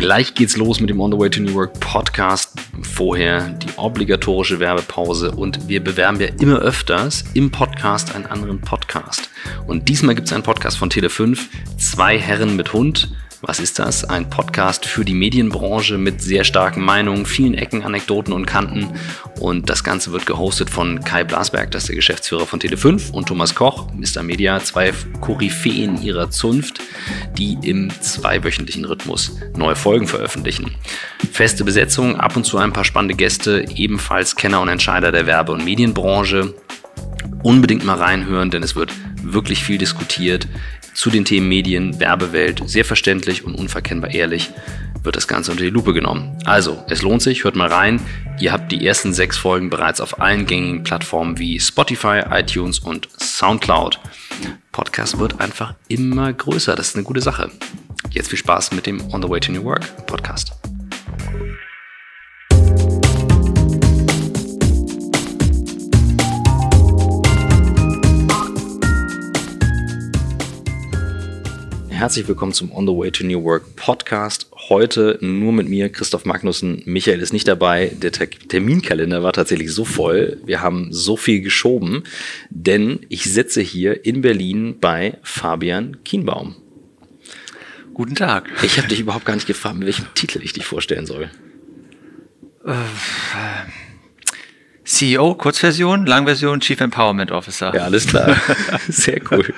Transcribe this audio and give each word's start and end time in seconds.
Gleich 0.00 0.32
geht's 0.32 0.56
los 0.56 0.80
mit 0.80 0.88
dem 0.88 0.98
On 0.98 1.12
the 1.12 1.18
Way 1.18 1.28
to 1.28 1.42
New 1.42 1.52
Work 1.52 1.78
Podcast. 1.78 2.58
Vorher 2.80 3.50
die 3.50 3.68
obligatorische 3.76 4.58
Werbepause 4.58 5.30
und 5.30 5.68
wir 5.68 5.84
bewerben 5.84 6.18
ja 6.18 6.28
immer 6.40 6.58
öfters 6.60 7.22
im 7.34 7.50
Podcast 7.50 8.14
einen 8.14 8.24
anderen 8.24 8.62
Podcast. 8.62 9.28
Und 9.66 9.90
diesmal 9.90 10.14
gibt's 10.14 10.32
einen 10.32 10.42
Podcast 10.42 10.78
von 10.78 10.90
Tele5, 10.90 11.38
zwei 11.76 12.18
Herren 12.18 12.56
mit 12.56 12.72
Hund. 12.72 13.14
Was 13.42 13.58
ist 13.58 13.78
das? 13.78 14.04
Ein 14.04 14.28
Podcast 14.28 14.84
für 14.84 15.02
die 15.02 15.14
Medienbranche 15.14 15.96
mit 15.96 16.20
sehr 16.20 16.44
starken 16.44 16.84
Meinungen, 16.84 17.24
vielen 17.24 17.54
Ecken, 17.54 17.82
Anekdoten 17.84 18.34
und 18.34 18.44
Kanten. 18.44 18.90
Und 19.38 19.70
das 19.70 19.82
Ganze 19.82 20.12
wird 20.12 20.26
gehostet 20.26 20.68
von 20.68 21.02
Kai 21.04 21.24
Blasberg, 21.24 21.70
das 21.70 21.84
ist 21.84 21.88
der 21.88 21.96
Geschäftsführer 21.96 22.44
von 22.44 22.60
Tele5, 22.60 23.12
und 23.12 23.28
Thomas 23.28 23.54
Koch, 23.54 23.88
Mr. 23.94 24.22
Media, 24.22 24.60
zwei 24.60 24.92
Koryphäen 25.22 26.02
ihrer 26.02 26.30
Zunft, 26.30 26.82
die 27.38 27.56
im 27.62 27.90
zweiwöchentlichen 28.02 28.84
Rhythmus 28.84 29.38
neue 29.56 29.74
Folgen 29.74 30.06
veröffentlichen. 30.06 30.74
Feste 31.32 31.64
Besetzung, 31.64 32.20
ab 32.20 32.36
und 32.36 32.44
zu 32.44 32.58
ein 32.58 32.74
paar 32.74 32.84
spannende 32.84 33.14
Gäste, 33.14 33.64
ebenfalls 33.74 34.36
Kenner 34.36 34.60
und 34.60 34.68
Entscheider 34.68 35.12
der 35.12 35.24
Werbe- 35.24 35.52
und 35.52 35.64
Medienbranche. 35.64 36.54
Unbedingt 37.42 37.86
mal 37.86 37.96
reinhören, 37.96 38.50
denn 38.50 38.62
es 38.62 38.76
wird 38.76 38.92
wirklich 39.22 39.64
viel 39.64 39.78
diskutiert 39.78 40.46
zu 41.00 41.08
den 41.08 41.24
Themen 41.24 41.48
Medien, 41.48 41.98
Werbewelt, 41.98 42.62
sehr 42.66 42.84
verständlich 42.84 43.42
und 43.42 43.54
unverkennbar 43.54 44.10
ehrlich 44.10 44.50
wird 45.02 45.16
das 45.16 45.26
Ganze 45.26 45.50
unter 45.50 45.64
die 45.64 45.70
Lupe 45.70 45.94
genommen. 45.94 46.38
Also, 46.44 46.84
es 46.90 47.00
lohnt 47.00 47.22
sich, 47.22 47.42
hört 47.42 47.56
mal 47.56 47.72
rein. 47.72 48.02
Ihr 48.38 48.52
habt 48.52 48.70
die 48.70 48.86
ersten 48.86 49.14
sechs 49.14 49.38
Folgen 49.38 49.70
bereits 49.70 50.02
auf 50.02 50.20
allen 50.20 50.44
gängigen 50.44 50.84
Plattformen 50.84 51.38
wie 51.38 51.58
Spotify, 51.58 52.20
iTunes 52.30 52.80
und 52.80 53.08
Soundcloud. 53.18 53.98
Podcast 54.72 55.18
wird 55.18 55.40
einfach 55.40 55.74
immer 55.88 56.30
größer, 56.34 56.76
das 56.76 56.88
ist 56.88 56.96
eine 56.96 57.04
gute 57.04 57.22
Sache. 57.22 57.50
Jetzt 58.10 58.28
viel 58.28 58.38
Spaß 58.38 58.72
mit 58.72 58.84
dem 58.84 59.00
On 59.10 59.22
the 59.22 59.28
Way 59.30 59.40
to 59.40 59.52
New 59.52 59.64
Work 59.64 60.06
Podcast. 60.06 60.52
Herzlich 72.00 72.26
willkommen 72.28 72.54
zum 72.54 72.72
On 72.72 72.86
the 72.86 72.94
Way 72.94 73.10
to 73.10 73.24
New 73.26 73.44
Work 73.44 73.76
Podcast. 73.76 74.46
Heute 74.70 75.18
nur 75.20 75.52
mit 75.52 75.68
mir, 75.68 75.90
Christoph 75.90 76.24
Magnussen. 76.24 76.82
Michael 76.86 77.20
ist 77.20 77.34
nicht 77.34 77.46
dabei. 77.46 77.92
Der 77.94 78.10
Terminkalender 78.10 79.22
war 79.22 79.34
tatsächlich 79.34 79.70
so 79.70 79.84
voll. 79.84 80.40
Wir 80.46 80.62
haben 80.62 80.94
so 80.94 81.18
viel 81.18 81.42
geschoben, 81.42 82.04
denn 82.48 83.00
ich 83.10 83.24
sitze 83.24 83.60
hier 83.60 84.06
in 84.06 84.22
Berlin 84.22 84.76
bei 84.80 85.18
Fabian 85.22 86.02
Kienbaum. 86.02 86.56
Guten 87.92 88.14
Tag. 88.14 88.48
Ich 88.62 88.78
habe 88.78 88.88
dich 88.88 89.00
überhaupt 89.00 89.26
gar 89.26 89.34
nicht 89.34 89.46
gefragt, 89.46 89.76
mit 89.76 89.84
welchem 89.84 90.06
Titel 90.14 90.40
ich 90.42 90.54
dich 90.54 90.64
vorstellen 90.64 91.04
soll. 91.04 91.28
Äh, 92.64 92.70
CEO, 94.90 95.34
Kurzversion, 95.34 96.04
Langversion, 96.04 96.58
Chief 96.58 96.80
Empowerment 96.80 97.30
Officer. 97.30 97.72
Ja, 97.72 97.84
alles 97.84 98.08
klar. 98.08 98.36
Sehr 98.88 99.20
cool. 99.30 99.54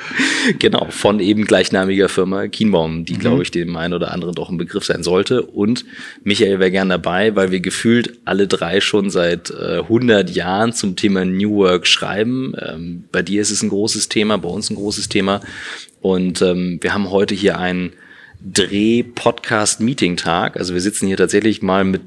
Genau, 0.59 0.89
von 0.91 1.21
eben 1.21 1.47
gleichnamiger 1.47 2.11
Firma 2.11 2.49
Kienbaum, 2.49 3.07
die, 3.07 3.15
mhm. 3.15 3.19
glaube 3.19 3.43
ich, 3.43 3.51
dem 3.51 3.75
einen 3.79 3.95
oder 3.95 4.13
anderen 4.13 4.35
doch 4.35 4.51
ein 4.51 4.59
Begriff 4.59 4.85
sein 4.85 5.03
sollte. 5.03 5.41
Und 5.41 5.87
Michael 6.23 6.61
wäre 6.61 6.71
gern 6.71 6.91
dabei, 6.91 7.35
weil 7.35 7.51
wir 7.51 7.61
gefühlt 7.61 8.19
alle 8.27 8.47
drei 8.47 8.83
schon 8.83 9.09
seit 9.09 9.51
äh, 9.51 9.79
100 9.79 10.29
Jahren 10.31 10.75
zum 10.75 10.97
Thema 10.97 11.25
New 11.25 11.57
Work 11.57 11.87
schreiben. 11.87 12.53
Ähm, 12.61 13.05
bei 13.11 13.23
dir 13.23 13.41
ist 13.41 13.51
es 13.51 13.63
ein 13.63 13.71
großes 13.71 14.11
Thema, 14.11 14.37
bei 14.37 14.51
uns 14.51 14.69
ein 14.69 14.77
großes 14.77 15.09
Thema. 15.09 15.41
Und 16.03 16.43
ähm, 16.43 16.79
wir 16.83 16.93
haben 16.93 17.11
heute 17.11 17.35
hier 17.35 17.59
einen 17.59 17.95
Dreh-Podcast-Meeting-Tag. 18.45 20.57
Also 20.57 20.75
wir 20.75 20.81
sitzen 20.81 21.07
hier 21.07 21.17
tatsächlich 21.17 21.63
mal 21.63 21.85
mit 21.85 22.03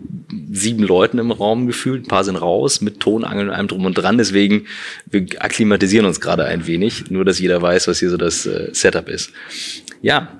sieben 0.51 0.83
Leuten 0.83 1.19
im 1.19 1.31
Raum 1.31 1.67
gefühlt, 1.67 2.03
ein 2.03 2.07
paar 2.07 2.23
sind 2.23 2.35
raus, 2.35 2.81
mit 2.81 2.99
Tonangeln 2.99 3.49
und 3.49 3.55
allem 3.55 3.67
drum 3.67 3.85
und 3.85 3.97
dran. 3.97 4.17
Deswegen, 4.17 4.65
wir 5.09 5.25
akklimatisieren 5.39 6.05
uns 6.05 6.19
gerade 6.19 6.45
ein 6.45 6.67
wenig, 6.67 7.09
nur 7.09 7.25
dass 7.25 7.39
jeder 7.39 7.61
weiß, 7.61 7.87
was 7.87 7.99
hier 7.99 8.09
so 8.09 8.17
das 8.17 8.45
äh, 8.45 8.69
Setup 8.73 9.09
ist. 9.09 9.31
Ja, 10.01 10.39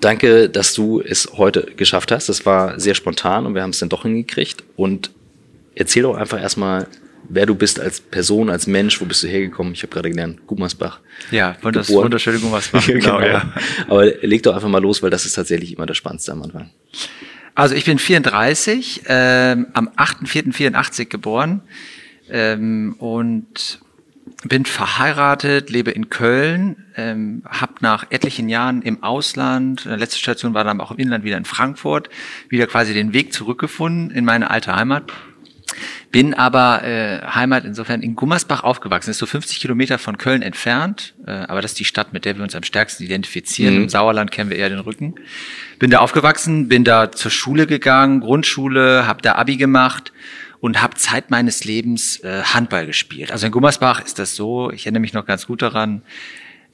danke, 0.00 0.48
dass 0.48 0.74
du 0.74 1.00
es 1.00 1.30
heute 1.36 1.66
geschafft 1.76 2.12
hast. 2.12 2.28
Das 2.28 2.46
war 2.46 2.78
sehr 2.78 2.94
spontan 2.94 3.46
und 3.46 3.54
wir 3.54 3.62
haben 3.62 3.70
es 3.70 3.78
dann 3.78 3.88
doch 3.88 4.02
hingekriegt. 4.02 4.62
Und 4.76 5.10
erzähl 5.74 6.02
doch 6.02 6.16
einfach 6.16 6.40
erstmal, 6.40 6.86
wer 7.28 7.46
du 7.46 7.54
bist 7.54 7.80
als 7.80 8.00
Person, 8.00 8.50
als 8.50 8.66
Mensch, 8.66 9.00
wo 9.00 9.04
bist 9.04 9.22
du 9.22 9.28
hergekommen? 9.28 9.72
Ich 9.72 9.82
habe 9.82 9.92
gerade 9.92 10.10
gelernt, 10.10 10.46
Gummersbach. 10.46 11.00
Ja, 11.30 11.56
wunders, 11.62 11.88
wunderschöne 11.90 12.38
Gummersbach. 12.38 12.86
genau, 12.86 13.18
genau, 13.18 13.26
ja. 13.26 13.52
Aber 13.88 14.06
leg 14.06 14.42
doch 14.42 14.54
einfach 14.54 14.68
mal 14.68 14.82
los, 14.82 15.02
weil 15.02 15.10
das 15.10 15.24
ist 15.26 15.34
tatsächlich 15.34 15.76
immer 15.76 15.86
das 15.86 15.96
Spannendste 15.96 16.32
am 16.32 16.42
Anfang. 16.42 16.70
Also 17.54 17.74
ich 17.74 17.84
bin 17.84 17.98
34, 17.98 19.02
ähm, 19.06 19.66
am 19.74 19.88
8.4.84 19.88 21.06
geboren 21.06 21.62
ähm, 22.30 22.94
und 22.98 23.80
bin 24.44 24.64
verheiratet, 24.64 25.70
lebe 25.70 25.90
in 25.90 26.08
Köln, 26.08 26.84
ähm, 26.96 27.42
habe 27.46 27.74
nach 27.80 28.06
etlichen 28.10 28.48
Jahren 28.48 28.82
im 28.82 29.02
Ausland, 29.02 29.86
äh, 29.86 29.96
letzte 29.96 30.18
Station 30.18 30.54
war 30.54 30.64
dann 30.64 30.80
auch 30.80 30.90
im 30.90 30.98
Inland 30.98 31.24
wieder 31.24 31.36
in 31.36 31.44
Frankfurt, 31.44 32.08
wieder 32.48 32.66
quasi 32.66 32.94
den 32.94 33.12
Weg 33.12 33.32
zurückgefunden 33.32 34.10
in 34.10 34.24
meine 34.24 34.50
alte 34.50 34.74
Heimat 34.74 35.12
bin 36.12 36.34
aber 36.34 36.84
äh, 36.84 37.22
Heimat 37.26 37.64
insofern 37.64 38.02
in 38.02 38.14
Gummersbach 38.14 38.62
aufgewachsen. 38.62 39.08
Das 39.08 39.16
ist 39.16 39.20
so 39.20 39.26
50 39.26 39.58
Kilometer 39.60 39.98
von 39.98 40.18
Köln 40.18 40.42
entfernt, 40.42 41.14
äh, 41.26 41.30
aber 41.30 41.62
das 41.62 41.72
ist 41.72 41.80
die 41.80 41.86
Stadt, 41.86 42.12
mit 42.12 42.26
der 42.26 42.36
wir 42.36 42.44
uns 42.44 42.54
am 42.54 42.62
stärksten 42.62 43.02
identifizieren. 43.02 43.74
Mhm. 43.74 43.82
Im 43.84 43.88
Sauerland 43.88 44.30
kennen 44.30 44.50
wir 44.50 44.58
eher 44.58 44.68
den 44.68 44.78
Rücken. 44.78 45.14
Bin 45.78 45.90
da 45.90 46.00
aufgewachsen, 46.00 46.68
bin 46.68 46.84
da 46.84 47.10
zur 47.10 47.30
Schule 47.30 47.66
gegangen, 47.66 48.20
Grundschule, 48.20 49.06
habe 49.06 49.22
da 49.22 49.36
Abi 49.36 49.56
gemacht 49.56 50.12
und 50.60 50.82
habe 50.82 50.94
Zeit 50.94 51.30
meines 51.30 51.64
Lebens 51.64 52.20
äh, 52.20 52.42
Handball 52.42 52.86
gespielt. 52.86 53.32
Also 53.32 53.46
in 53.46 53.52
Gummersbach 53.52 54.04
ist 54.04 54.18
das 54.18 54.36
so, 54.36 54.70
ich 54.70 54.84
erinnere 54.84 55.00
mich 55.00 55.14
noch 55.14 55.24
ganz 55.24 55.46
gut 55.46 55.62
daran, 55.62 56.02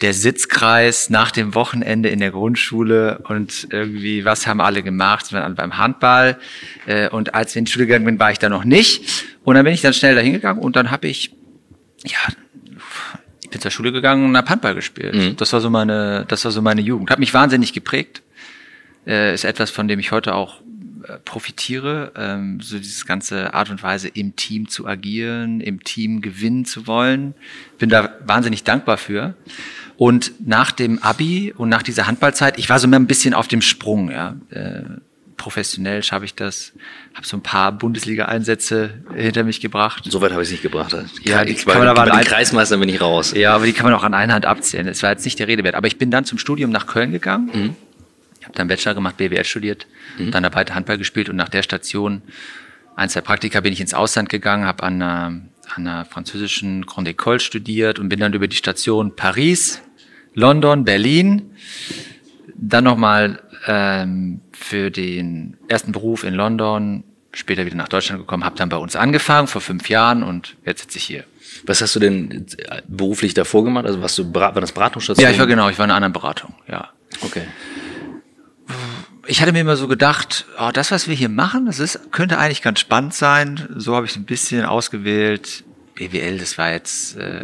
der 0.01 0.15
Sitzkreis 0.15 1.11
nach 1.11 1.31
dem 1.31 1.55
Wochenende 1.55 2.09
in 2.09 2.21
der 2.21 2.31
Grundschule 2.31 3.19
und 3.29 3.69
irgendwie, 3.71 4.25
was 4.25 4.47
haben 4.47 4.61
alle 4.61 4.83
gemacht? 4.83 5.33
Wir 5.33 5.41
waren 5.41 5.55
beim 5.55 5.77
Handball. 5.77 6.39
Äh, 6.87 7.09
und 7.09 7.35
als 7.35 7.55
wir 7.55 7.61
in 7.61 7.65
die 7.65 7.73
Schule 7.73 7.87
gegangen 7.87 8.05
bin, 8.05 8.21
war 8.21 8.31
ich 8.31 8.39
da 8.39 8.49
noch 8.49 8.65
nicht. 8.65 9.27
Und 9.45 9.57
dann 9.57 9.65
bin 9.65 9.75
ich 9.75 9.81
dann 9.81 9.95
schnell 9.95 10.15
dahin 10.15 10.33
gegangen 10.33 10.61
und 10.61 10.77
dann 10.77 10.91
habe 10.91 11.09
ich, 11.09 11.33
ja, 12.05 12.19
ich 13.43 13.51
bin 13.51 13.61
zur 13.61 13.71
Schule 13.71 13.93
gegangen 13.93 14.25
und 14.25 14.37
habe 14.37 14.49
Handball 14.49 14.75
gespielt. 14.75 15.15
Mhm. 15.15 15.37
Das 15.37 15.53
war 15.53 15.61
so 15.61 15.71
meine, 15.71 16.25
das 16.29 16.45
war 16.45 16.53
so 16.53 16.63
meine 16.63 16.81
Jugend. 16.81 17.11
Hat 17.11 17.19
mich 17.19 17.35
wahnsinnig 17.35 17.73
geprägt. 17.73 18.23
Äh, 19.07 19.35
ist 19.35 19.45
etwas, 19.45 19.71
von 19.71 19.89
dem 19.89 19.99
ich 19.99 20.13
heute 20.13 20.35
auch 20.35 20.61
äh, 21.09 21.19
profitiere, 21.25 22.13
ähm, 22.15 22.61
so 22.61 22.77
dieses 22.77 23.07
ganze 23.07 23.55
Art 23.55 23.71
und 23.71 23.83
Weise 23.83 24.09
im 24.09 24.37
Team 24.37 24.69
zu 24.69 24.87
agieren, 24.87 25.61
im 25.61 25.83
Team 25.83 26.21
gewinnen 26.21 26.67
zu 26.67 26.87
wollen. 26.87 27.35
Bin 27.79 27.89
da 27.89 28.13
wahnsinnig 28.27 28.65
dankbar 28.65 28.99
für. 28.99 29.35
Und 29.99 30.47
nach 30.47 30.71
dem 30.71 31.03
Abi 31.03 31.53
und 31.57 31.69
nach 31.69 31.83
dieser 31.83 32.07
Handballzeit, 32.07 32.57
ich 32.57 32.71
war 32.71 32.79
so 32.79 32.87
mehr 32.87 33.01
ein 33.01 33.09
bisschen 33.09 33.35
auf 33.35 33.49
dem 33.49 33.61
Sprung, 33.61 34.13
ja. 34.13 34.37
Äh, 34.49 34.83
professionell 35.37 36.05
schaffe 36.05 36.25
ich 36.25 36.37
das, 36.37 36.73
habe 37.15 37.27
so 37.27 37.37
ein 37.37 37.43
paar 37.43 37.73
Bundesliga-Einsätze 37.73 39.03
hinter 39.15 39.43
mich 39.43 39.61
gebracht. 39.61 40.05
Soweit 40.07 40.31
habe 40.31 40.43
ich 40.43 40.49
es 40.49 40.53
nicht 40.53 40.63
gebracht. 40.63 40.95
Ja, 41.25 41.45
die 41.45 41.53
ich 41.53 41.67
kann 41.67 41.79
man 41.79 41.89
aber 41.89 42.05
den 42.05 42.21
Kreismeister 42.21 42.77
bin 42.77 42.89
ich 42.89 43.01
raus. 43.01 43.33
Ja, 43.35 43.57
aber 43.57 43.67
die 43.67 43.73
kann 43.73 43.87
man 43.87 43.95
auch 43.95 44.05
an 44.05 44.15
einer 44.15 44.35
Hand 44.35 44.47
abzählen. 44.47 44.87
Das 44.87 45.03
war 45.03 45.11
jetzt 45.11 45.25
nicht 45.25 45.39
der 45.41 45.49
Rede 45.49 45.65
wert. 45.65 45.75
Aber 45.75 45.89
ich 45.89 45.99
bin 45.99 46.13
dann 46.13 46.25
zum 46.25 46.39
Studium 46.39 46.71
nach 46.71 46.87
Köln 46.87 47.11
gegangen. 47.11 47.51
Mhm. 47.53 47.77
Ich 48.39 48.47
habe 48.47 48.55
dann 48.55 48.69
Bachelor 48.69 48.95
gemacht, 48.95 49.17
BWL 49.17 49.45
studiert, 49.45 49.87
mhm. 50.17 50.31
dann 50.31 50.45
weiter 50.55 50.77
Handball 50.77 50.99
gespielt 50.99 51.29
und 51.29 51.37
nach 51.37 51.49
der 51.49 51.63
Station, 51.65 52.23
eins 52.95 53.15
der 53.15 53.23
Praktika, 53.23 53.61
bin 53.61 53.73
ich 53.73 53.81
ins 53.81 53.95
Ausland 53.95 54.29
gegangen, 54.29 54.65
habe 54.65 54.85
an 54.85 55.03
einer, 55.03 55.25
an 55.75 55.87
einer 55.87 56.05
französischen 56.05 56.87
Grande 56.87 57.13
École 57.13 57.41
studiert 57.41 57.99
und 57.99 58.09
bin 58.09 58.21
dann 58.21 58.33
über 58.33 58.47
die 58.47 58.57
Station 58.57 59.17
Paris, 59.17 59.83
London, 60.39 60.85
Berlin, 60.85 61.51
dann 62.55 62.85
nochmal 62.85 63.41
ähm, 63.67 64.41
für 64.53 64.91
den 64.91 65.57
ersten 65.67 65.91
Beruf 65.93 66.23
in 66.23 66.35
London, 66.35 67.03
später 67.33 67.67
wieder 67.67 67.77
nach 67.77 67.89
Deutschland 67.89 68.21
gekommen, 68.21 68.45
habe 68.45 68.57
dann 68.57 68.69
bei 68.69 68.77
uns 68.77 68.95
angefangen 68.95 69.49
vor 69.49 69.61
fünf 69.61 69.89
Jahren 69.89 70.23
und 70.23 70.57
jetzt 70.65 70.83
sitze 70.83 70.99
ich 70.99 71.05
hier. 71.05 71.25
Was 71.67 71.83
hast 71.83 71.97
du 71.97 72.01
denn 72.01 72.47
beruflich 72.87 73.35
davor 73.35 73.65
gemacht? 73.65 73.85
Also 73.85 74.01
warst 74.01 74.17
du 74.19 74.33
war 74.33 74.53
das 74.53 74.73
Beratungsstation? 74.73 75.25
Ja, 75.25 75.31
ich 75.31 75.41
war 75.41 75.47
genau, 75.47 75.69
ich 75.69 75.79
war 75.79 75.85
in 75.85 75.91
einer 75.91 75.97
anderen 75.97 76.13
Beratung, 76.13 76.55
ja. 76.69 76.91
Okay. 77.23 77.43
Ich 79.27 79.43
hatte 79.43 79.53
mir 79.53 79.61
immer 79.61 79.77
so 79.77 79.89
gedacht, 79.89 80.47
oh, 80.59 80.71
das, 80.73 80.91
was 80.93 81.09
wir 81.09 81.17
hier 81.17 81.29
machen, 81.29 81.67
das 81.67 81.81
ist, 81.81 82.13
könnte 82.13 82.39
eigentlich 82.39 82.63
ganz 82.63 82.79
spannend 82.81 83.13
sein. 83.13 83.69
So 83.77 83.97
habe 83.97 84.07
ich 84.07 84.17
ein 84.17 84.25
bisschen 84.25 84.65
ausgewählt. 84.65 85.65
BWL, 85.97 86.39
das 86.39 86.57
war 86.59 86.71
jetzt 86.71 87.17
äh, 87.17 87.43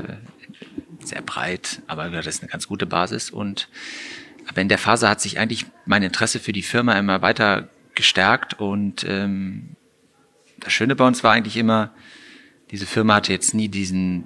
sehr 1.09 1.23
breit, 1.23 1.83
aber 1.87 2.09
das 2.11 2.27
ist 2.27 2.43
eine 2.43 2.51
ganz 2.51 2.69
gute 2.69 2.87
Basis. 2.87 3.31
Und 3.31 3.69
aber 4.47 4.61
in 4.61 4.69
der 4.69 4.79
Phase 4.79 5.09
hat 5.09 5.21
sich 5.21 5.39
eigentlich 5.39 5.67
mein 5.87 6.03
Interesse 6.03 6.39
für 6.39 6.53
die 6.53 6.62
Firma 6.62 6.99
immer 6.99 7.23
weiter 7.23 7.69
gestärkt. 7.95 8.61
Und 8.61 9.05
ähm, 9.09 9.77
das 10.59 10.73
Schöne 10.73 10.97
bei 10.97 11.06
uns 11.06 11.25
war 11.25 11.33
eigentlich 11.33 11.56
immer, 11.56 11.93
diese 12.71 12.87
Firma 12.87 13.17
hatte 13.17 13.33
jetzt 13.33 13.55
nie 13.55 13.69
diesen 13.69 14.25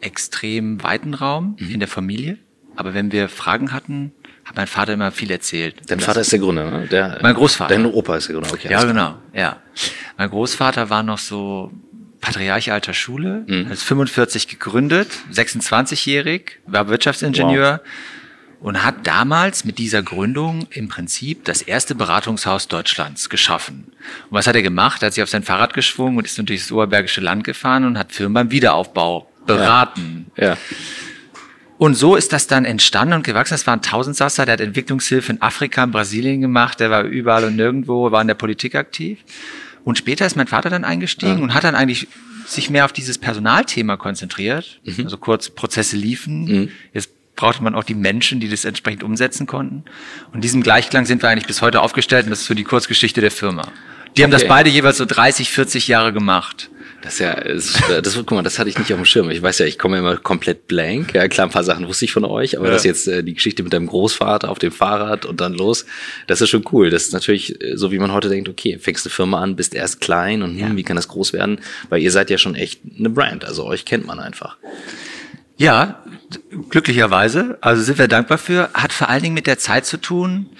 extrem 0.00 0.82
weiten 0.82 1.14
Raum 1.14 1.56
mhm. 1.58 1.70
in 1.70 1.80
der 1.80 1.88
Familie. 1.88 2.38
Aber 2.76 2.92
wenn 2.92 3.12
wir 3.12 3.28
Fragen 3.28 3.72
hatten, 3.72 4.12
hat 4.44 4.56
mein 4.56 4.66
Vater 4.66 4.92
immer 4.92 5.10
viel 5.10 5.30
erzählt. 5.30 5.90
Dein 5.90 6.00
Vater 6.00 6.20
ist 6.20 6.30
der 6.30 6.38
Gründer, 6.38 6.70
ne? 6.70 6.86
Der, 6.86 7.18
mein 7.22 7.34
Großvater. 7.34 7.74
Dein 7.74 7.86
Opa 7.86 8.16
ist 8.16 8.28
der 8.28 8.34
Gründer, 8.34 8.52
okay. 8.52 8.70
Ja, 8.70 8.84
genau, 8.84 9.16
ja. 9.32 9.60
Mein 10.16 10.30
Großvater 10.30 10.88
war 10.90 11.02
noch 11.02 11.18
so 11.18 11.72
Patriarch 12.26 12.72
alter 12.72 12.92
Schule, 12.92 13.44
mhm. 13.46 13.70
ist 13.70 13.84
45 13.84 14.48
gegründet, 14.48 15.08
26-jährig, 15.32 16.58
war 16.66 16.88
Wirtschaftsingenieur. 16.88 17.80
Wow 17.82 17.90
und 18.58 18.82
hat 18.82 19.06
damals 19.06 19.64
mit 19.64 19.76
dieser 19.76 20.02
Gründung 20.02 20.66
im 20.70 20.88
Prinzip 20.88 21.44
das 21.44 21.60
erste 21.60 21.94
Beratungshaus 21.94 22.68
Deutschlands 22.68 23.28
geschaffen. 23.28 23.92
Und 24.30 24.30
was 24.30 24.46
hat 24.46 24.56
er 24.56 24.62
gemacht? 24.62 25.02
Er 25.02 25.06
hat 25.06 25.12
sich 25.12 25.22
auf 25.22 25.28
sein 25.28 25.42
Fahrrad 25.42 25.74
geschwungen 25.74 26.16
und 26.16 26.24
ist 26.24 26.38
durch 26.38 26.62
das 26.62 26.72
Oberbergische 26.72 27.20
Land 27.20 27.44
gefahren 27.44 27.84
und 27.84 27.98
hat 27.98 28.12
Firmen 28.12 28.32
beim 28.32 28.50
Wiederaufbau 28.50 29.30
beraten. 29.46 30.32
Ja. 30.36 30.44
ja. 30.44 30.56
Und 31.78 31.94
so 31.94 32.16
ist 32.16 32.32
das 32.32 32.46
dann 32.46 32.64
entstanden 32.64 33.14
und 33.14 33.24
gewachsen. 33.24 33.54
Das 33.54 33.66
war 33.66 33.74
ein 33.74 33.82
Tausendsasser, 33.82 34.46
der 34.46 34.54
hat 34.54 34.60
Entwicklungshilfe 34.60 35.32
in 35.32 35.42
Afrika, 35.42 35.84
in 35.84 35.90
Brasilien 35.90 36.40
gemacht, 36.40 36.80
der 36.80 36.90
war 36.90 37.02
überall 37.02 37.44
und 37.44 37.56
nirgendwo, 37.56 38.10
war 38.10 38.22
in 38.22 38.28
der 38.28 38.34
Politik 38.34 38.74
aktiv. 38.74 39.18
Und 39.86 39.98
später 39.98 40.26
ist 40.26 40.34
mein 40.34 40.48
Vater 40.48 40.68
dann 40.68 40.82
eingestiegen 40.82 41.36
ja. 41.38 41.42
und 41.44 41.54
hat 41.54 41.62
dann 41.62 41.76
eigentlich 41.76 42.08
sich 42.44 42.70
mehr 42.70 42.84
auf 42.86 42.92
dieses 42.92 43.18
Personalthema 43.18 43.96
konzentriert. 43.96 44.80
Mhm. 44.82 45.04
Also 45.04 45.16
kurz 45.16 45.48
Prozesse 45.48 45.96
liefen. 45.96 46.44
Mhm. 46.44 46.68
Jetzt 46.92 47.10
brauchte 47.36 47.62
man 47.62 47.76
auch 47.76 47.84
die 47.84 47.94
Menschen, 47.94 48.40
die 48.40 48.48
das 48.48 48.64
entsprechend 48.64 49.04
umsetzen 49.04 49.46
konnten. 49.46 49.84
Und 50.32 50.42
diesem 50.42 50.60
Gleichklang 50.60 51.06
sind 51.06 51.22
wir 51.22 51.28
eigentlich 51.28 51.46
bis 51.46 51.62
heute 51.62 51.82
aufgestellt 51.82 52.24
und 52.24 52.30
das 52.30 52.40
ist 52.40 52.46
so 52.46 52.54
die 52.54 52.64
Kurzgeschichte 52.64 53.20
der 53.20 53.30
Firma. 53.30 53.70
Die 54.16 54.24
haben 54.24 54.32
das 54.32 54.48
beide 54.48 54.70
jeweils 54.70 54.96
so 54.96 55.04
30, 55.04 55.52
40 55.52 55.86
Jahre 55.86 56.12
gemacht. 56.12 56.68
Das 57.06 57.14
ist 57.14 57.20
ja, 57.20 57.34
das, 57.36 58.02
das, 58.02 58.14
guck 58.16 58.32
mal, 58.32 58.42
das 58.42 58.58
hatte 58.58 58.68
ich 58.68 58.76
nicht 58.76 58.92
auf 58.92 58.98
dem 58.98 59.04
Schirm. 59.04 59.30
Ich 59.30 59.40
weiß 59.40 59.60
ja, 59.60 59.66
ich 59.66 59.78
komme 59.78 59.98
immer 59.98 60.16
komplett 60.16 60.66
blank. 60.66 61.14
Ja, 61.14 61.28
klar, 61.28 61.46
ein 61.46 61.52
paar 61.52 61.62
Sachen 61.62 61.86
wusste 61.86 62.04
ich 62.04 62.10
von 62.10 62.24
euch, 62.24 62.58
aber 62.58 62.66
ja. 62.66 62.72
das 62.72 62.82
jetzt 62.82 63.06
äh, 63.06 63.22
die 63.22 63.34
Geschichte 63.34 63.62
mit 63.62 63.72
deinem 63.72 63.86
Großvater 63.86 64.50
auf 64.50 64.58
dem 64.58 64.72
Fahrrad 64.72 65.24
und 65.24 65.40
dann 65.40 65.54
los, 65.54 65.86
das 66.26 66.40
ist 66.40 66.50
schon 66.50 66.64
cool. 66.72 66.90
Das 66.90 67.04
ist 67.04 67.12
natürlich 67.12 67.62
äh, 67.62 67.76
so, 67.76 67.92
wie 67.92 68.00
man 68.00 68.12
heute 68.12 68.28
denkt, 68.28 68.48
okay, 68.48 68.80
fängst 68.80 69.06
eine 69.06 69.12
Firma 69.12 69.40
an, 69.40 69.54
bist 69.54 69.72
erst 69.72 70.00
klein 70.00 70.42
und 70.42 70.58
hm, 70.58 70.76
wie 70.76 70.82
kann 70.82 70.96
das 70.96 71.06
groß 71.06 71.32
werden? 71.32 71.60
Weil 71.90 72.02
ihr 72.02 72.10
seid 72.10 72.28
ja 72.28 72.38
schon 72.38 72.56
echt 72.56 72.80
eine 72.98 73.08
Brand, 73.08 73.44
also 73.44 73.64
euch 73.66 73.84
kennt 73.84 74.04
man 74.04 74.18
einfach. 74.18 74.56
Ja, 75.56 76.02
glücklicherweise. 76.70 77.56
Also 77.60 77.84
sind 77.84 78.00
wir 78.00 78.08
dankbar 78.08 78.38
für. 78.38 78.68
Hat 78.74 78.92
vor 78.92 79.08
allen 79.08 79.22
Dingen 79.22 79.34
mit 79.34 79.46
der 79.46 79.60
Zeit 79.60 79.86
zu 79.86 79.96
tun 79.96 80.50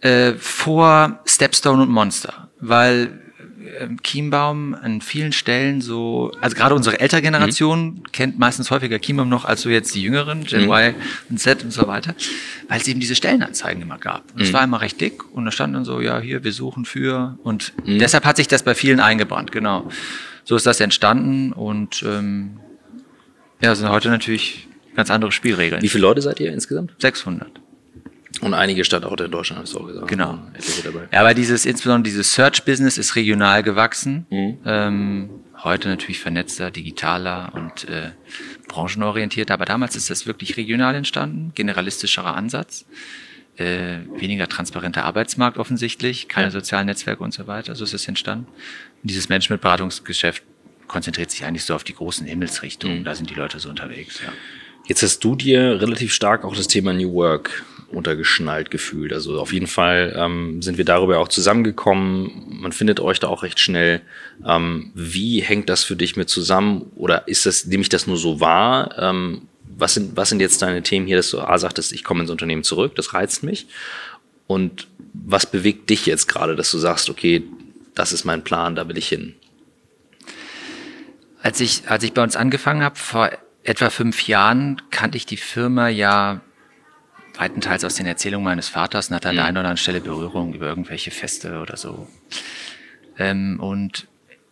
äh, 0.00 0.32
vor 0.32 1.20
Stepstone 1.24 1.84
und 1.84 1.88
Monster, 1.88 2.48
weil 2.58 3.20
äh, 3.68 3.88
Chiembaum 4.02 4.74
an 4.74 5.00
vielen 5.00 5.32
Stellen 5.32 5.80
so, 5.80 6.32
also 6.40 6.56
gerade 6.56 6.74
unsere 6.74 7.00
ältere 7.00 7.22
Generation 7.22 7.84
mhm. 7.84 8.02
kennt 8.12 8.38
meistens 8.38 8.70
häufiger 8.70 8.98
Chiembaum 8.98 9.28
noch 9.28 9.44
als 9.44 9.62
so 9.62 9.70
jetzt 9.70 9.94
die 9.94 10.02
Jüngeren, 10.02 10.44
Gen 10.44 10.66
mhm. 10.66 10.70
Y 10.70 10.94
und 11.30 11.38
Z 11.38 11.64
und 11.64 11.72
so 11.72 11.86
weiter, 11.86 12.14
weil 12.68 12.80
es 12.80 12.88
eben 12.88 13.00
diese 13.00 13.14
Stellenanzeigen 13.14 13.82
immer 13.82 13.98
gab. 13.98 14.24
Und 14.34 14.42
es 14.42 14.48
mhm. 14.50 14.54
war 14.54 14.64
immer 14.64 14.80
recht 14.80 15.00
dick 15.00 15.22
und 15.34 15.44
da 15.44 15.52
stand 15.52 15.74
dann 15.74 15.84
so, 15.84 16.00
ja, 16.00 16.20
hier, 16.20 16.44
wir 16.44 16.52
suchen 16.52 16.84
für 16.84 17.38
und 17.42 17.72
mhm. 17.84 17.98
deshalb 17.98 18.24
hat 18.24 18.36
sich 18.36 18.48
das 18.48 18.62
bei 18.62 18.74
vielen 18.74 19.00
eingebrannt, 19.00 19.52
genau. 19.52 19.88
So 20.44 20.56
ist 20.56 20.66
das 20.66 20.80
entstanden 20.80 21.52
und 21.52 22.02
ähm, 22.06 22.58
ja, 23.60 23.74
sind 23.74 23.88
heute 23.88 24.08
natürlich 24.08 24.68
ganz 24.94 25.10
andere 25.10 25.32
Spielregeln. 25.32 25.82
Wie 25.82 25.88
viele 25.88 26.02
Leute 26.02 26.22
seid 26.22 26.40
ihr 26.40 26.52
insgesamt? 26.52 26.94
600. 26.98 27.60
Und 28.40 28.54
einige 28.54 28.84
Standorte 28.84 29.24
in 29.24 29.30
Deutschland, 29.30 29.62
hast 29.62 29.74
du 29.74 29.80
auch 29.80 29.86
gesagt. 29.86 30.08
Genau. 30.08 30.38
Ja, 31.12 31.20
aber 31.20 31.34
dieses, 31.34 31.66
insbesondere 31.66 32.04
dieses 32.04 32.34
Search-Business 32.34 32.98
ist 32.98 33.16
regional 33.16 33.62
gewachsen. 33.62 34.26
Mhm. 34.30 34.58
Ähm, 34.64 35.30
heute 35.64 35.88
natürlich 35.88 36.20
vernetzter, 36.20 36.70
digitaler 36.70 37.52
und 37.54 37.88
äh, 37.88 38.10
branchenorientierter. 38.68 39.54
Aber 39.54 39.64
damals 39.64 39.96
ist 39.96 40.10
das 40.10 40.26
wirklich 40.26 40.56
regional 40.56 40.94
entstanden, 40.94 41.52
generalistischerer 41.54 42.34
Ansatz. 42.34 42.86
Äh, 43.56 43.98
weniger 44.16 44.48
transparenter 44.48 45.04
Arbeitsmarkt 45.04 45.58
offensichtlich, 45.58 46.28
keine 46.28 46.46
ja. 46.46 46.50
sozialen 46.52 46.86
Netzwerke 46.86 47.24
und 47.24 47.34
so 47.34 47.48
weiter. 47.48 47.74
So 47.74 47.82
ist 47.82 47.92
es 47.92 48.06
entstanden. 48.06 48.46
Und 48.46 49.10
dieses 49.10 49.28
Management-Beratungsgeschäft 49.28 50.44
konzentriert 50.86 51.30
sich 51.30 51.44
eigentlich 51.44 51.64
so 51.64 51.74
auf 51.74 51.82
die 51.82 51.94
großen 51.94 52.24
Himmelsrichtungen. 52.26 53.00
Mhm. 53.00 53.04
Da 53.04 53.16
sind 53.16 53.30
die 53.30 53.34
Leute 53.34 53.58
so 53.58 53.68
unterwegs, 53.68 54.20
ja. 54.24 54.32
Jetzt 54.86 55.02
hast 55.02 55.22
du 55.22 55.34
dir 55.36 55.82
relativ 55.82 56.14
stark 56.14 56.44
auch 56.44 56.56
das 56.56 56.66
Thema 56.66 56.94
New 56.94 57.12
Work 57.12 57.64
untergeschnallt 57.90 58.70
gefühlt. 58.70 59.12
Also 59.12 59.40
auf 59.40 59.52
jeden 59.52 59.66
Fall 59.66 60.14
ähm, 60.16 60.60
sind 60.62 60.78
wir 60.78 60.84
darüber 60.84 61.18
auch 61.18 61.28
zusammengekommen. 61.28 62.60
Man 62.60 62.72
findet 62.72 63.00
euch 63.00 63.18
da 63.20 63.28
auch 63.28 63.42
recht 63.42 63.60
schnell. 63.60 64.02
Ähm, 64.46 64.92
wie 64.94 65.40
hängt 65.40 65.68
das 65.68 65.84
für 65.84 65.96
dich 65.96 66.16
mit 66.16 66.28
zusammen? 66.28 66.90
Oder 66.96 67.28
ist 67.28 67.46
das, 67.46 67.66
nehme 67.66 67.82
ich 67.82 67.88
das 67.88 68.06
nur 68.06 68.18
so 68.18 68.40
wahr? 68.40 68.94
Ähm, 68.98 69.42
was 69.76 69.94
sind, 69.94 70.16
was 70.16 70.28
sind 70.28 70.40
jetzt 70.40 70.60
deine 70.60 70.82
Themen 70.82 71.06
hier, 71.06 71.16
dass 71.16 71.30
du 71.30 71.40
A 71.40 71.56
sagtest, 71.56 71.92
ich 71.92 72.04
komme 72.04 72.22
ins 72.22 72.30
Unternehmen 72.30 72.64
zurück, 72.64 72.94
das 72.96 73.14
reizt 73.14 73.42
mich. 73.42 73.66
Und 74.46 74.88
was 75.14 75.46
bewegt 75.46 75.88
dich 75.88 76.06
jetzt 76.06 76.26
gerade, 76.26 76.56
dass 76.56 76.70
du 76.70 76.78
sagst, 76.78 77.08
okay, 77.08 77.44
das 77.94 78.12
ist 78.12 78.24
mein 78.24 78.44
Plan, 78.44 78.74
da 78.74 78.88
will 78.88 78.98
ich 78.98 79.08
hin? 79.08 79.34
Als 81.40 81.60
ich, 81.60 81.88
als 81.88 82.02
ich 82.02 82.12
bei 82.12 82.22
uns 82.22 82.36
angefangen 82.36 82.82
habe, 82.82 82.96
vor 82.96 83.30
etwa 83.62 83.90
fünf 83.90 84.26
Jahren, 84.26 84.82
kannte 84.90 85.16
ich 85.16 85.26
die 85.26 85.36
Firma 85.36 85.88
ja 85.88 86.40
weitenteils 87.38 87.84
aus 87.84 87.94
den 87.94 88.06
Erzählungen 88.06 88.44
meines 88.44 88.68
Vaters 88.68 89.08
und 89.08 89.16
hatte 89.16 89.28
an 89.28 89.36
der 89.36 89.44
mhm. 89.44 89.48
einen 89.48 89.56
oder 89.56 89.68
anderen 89.68 89.76
Stelle 89.78 90.00
Berührung 90.00 90.54
über 90.54 90.66
irgendwelche 90.66 91.10
Feste 91.10 91.60
oder 91.60 91.76
so. 91.76 92.08
Ähm, 93.16 93.58
und 93.60 94.08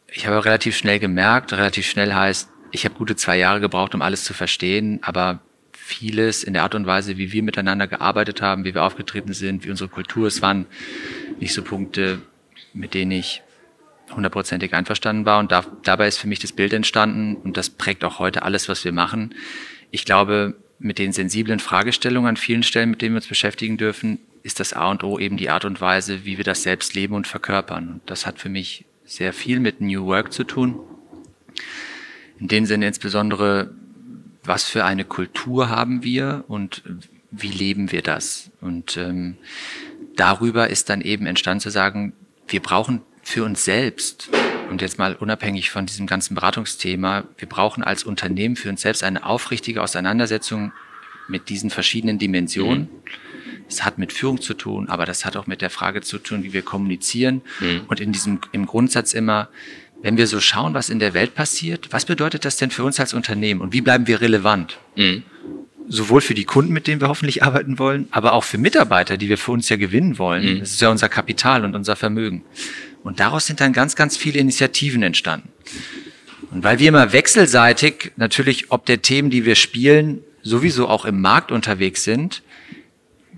ich 0.06 0.26
habe 0.26 0.44
relativ 0.44 0.76
schnell 0.76 0.98
gemerkt, 0.98 1.52
relativ 1.52 1.86
schnell 1.86 2.14
heißt, 2.14 2.48
ich 2.70 2.84
habe 2.84 2.94
gute 2.94 3.16
zwei 3.16 3.36
Jahre 3.36 3.60
gebraucht, 3.60 3.94
um 3.94 4.02
alles 4.02 4.24
zu 4.24 4.34
verstehen, 4.34 5.00
aber 5.02 5.40
vieles 5.72 6.42
in 6.44 6.52
der 6.52 6.62
Art 6.62 6.74
und 6.74 6.86
Weise, 6.86 7.16
wie 7.16 7.32
wir 7.32 7.42
miteinander 7.42 7.86
gearbeitet 7.86 8.40
haben, 8.40 8.64
wie 8.64 8.74
wir 8.74 8.82
aufgetreten 8.82 9.32
sind, 9.32 9.64
wie 9.64 9.70
unsere 9.70 9.88
Kultur, 9.88 10.26
es 10.26 10.42
waren 10.42 10.66
nicht 11.38 11.54
so 11.54 11.62
Punkte, 11.62 12.20
mit 12.72 12.94
denen 12.94 13.12
ich 13.12 13.42
hundertprozentig 14.10 14.74
einverstanden 14.74 15.26
war. 15.26 15.38
Und 15.38 15.52
da, 15.52 15.64
dabei 15.82 16.06
ist 16.08 16.18
für 16.18 16.28
mich 16.28 16.38
das 16.38 16.52
Bild 16.52 16.72
entstanden 16.72 17.36
und 17.36 17.56
das 17.56 17.70
prägt 17.70 18.04
auch 18.04 18.18
heute 18.18 18.42
alles, 18.42 18.68
was 18.68 18.84
wir 18.84 18.92
machen. 18.92 19.34
Ich 19.90 20.04
glaube, 20.04 20.54
mit 20.78 20.98
den 20.98 21.12
sensiblen 21.12 21.58
Fragestellungen 21.58 22.28
an 22.28 22.36
vielen 22.36 22.62
Stellen, 22.62 22.90
mit 22.90 23.02
denen 23.02 23.14
wir 23.14 23.18
uns 23.18 23.26
beschäftigen 23.26 23.76
dürfen, 23.76 24.18
ist 24.42 24.60
das 24.60 24.72
A 24.72 24.90
und 24.90 25.02
O 25.02 25.18
eben 25.18 25.36
die 25.36 25.50
Art 25.50 25.64
und 25.64 25.80
Weise, 25.80 26.24
wie 26.24 26.36
wir 26.36 26.44
das 26.44 26.62
selbst 26.62 26.94
leben 26.94 27.14
und 27.14 27.26
verkörpern. 27.26 27.88
Und 27.88 28.00
das 28.06 28.26
hat 28.26 28.38
für 28.38 28.48
mich 28.48 28.84
sehr 29.04 29.32
viel 29.32 29.60
mit 29.60 29.80
New 29.80 30.06
Work 30.06 30.32
zu 30.32 30.44
tun. 30.44 30.78
In 32.38 32.48
dem 32.48 32.66
Sinne 32.66 32.86
insbesondere, 32.86 33.74
was 34.44 34.64
für 34.64 34.84
eine 34.84 35.04
Kultur 35.04 35.68
haben 35.68 36.02
wir 36.02 36.44
und 36.48 36.82
wie 37.30 37.48
leben 37.48 37.90
wir 37.92 38.02
das? 38.02 38.50
Und 38.60 38.96
ähm, 38.96 39.36
darüber 40.16 40.68
ist 40.70 40.90
dann 40.90 41.00
eben 41.00 41.26
entstanden 41.26 41.60
zu 41.60 41.70
sagen, 41.70 42.12
wir 42.46 42.60
brauchen 42.60 43.02
für 43.22 43.44
uns 43.44 43.64
selbst 43.64 44.30
und 44.70 44.82
jetzt 44.82 44.98
mal 44.98 45.14
unabhängig 45.14 45.70
von 45.70 45.86
diesem 45.86 46.06
ganzen 46.06 46.34
Beratungsthema, 46.34 47.24
wir 47.38 47.48
brauchen 47.48 47.82
als 47.82 48.04
Unternehmen 48.04 48.56
für 48.56 48.68
uns 48.68 48.82
selbst 48.82 49.02
eine 49.02 49.24
aufrichtige 49.24 49.82
Auseinandersetzung 49.82 50.72
mit 51.28 51.48
diesen 51.48 51.70
verschiedenen 51.70 52.18
Dimensionen. 52.18 52.88
Es 53.68 53.80
mhm. 53.80 53.84
hat 53.84 53.98
mit 53.98 54.12
Führung 54.12 54.40
zu 54.40 54.54
tun, 54.54 54.88
aber 54.88 55.06
das 55.06 55.24
hat 55.24 55.36
auch 55.36 55.46
mit 55.46 55.60
der 55.60 55.70
Frage 55.70 56.02
zu 56.02 56.18
tun, 56.18 56.42
wie 56.42 56.52
wir 56.52 56.62
kommunizieren. 56.62 57.42
Mhm. 57.60 57.82
Und 57.88 58.00
in 58.00 58.12
diesem, 58.12 58.40
im 58.52 58.66
Grundsatz 58.66 59.12
immer, 59.12 59.48
wenn 60.02 60.16
wir 60.16 60.26
so 60.26 60.40
schauen, 60.40 60.74
was 60.74 60.88
in 60.88 60.98
der 60.98 61.14
Welt 61.14 61.34
passiert, 61.34 61.88
was 61.90 62.04
bedeutet 62.04 62.44
das 62.44 62.56
denn 62.56 62.70
für 62.70 62.84
uns 62.84 63.00
als 63.00 63.14
Unternehmen 63.14 63.60
und 63.60 63.72
wie 63.72 63.80
bleiben 63.80 64.06
wir 64.06 64.20
relevant? 64.20 64.78
Mhm. 64.96 65.22
Sowohl 65.88 66.20
für 66.20 66.34
die 66.34 66.44
Kunden, 66.44 66.72
mit 66.72 66.88
denen 66.88 67.00
wir 67.00 67.08
hoffentlich 67.08 67.44
arbeiten 67.44 67.78
wollen, 67.78 68.08
aber 68.10 68.32
auch 68.32 68.44
für 68.44 68.58
Mitarbeiter, 68.58 69.16
die 69.16 69.28
wir 69.28 69.38
für 69.38 69.52
uns 69.52 69.68
ja 69.68 69.76
gewinnen 69.76 70.18
wollen. 70.18 70.56
Mhm. 70.56 70.60
Das 70.60 70.72
ist 70.72 70.80
ja 70.80 70.90
unser 70.90 71.08
Kapital 71.08 71.64
und 71.64 71.74
unser 71.76 71.96
Vermögen. 71.96 72.44
Und 73.06 73.20
daraus 73.20 73.46
sind 73.46 73.60
dann 73.60 73.72
ganz, 73.72 73.94
ganz 73.94 74.16
viele 74.16 74.40
Initiativen 74.40 75.04
entstanden. 75.04 75.48
Und 76.50 76.64
weil 76.64 76.80
wir 76.80 76.88
immer 76.88 77.12
wechselseitig 77.12 78.10
natürlich 78.16 78.72
ob 78.72 78.84
der 78.84 79.00
Themen, 79.00 79.30
die 79.30 79.44
wir 79.44 79.54
spielen, 79.54 80.24
sowieso 80.42 80.88
auch 80.88 81.04
im 81.04 81.20
Markt 81.20 81.52
unterwegs 81.52 82.02
sind, 82.02 82.42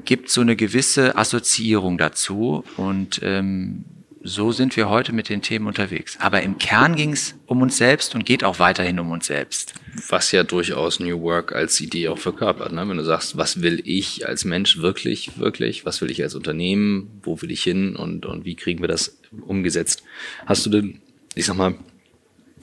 gibt 0.06 0.30
so 0.30 0.40
eine 0.40 0.56
gewisse 0.56 1.18
Assoziierung 1.18 1.98
dazu. 1.98 2.64
Und 2.78 3.20
ähm, 3.22 3.84
so 4.22 4.52
sind 4.52 4.74
wir 4.74 4.88
heute 4.88 5.12
mit 5.12 5.28
den 5.28 5.42
Themen 5.42 5.66
unterwegs. 5.66 6.16
Aber 6.18 6.40
im 6.42 6.56
Kern 6.56 6.96
ging 6.96 7.12
es 7.12 7.34
um 7.44 7.60
uns 7.60 7.76
selbst 7.76 8.14
und 8.14 8.24
geht 8.24 8.44
auch 8.44 8.58
weiterhin 8.58 8.98
um 8.98 9.10
uns 9.10 9.26
selbst. 9.26 9.74
Was 10.08 10.32
ja 10.32 10.44
durchaus 10.44 10.98
New 10.98 11.20
Work 11.20 11.52
als 11.52 11.78
Idee 11.80 12.08
auch 12.08 12.18
verkörpert. 12.18 12.72
Ne? 12.72 12.88
Wenn 12.88 12.96
du 12.96 13.04
sagst, 13.04 13.36
was 13.36 13.60
will 13.60 13.82
ich 13.84 14.26
als 14.26 14.46
Mensch 14.46 14.78
wirklich, 14.78 15.38
wirklich? 15.38 15.84
Was 15.84 16.00
will 16.00 16.10
ich 16.10 16.22
als 16.22 16.34
Unternehmen? 16.34 17.20
Wo 17.22 17.42
will 17.42 17.50
ich 17.50 17.62
hin? 17.62 17.96
Und, 17.96 18.24
und 18.24 18.46
wie 18.46 18.54
kriegen 18.54 18.80
wir 18.80 18.88
das 18.88 19.17
umgesetzt? 19.46 20.02
Hast 20.46 20.66
du 20.66 20.70
denn, 20.70 21.00
ich 21.34 21.46
sag 21.46 21.56
mal, 21.56 21.74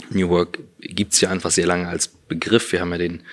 New 0.09 0.29
Work 0.29 0.59
gibt's 0.79 1.21
ja 1.21 1.29
einfach 1.29 1.51
sehr 1.51 1.65
lange 1.65 1.87
als 1.87 2.07
Begriff. 2.07 2.71
Wir 2.71 2.81
haben 2.81 2.91
ja 2.91 2.97
den 2.97 3.23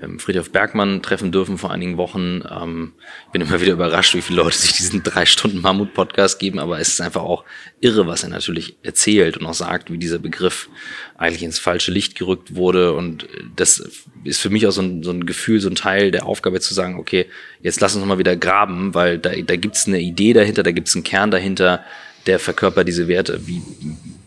ähm, 0.00 0.18
Friedhof 0.18 0.50
Bergmann 0.50 1.02
treffen 1.02 1.32
dürfen 1.32 1.58
vor 1.58 1.70
einigen 1.70 1.96
Wochen. 1.96 2.42
Ähm, 2.50 2.92
bin 3.32 3.42
immer 3.42 3.60
wieder 3.60 3.72
überrascht, 3.72 4.14
wie 4.14 4.20
viele 4.20 4.42
Leute 4.42 4.56
sich 4.56 4.72
diesen 4.74 5.02
drei 5.02 5.26
Stunden 5.26 5.60
Mammut-Podcast 5.60 6.38
geben, 6.38 6.58
aber 6.58 6.78
es 6.80 6.88
ist 6.88 7.00
einfach 7.00 7.22
auch 7.22 7.44
irre, 7.80 8.06
was 8.06 8.22
er 8.22 8.28
natürlich 8.28 8.76
erzählt 8.82 9.36
und 9.36 9.46
auch 9.46 9.54
sagt, 9.54 9.90
wie 9.90 9.98
dieser 9.98 10.18
Begriff 10.18 10.68
eigentlich 11.16 11.42
ins 11.42 11.58
falsche 11.58 11.92
Licht 11.92 12.14
gerückt 12.14 12.54
wurde. 12.54 12.92
Und 12.92 13.26
das 13.56 13.82
ist 14.24 14.40
für 14.40 14.50
mich 14.50 14.66
auch 14.66 14.72
so 14.72 14.82
ein, 14.82 15.02
so 15.02 15.10
ein 15.10 15.26
Gefühl, 15.26 15.60
so 15.60 15.68
ein 15.68 15.76
Teil 15.76 16.10
der 16.10 16.26
Aufgabe 16.26 16.60
zu 16.60 16.74
sagen, 16.74 16.98
okay, 16.98 17.26
jetzt 17.62 17.80
lass 17.80 17.96
uns 17.96 18.04
mal 18.04 18.18
wieder 18.18 18.36
graben, 18.36 18.94
weil 18.94 19.18
da, 19.18 19.30
da 19.30 19.56
gibt 19.56 19.76
es 19.76 19.86
eine 19.86 20.00
Idee 20.00 20.32
dahinter, 20.32 20.62
da 20.62 20.72
gibt 20.72 20.88
es 20.88 20.94
einen 20.94 21.04
Kern 21.04 21.30
dahinter, 21.30 21.84
der 22.26 22.38
verkörpert 22.38 22.88
diese 22.88 23.08
Werte. 23.08 23.46
Wie, 23.46 23.62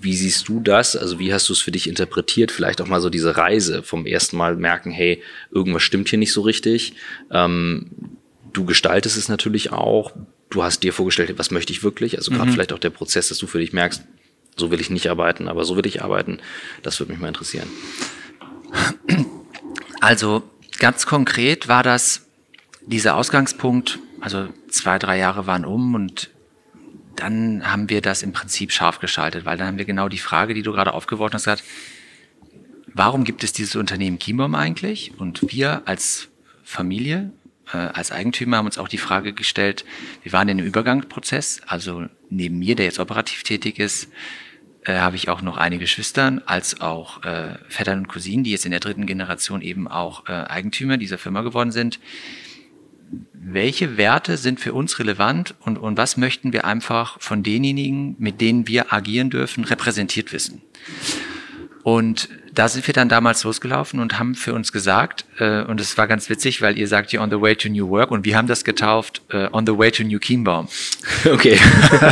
wie 0.01 0.15
siehst 0.15 0.47
du 0.47 0.59
das? 0.59 0.95
Also 0.95 1.19
wie 1.19 1.33
hast 1.33 1.49
du 1.49 1.53
es 1.53 1.61
für 1.61 1.71
dich 1.71 1.87
interpretiert? 1.87 2.51
Vielleicht 2.51 2.81
auch 2.81 2.87
mal 2.87 3.01
so 3.01 3.09
diese 3.09 3.37
Reise 3.37 3.83
vom 3.83 4.05
ersten 4.05 4.37
Mal 4.37 4.55
merken, 4.55 4.91
hey, 4.91 5.21
irgendwas 5.51 5.83
stimmt 5.83 6.09
hier 6.09 6.19
nicht 6.19 6.33
so 6.33 6.41
richtig. 6.41 6.93
Ähm, 7.31 7.91
du 8.53 8.65
gestaltest 8.65 9.17
es 9.17 9.29
natürlich 9.29 9.71
auch. 9.71 10.13
Du 10.49 10.63
hast 10.63 10.83
dir 10.83 10.93
vorgestellt, 10.93 11.33
was 11.37 11.51
möchte 11.51 11.73
ich 11.73 11.83
wirklich? 11.83 12.17
Also 12.17 12.31
gerade 12.31 12.49
mhm. 12.49 12.53
vielleicht 12.53 12.73
auch 12.73 12.79
der 12.79 12.89
Prozess, 12.89 13.29
dass 13.29 13.37
du 13.37 13.47
für 13.47 13.59
dich 13.59 13.73
merkst, 13.73 14.03
so 14.55 14.71
will 14.71 14.81
ich 14.81 14.89
nicht 14.89 15.09
arbeiten, 15.09 15.47
aber 15.47 15.65
so 15.65 15.75
will 15.75 15.85
ich 15.85 16.01
arbeiten. 16.01 16.39
Das 16.83 16.99
würde 16.99 17.11
mich 17.11 17.21
mal 17.21 17.27
interessieren. 17.27 17.67
Also 20.01 20.43
ganz 20.79 21.05
konkret 21.05 21.67
war 21.67 21.83
das 21.83 22.27
dieser 22.85 23.15
Ausgangspunkt, 23.15 23.99
also 24.21 24.47
zwei, 24.69 24.97
drei 24.97 25.17
Jahre 25.17 25.45
waren 25.45 25.65
um 25.65 25.93
und 25.93 26.29
dann 27.19 27.71
haben 27.71 27.89
wir 27.89 28.01
das 28.01 28.23
im 28.23 28.33
Prinzip 28.33 28.71
scharf 28.71 28.99
geschaltet, 28.99 29.45
weil 29.45 29.57
dann 29.57 29.67
haben 29.67 29.77
wir 29.77 29.85
genau 29.85 30.09
die 30.09 30.17
Frage, 30.17 30.53
die 30.53 30.61
du 30.61 30.71
gerade 30.71 30.93
aufgeworfen 30.93 31.33
hast, 31.33 31.43
gesagt, 31.43 31.63
warum 32.93 33.23
gibt 33.23 33.43
es 33.43 33.53
dieses 33.53 33.75
Unternehmen 33.75 34.19
Chiembaum 34.19 34.55
eigentlich? 34.55 35.13
Und 35.17 35.51
wir 35.51 35.83
als 35.85 36.29
Familie, 36.63 37.31
äh, 37.73 37.77
als 37.77 38.11
Eigentümer 38.11 38.57
haben 38.57 38.65
uns 38.65 38.77
auch 38.77 38.87
die 38.87 38.97
Frage 38.97 39.33
gestellt, 39.33 39.85
wir 40.23 40.31
waren 40.33 40.49
in 40.49 40.59
einem 40.59 40.67
Übergangsprozess, 40.67 41.61
also 41.67 42.05
neben 42.29 42.59
mir, 42.59 42.75
der 42.75 42.85
jetzt 42.85 42.99
operativ 42.99 43.43
tätig 43.43 43.79
ist, 43.79 44.09
äh, 44.85 44.93
habe 44.99 45.15
ich 45.15 45.29
auch 45.29 45.41
noch 45.41 45.57
einige 45.57 45.87
Schwestern, 45.87 46.41
als 46.45 46.81
auch 46.81 47.23
äh, 47.23 47.55
Vettern 47.67 47.99
und 47.99 48.07
Cousinen, 48.07 48.43
die 48.43 48.51
jetzt 48.51 48.65
in 48.65 48.71
der 48.71 48.79
dritten 48.79 49.05
Generation 49.05 49.61
eben 49.61 49.87
auch 49.87 50.27
äh, 50.27 50.31
Eigentümer 50.31 50.97
dieser 50.97 51.17
Firma 51.17 51.41
geworden 51.41 51.71
sind 51.71 51.99
welche 53.33 53.97
Werte 53.97 54.37
sind 54.37 54.59
für 54.59 54.73
uns 54.73 54.99
relevant 54.99 55.55
und, 55.61 55.77
und 55.77 55.97
was 55.97 56.17
möchten 56.17 56.53
wir 56.53 56.65
einfach 56.65 57.19
von 57.19 57.43
denjenigen, 57.43 58.15
mit 58.19 58.41
denen 58.41 58.67
wir 58.67 58.93
agieren 58.93 59.29
dürfen, 59.29 59.63
repräsentiert 59.63 60.31
wissen. 60.33 60.61
Und 61.83 62.29
da 62.53 62.67
sind 62.67 62.85
wir 62.85 62.93
dann 62.93 63.09
damals 63.09 63.43
losgelaufen 63.43 63.99
und 63.99 64.19
haben 64.19 64.35
für 64.35 64.53
uns 64.53 64.71
gesagt, 64.71 65.25
äh, 65.39 65.63
und 65.63 65.79
es 65.79 65.97
war 65.97 66.07
ganz 66.07 66.29
witzig, 66.29 66.61
weil 66.61 66.77
ihr 66.77 66.87
sagt 66.87 67.11
hier 67.11 67.21
on 67.21 67.29
the 67.29 67.39
way 67.39 67.55
to 67.55 67.69
new 67.69 67.87
work 67.89 68.11
und 68.11 68.25
wir 68.25 68.37
haben 68.37 68.47
das 68.47 68.63
getauft 68.63 69.21
äh, 69.29 69.47
on 69.51 69.65
the 69.65 69.77
way 69.77 69.91
to 69.91 70.03
new 70.03 70.19
Kienbaum. 70.19 70.67
Okay. 71.25 71.59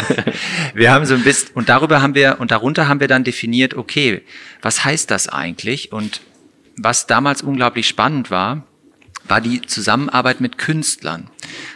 wir 0.74 0.92
haben 0.92 1.06
so 1.06 1.14
ein 1.14 1.24
bisschen, 1.24 1.50
und 1.54 1.70
darüber 1.70 2.02
haben 2.02 2.14
wir, 2.14 2.38
und 2.40 2.52
darunter 2.52 2.88
haben 2.88 3.00
wir 3.00 3.08
dann 3.08 3.24
definiert, 3.24 3.74
okay, 3.74 4.22
was 4.62 4.84
heißt 4.84 5.10
das 5.10 5.28
eigentlich? 5.30 5.92
Und 5.92 6.22
was 6.78 7.08
damals 7.08 7.42
unglaublich 7.42 7.88
spannend 7.88 8.30
war, 8.30 8.66
war 9.28 9.42
die 9.42 9.62
Zusammenarbeit 9.62 10.42
mit 10.42 10.58
Künstlern. 10.58 11.30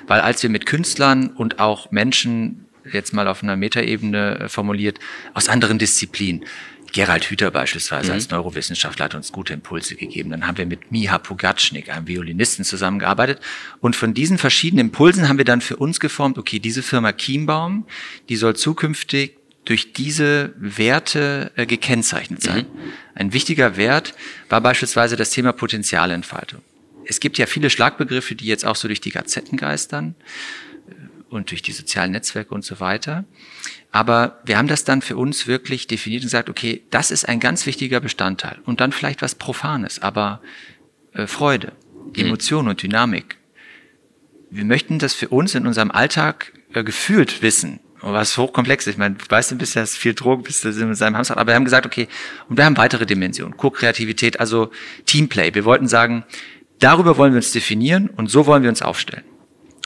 Weil 0.07 0.21
als 0.21 0.43
wir 0.43 0.49
mit 0.49 0.65
Künstlern 0.65 1.27
und 1.27 1.59
auch 1.59 1.91
Menschen, 1.91 2.65
jetzt 2.91 3.13
mal 3.13 3.27
auf 3.27 3.43
einer 3.43 3.55
Metaebene 3.55 4.39
äh, 4.39 4.49
formuliert, 4.49 4.99
aus 5.33 5.49
anderen 5.49 5.77
Disziplinen, 5.77 6.45
Gerald 6.93 7.25
Hüther 7.29 7.51
beispielsweise 7.51 8.07
mhm. 8.07 8.13
als 8.15 8.29
Neurowissenschaftler 8.29 9.05
hat 9.05 9.15
uns 9.15 9.31
gute 9.31 9.53
Impulse 9.53 9.95
gegeben. 9.95 10.29
Dann 10.31 10.45
haben 10.45 10.57
wir 10.57 10.65
mit 10.65 10.91
Miha 10.91 11.17
Pugatschnik, 11.17 11.89
einem 11.89 12.07
Violinisten, 12.07 12.65
zusammengearbeitet. 12.65 13.39
Und 13.79 13.95
von 13.95 14.13
diesen 14.13 14.37
verschiedenen 14.37 14.87
Impulsen 14.87 15.29
haben 15.29 15.37
wir 15.37 15.45
dann 15.45 15.61
für 15.61 15.77
uns 15.77 15.99
geformt, 15.99 16.37
okay, 16.37 16.59
diese 16.59 16.83
Firma 16.83 17.13
Chiembaum, 17.13 17.85
die 18.29 18.35
soll 18.35 18.55
zukünftig 18.55 19.37
durch 19.63 19.93
diese 19.93 20.53
Werte 20.57 21.51
äh, 21.55 21.65
gekennzeichnet 21.65 22.41
sein. 22.41 22.65
Mhm. 22.65 22.91
Ein 23.15 23.33
wichtiger 23.33 23.77
Wert 23.77 24.15
war 24.49 24.59
beispielsweise 24.59 25.15
das 25.15 25.29
Thema 25.29 25.53
Potenzialentfaltung 25.53 26.61
es 27.05 27.19
gibt 27.19 27.37
ja 27.37 27.45
viele 27.45 27.69
Schlagbegriffe, 27.69 28.35
die 28.35 28.45
jetzt 28.45 28.65
auch 28.65 28.75
so 28.75 28.87
durch 28.87 29.01
die 29.01 29.11
Gazetten 29.11 29.57
geistern 29.57 30.15
äh, 30.87 30.93
und 31.29 31.51
durch 31.51 31.61
die 31.61 31.71
sozialen 31.71 32.11
Netzwerke 32.11 32.53
und 32.53 32.63
so 32.63 32.79
weiter. 32.79 33.25
Aber 33.91 34.39
wir 34.45 34.57
haben 34.57 34.67
das 34.67 34.83
dann 34.83 35.01
für 35.01 35.17
uns 35.17 35.47
wirklich 35.47 35.87
definiert 35.87 36.21
und 36.23 36.27
gesagt, 36.27 36.49
okay, 36.49 36.83
das 36.91 37.11
ist 37.11 37.27
ein 37.27 37.39
ganz 37.39 37.65
wichtiger 37.65 37.99
Bestandteil. 37.99 38.59
Und 38.65 38.79
dann 38.79 38.91
vielleicht 38.91 39.21
was 39.21 39.35
Profanes, 39.35 40.01
aber 40.01 40.41
äh, 41.13 41.27
Freude, 41.27 41.73
mhm. 42.15 42.25
Emotion 42.25 42.67
und 42.67 42.81
Dynamik. 42.81 43.37
Wir 44.49 44.65
möchten 44.65 44.99
das 44.99 45.13
für 45.13 45.29
uns 45.29 45.55
in 45.55 45.65
unserem 45.65 45.91
Alltag 45.91 46.53
äh, 46.73 46.83
gefühlt 46.83 47.41
wissen. 47.41 47.79
Was 48.03 48.35
hochkomplex 48.35 48.87
ist. 48.87 48.93
Ich 48.93 48.97
meine, 48.97 49.13
du 49.13 49.25
weißt, 49.29 49.51
du 49.51 49.57
bist 49.57 49.75
ja 49.75 49.85
viel 49.85 50.15
Drogen, 50.15 50.41
bist 50.41 50.63
du 50.63 50.69
in 50.69 50.95
seinem 50.95 51.15
Hamster. 51.15 51.37
Aber 51.37 51.51
wir 51.51 51.55
haben 51.55 51.65
gesagt, 51.65 51.85
okay, 51.85 52.07
und 52.49 52.57
wir 52.57 52.65
haben 52.65 52.75
weitere 52.75 53.05
Dimensionen. 53.05 53.55
Co-Kreativität, 53.57 54.39
also 54.39 54.71
Teamplay. 55.05 55.53
Wir 55.53 55.65
wollten 55.65 55.87
sagen, 55.87 56.25
Darüber 56.81 57.15
wollen 57.17 57.33
wir 57.33 57.37
uns 57.37 57.51
definieren 57.51 58.09
und 58.09 58.29
so 58.29 58.47
wollen 58.47 58.63
wir 58.63 58.69
uns 58.69 58.81
aufstellen. 58.81 59.23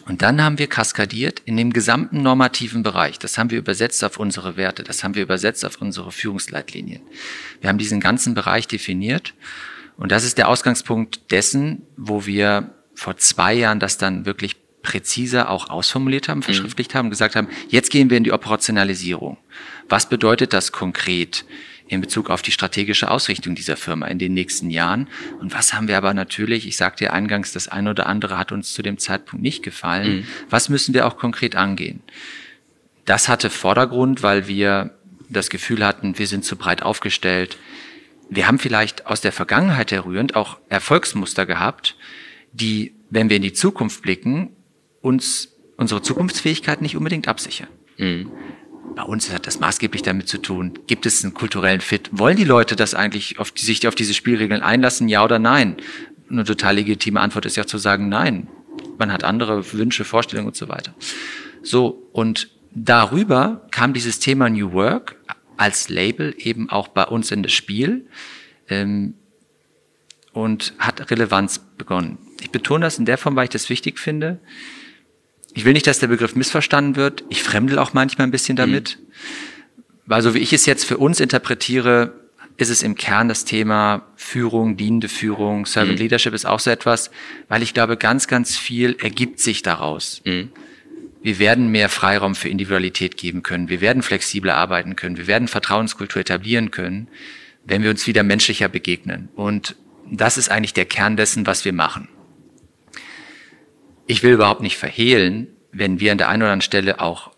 Und 0.08 0.22
dann 0.22 0.42
haben 0.42 0.60
wir 0.60 0.68
kaskadiert 0.68 1.42
in 1.46 1.58
dem 1.58 1.74
gesamten 1.74 2.22
normativen 2.22 2.84
Bereich. 2.84 3.20
Das 3.20 3.38
haben 3.38 3.50
wir 3.52 3.58
übersetzt 3.58 4.04
auf 4.04 4.18
unsere 4.18 4.56
Werte. 4.56 4.84
Das 4.84 5.04
haben 5.04 5.14
wir 5.14 5.24
übersetzt 5.24 5.66
auf 5.66 5.82
unsere 5.82 6.12
Führungsleitlinien. 6.12 7.02
Wir 7.60 7.70
haben 7.70 7.80
diesen 7.80 8.00
ganzen 8.00 8.34
Bereich 8.34 8.68
definiert. 8.68 9.34
Und 9.98 10.12
das 10.12 10.24
ist 10.24 10.38
der 10.38 10.48
Ausgangspunkt 10.48 11.32
dessen, 11.32 11.82
wo 11.98 12.26
wir 12.26 12.76
vor 12.94 13.18
zwei 13.18 13.54
Jahren 13.54 13.80
das 13.80 13.98
dann 13.98 14.26
wirklich 14.26 14.56
präziser 14.84 15.50
auch 15.50 15.70
ausformuliert 15.70 16.30
haben, 16.30 16.40
mhm. 16.40 16.44
verschriftlicht 16.44 16.94
mhm. 16.94 16.98
haben, 16.98 17.10
gesagt 17.10 17.36
haben, 17.36 17.50
jetzt 17.68 17.90
gehen 17.90 18.10
wir 18.10 18.18
in 18.18 18.24
die 18.24 18.32
Operationalisierung. 18.32 19.38
Was 19.90 20.08
bedeutet 20.08 20.54
das 20.54 20.72
konkret? 20.72 21.44
In 21.88 22.02
Bezug 22.02 22.30
auf 22.30 22.42
die 22.42 22.52
strategische 22.52 23.12
Ausrichtung 23.12 23.56
dieser 23.56 23.78
Firma 23.78 24.08
in 24.08 24.18
den 24.18 24.34
nächsten 24.34 24.70
Jahren. 24.70 25.08
Und 25.40 25.54
was 25.54 25.74
haben 25.74 25.88
wir 25.88 25.98
aber 25.98 26.14
natürlich, 26.14 26.68
ich 26.68 26.78
sagte 26.78 27.06
ja 27.06 27.12
eingangs, 27.12 27.52
das 27.52 27.68
eine 27.68 27.92
oder 27.92 28.08
andere 28.08 28.38
hat 28.38 28.52
uns 28.52 28.74
zu 28.74 28.82
dem 28.82 28.98
Zeitpunkt 28.98 29.44
nicht 29.44 29.64
gefallen. 29.64 30.18
Mhm. 30.18 30.28
Was 30.50 30.70
müssen 30.70 30.94
wir 30.94 31.06
auch 31.06 31.18
konkret 31.18 31.56
angehen? 31.56 32.02
Das 33.06 33.30
hatte 33.30 33.52
Vordergrund, 33.52 34.24
weil 34.24 34.48
wir 34.48 34.98
das 35.30 35.50
Gefühl 35.50 35.86
hatten, 35.86 36.18
wir 36.18 36.28
sind 36.28 36.44
zu 36.44 36.56
breit 36.56 36.82
aufgestellt. 36.82 37.58
Wir 38.30 38.48
haben 38.48 38.58
vielleicht 38.58 39.06
aus 39.06 39.22
der 39.22 39.32
Vergangenheit 39.32 39.92
herrührend 39.92 40.36
auch 40.36 40.58
Erfolgsmuster 40.70 41.46
gehabt, 41.46 41.96
die, 42.52 42.96
wenn 43.12 43.30
wir 43.30 43.36
in 43.36 43.44
die 43.44 43.54
Zukunft 43.54 44.02
blicken, 44.02 44.56
uns 45.02 45.50
unsere 45.78 46.02
Zukunftsfähigkeit 46.02 46.82
nicht 46.82 46.96
unbedingt 46.96 47.28
absichern. 47.28 47.68
Mhm. 47.98 48.32
Bei 48.96 49.04
uns 49.04 49.32
hat 49.32 49.48
das 49.48 49.60
maßgeblich 49.60 50.04
damit 50.04 50.28
zu 50.28 50.38
tun, 50.38 50.74
gibt 50.88 51.06
es 51.06 51.24
einen 51.24 51.34
kulturellen 51.34 51.82
Fit? 51.82 52.10
Wollen 52.12 52.38
die 52.38 52.44
Leute 52.44 52.76
das 52.76 52.94
eigentlich, 52.94 53.40
auf 53.40 53.52
die, 53.52 53.66
sich 53.66 53.88
auf 53.88 53.96
diese 53.96 54.14
Spielregeln 54.14 54.62
einlassen, 54.62 55.10
ja 55.10 55.24
oder 55.24 55.40
nein? 55.40 55.78
Eine 56.30 56.44
total 56.44 56.76
legitime 56.76 57.20
Antwort 57.20 57.46
ist 57.46 57.58
ja 57.58 57.66
zu 57.66 57.78
sagen, 57.78 58.10
nein. 58.10 58.48
Man 58.98 59.12
hat 59.12 59.24
andere 59.24 59.74
Wünsche, 59.74 60.06
Vorstellungen 60.06 60.48
und 60.48 60.56
so 60.56 60.70
weiter. 60.70 60.94
So, 61.62 62.08
und 62.14 62.50
darüber 62.74 63.68
kam 63.72 63.94
dieses 63.94 64.20
Thema 64.20 64.50
New 64.50 64.72
Work 64.74 65.16
als 65.58 65.90
Label 65.90 66.36
eben 66.38 66.70
auch 66.70 66.88
bei 66.90 67.06
uns 67.06 67.32
in 67.32 67.44
das 67.44 67.54
Spiel 67.54 68.08
ähm, 68.70 69.16
und 70.34 70.74
hat 70.80 71.10
Relevanz 71.12 71.60
begonnen. 71.60 72.18
Ich 72.42 72.52
betone 72.52 72.86
das 72.86 73.00
in 73.00 73.06
der 73.06 73.18
Form, 73.18 73.36
weil 73.36 73.46
ich 73.46 73.50
das 73.50 73.70
wichtig 73.70 74.00
finde 74.00 74.40
ich 75.56 75.64
will 75.64 75.74
nicht, 75.74 75.88
dass 75.88 76.00
der 76.00 76.08
Begriff 76.08 76.36
missverstanden 76.36 76.98
wird. 76.98 77.24
Ich 77.30 77.42
fremdel 77.42 77.80
auch 77.80 77.94
manchmal 77.94 78.28
ein 78.28 78.32
bisschen 78.32 78.58
damit. 78.58 79.00
Mhm. 79.00 79.06
Weil 80.06 80.22
so 80.22 80.36
wie 80.36 80.40
ich 80.40 80.54
es 80.54 80.66
jetzt 80.66 80.84
für 80.84 80.98
uns 80.98 81.20
interpretiere, 81.20 82.14
ist 82.58 82.70
es 82.70 82.84
im 82.84 82.96
Kern 82.96 83.30
das 83.30 83.46
Thema 83.46 84.06
Führung, 84.18 84.76
dienende 84.76 85.08
Führung, 85.08 85.66
Servant 85.66 85.94
mhm. 85.94 86.04
Leadership 86.04 86.34
ist 86.34 86.46
auch 86.46 86.60
so 86.60 86.70
etwas, 86.70 87.10
weil 87.48 87.64
ich 87.64 87.74
glaube, 87.74 87.96
ganz, 87.98 88.28
ganz 88.28 88.58
viel 88.58 88.98
ergibt 89.02 89.40
sich 89.40 89.62
daraus. 89.62 90.22
Mhm. 90.26 90.52
Wir 91.24 91.40
werden 91.40 91.70
mehr 91.70 91.88
Freiraum 91.88 92.36
für 92.36 92.50
Individualität 92.50 93.16
geben 93.16 93.42
können. 93.42 93.70
Wir 93.70 93.82
werden 93.82 94.04
flexibler 94.04 94.56
arbeiten 94.56 94.98
können. 94.98 95.18
Wir 95.18 95.26
werden 95.26 95.48
Vertrauenskultur 95.48 96.22
etablieren 96.22 96.70
können, 96.70 97.08
wenn 97.64 97.82
wir 97.82 97.90
uns 97.90 98.06
wieder 98.08 98.24
menschlicher 98.24 98.68
begegnen. 98.68 99.30
Und 99.36 99.76
das 100.12 100.38
ist 100.38 100.52
eigentlich 100.52 100.74
der 100.74 100.86
Kern 100.86 101.16
dessen, 101.16 101.48
was 101.48 101.66
wir 101.66 101.74
machen. 101.74 102.10
Ich 104.08 104.24
will 104.24 104.34
überhaupt 104.34 104.62
nicht 104.62 104.78
verhehlen, 104.78 105.48
wenn 105.72 106.00
wir 106.00 106.12
an 106.12 106.18
der 106.18 106.30
einen 106.30 106.44
oder 106.44 106.52
anderen 106.52 106.62
Stelle 106.62 107.00
auch 107.00 107.32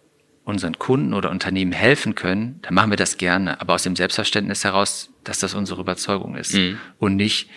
unseren 0.44 0.80
Kunden 0.80 1.14
oder 1.14 1.30
Unternehmen 1.30 1.74
helfen 1.74 2.16
können, 2.16 2.60
dann 2.62 2.74
machen 2.74 2.90
wir 2.90 2.96
das 2.96 3.18
gerne, 3.18 3.60
aber 3.60 3.74
aus 3.74 3.84
dem 3.84 3.98
Selbstverständnis 3.98 4.64
heraus, 4.64 5.10
dass 5.26 5.40
das 5.40 5.54
unsere 5.54 5.82
Überzeugung 5.82 6.36
ist 6.36 6.54
mhm. 6.54 6.78
und 7.00 7.18
nicht, 7.18 7.50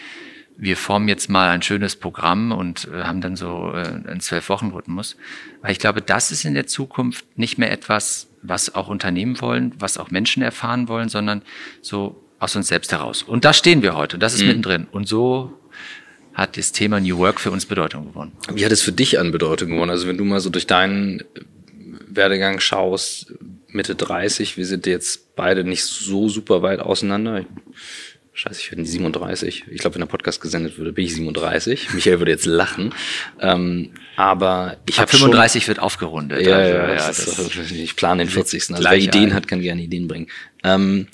wir 0.57 0.77
formen 0.77 1.07
jetzt 1.07 1.31
mal 1.31 1.51
ein 1.51 1.63
schönes 1.63 1.95
Programm 1.95 2.51
und 2.51 2.89
äh, 2.93 3.05
haben 3.05 3.21
dann 3.21 3.37
so 3.37 3.73
äh, 3.73 3.87
einen 3.87 4.21
Zwölf-Wochen-Rhythmus. 4.21 5.17
Weil 5.63 5.73
ich 5.73 5.79
glaube, 5.79 6.03
das 6.03 6.33
ist 6.33 6.45
in 6.45 6.55
der 6.55 6.67
Zukunft 6.67 7.25
nicht 7.39 7.59
mehr 7.59 7.71
etwas, 7.71 8.29
was 8.43 8.75
auch 8.75 8.89
Unternehmen 8.89 9.41
wollen, 9.41 9.73
was 9.79 9.97
auch 9.97 10.11
Menschen 10.11 10.43
erfahren 10.43 10.89
wollen, 10.89 11.09
sondern 11.09 11.43
so 11.81 12.25
aus 12.41 12.57
uns 12.57 12.69
selbst 12.69 12.91
heraus. 12.91 13.23
Und 13.23 13.45
da 13.45 13.53
stehen 13.53 13.83
wir 13.83 13.95
heute, 13.95 14.19
das 14.19 14.35
ist 14.35 14.43
mhm. 14.43 14.49
mittendrin. 14.49 14.87
Und 14.91 15.07
so 15.07 15.60
hat 16.35 16.57
das 16.57 16.73
Thema 16.73 17.01
New 17.01 17.19
Work 17.19 17.41
für 17.41 17.51
uns 17.51 17.67
Bedeutung 17.67 18.07
gewonnen. 18.07 18.33
Wie 18.53 18.65
hat 18.65 18.73
es 18.73 18.83
für 18.83 18.93
dich 18.93 19.19
an 19.19 19.33
Bedeutung 19.33 19.71
gewonnen? 19.71 19.91
Also 19.91 20.07
wenn 20.07 20.19
du 20.19 20.25
mal 20.25 20.41
so 20.41 20.51
durch 20.51 20.67
deinen 20.67 21.23
Werdegang 22.09 22.61
schaust, 22.61 23.33
Mitte 23.69 23.95
30, 23.95 24.57
wir 24.57 24.67
sind 24.67 24.87
jetzt 24.87 25.35
beide 25.37 25.65
nicht 25.65 25.85
so 25.85 26.29
super 26.29 26.63
weit 26.63 26.81
auseinander. 26.81 27.45
Scheiße, 28.33 28.61
ich 28.61 28.71
werde 28.71 28.87
37. 28.87 29.65
Ich 29.71 29.79
glaube, 29.81 29.97
wenn 29.97 30.01
der 30.01 30.07
Podcast 30.07 30.41
gesendet 30.41 30.79
würde, 30.79 30.93
bin 30.93 31.05
ich 31.05 31.15
37. 31.15 31.91
Michael 31.95 32.21
würde 32.21 32.31
jetzt 32.31 32.47
lachen. 32.47 32.95
Ähm, 33.41 33.91
aber 34.17 34.79
ich 34.89 34.99
habe 34.99 35.11
35 35.11 35.65
schon, 35.65 35.69
wird 35.69 35.79
aufgerundet. 35.81 36.47
Ja, 36.47 36.57
also, 36.57 36.73
ja, 36.73 36.89
ja 36.89 36.95
das, 36.95 37.25
das, 37.37 37.71
ich 37.71 37.97
plane 37.97 38.25
den 38.25 38.31
40. 38.31 38.71
Also 38.71 38.85
wer 38.85 38.97
Ideen 38.97 39.31
ein. 39.31 39.35
hat, 39.35 39.47
kann 39.49 39.61
gerne 39.61 39.83
Ideen 39.83 40.09
bringen. 40.09 40.29
Ähm, 40.65 41.09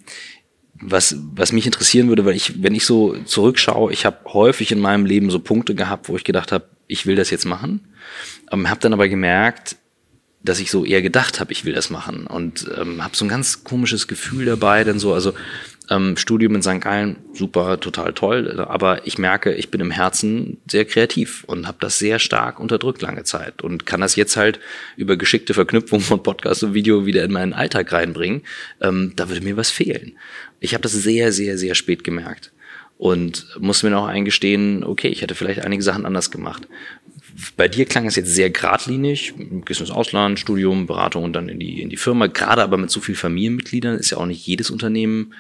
was, 0.81 1.17
was 1.35 1.53
mich 1.53 1.67
interessieren 1.67 2.09
würde, 2.09 2.25
weil 2.25 2.37
ich, 2.37 2.63
wenn 2.63 2.75
ich 2.75 2.87
so 2.87 3.17
zurückschaue, 3.25 3.93
ich 3.93 4.07
habe 4.07 4.19
häufig 4.33 4.73
in 4.73 4.81
meinem 4.81 5.07
Leben 5.07 5.31
so 5.31 5.39
Punkte 5.39 5.75
gehabt, 5.75 6.09
wo 6.09 6.17
ich 6.17 6.25
gedacht 6.25 6.53
habe, 6.53 6.67
ich 6.87 7.07
will 7.07 7.17
das 7.17 7.31
jetzt 7.31 7.45
machen, 7.45 7.89
ähm, 8.53 8.71
habe 8.71 8.81
dann 8.81 8.93
aber 8.93 9.09
gemerkt, 9.09 9.77
dass 10.43 10.61
ich 10.61 10.71
so 10.71 10.85
eher 10.85 11.03
gedacht 11.03 11.41
habe, 11.41 11.53
ich 11.53 11.65
will 11.65 11.75
das 11.75 11.91
machen 11.91 12.27
und 12.27 12.71
ähm, 12.79 13.03
habe 13.03 13.17
so 13.17 13.25
ein 13.25 13.29
ganz 13.29 13.65
komisches 13.65 14.07
Gefühl 14.07 14.45
dabei, 14.45 14.85
denn 14.85 14.99
so, 14.99 15.13
also 15.13 15.33
ähm, 15.91 16.17
Studium 16.17 16.55
in 16.55 16.63
St. 16.63 16.81
Gallen, 16.81 17.17
super, 17.33 17.79
total 17.79 18.13
toll, 18.13 18.61
aber 18.61 19.07
ich 19.07 19.19
merke, 19.19 19.55
ich 19.55 19.71
bin 19.71 19.81
im 19.81 19.91
Herzen 19.91 20.59
sehr 20.69 20.85
kreativ 20.85 21.45
und 21.47 21.67
habe 21.67 21.79
das 21.81 21.99
sehr 21.99 22.19
stark 22.19 22.59
unterdrückt 22.59 23.03
lange 23.03 23.25
Zeit 23.25 23.63
und 23.63 23.87
kann 23.87 24.01
das 24.01 24.17
jetzt 24.17 24.37
halt 24.37 24.59
über 24.97 25.17
geschickte 25.17 25.55
Verknüpfung 25.55 26.01
von 26.01 26.23
Podcast 26.23 26.65
und 26.65 26.75
Video 26.75 27.07
wieder 27.07 27.25
in 27.25 27.33
meinen 27.33 27.53
Alltag 27.53 27.93
reinbringen. 27.93 28.43
Ähm, 28.81 29.13
da 29.17 29.29
würde 29.29 29.45
mir 29.45 29.57
was 29.57 29.71
fehlen. 29.71 30.17
Ich 30.61 30.75
habe 30.75 30.83
das 30.83 30.93
sehr, 30.93 31.33
sehr, 31.33 31.59
sehr 31.59 31.75
spät 31.75 32.03
gemerkt 32.03 32.53
und 32.99 33.47
musste 33.61 33.87
mir 33.87 33.93
noch 33.93 34.07
eingestehen, 34.07 34.83
okay, 34.83 35.09
ich 35.09 35.23
hätte 35.23 35.35
vielleicht 35.35 35.61
einige 35.61 35.83
Sachen 35.83 36.07
anders 36.07 36.31
gemacht. 36.31 36.67
Bei 37.57 37.69
dir 37.69 37.85
klang 37.85 38.07
es 38.07 38.17
jetzt 38.17 38.35
sehr 38.35 38.49
geradlinig, 38.49 39.35
gehst 39.67 39.81
ins 39.81 39.91
Ausland, 39.91 40.41
Studium, 40.41 40.87
Beratung 40.87 41.23
und 41.23 41.35
dann 41.35 41.51
in 41.51 41.59
die, 41.59 41.83
in 41.83 41.91
die 41.91 41.99
Firma. 41.99 42.29
Gerade 42.29 42.63
aber 42.63 42.79
mit 42.79 42.91
so 42.91 43.01
vielen 43.01 43.17
Familienmitgliedern 43.17 43.97
ist 43.97 44.11
ja 44.11 44.17
auch 44.17 44.27
nicht 44.27 44.47
jedes 44.47 44.71
Unternehmen 44.71 45.35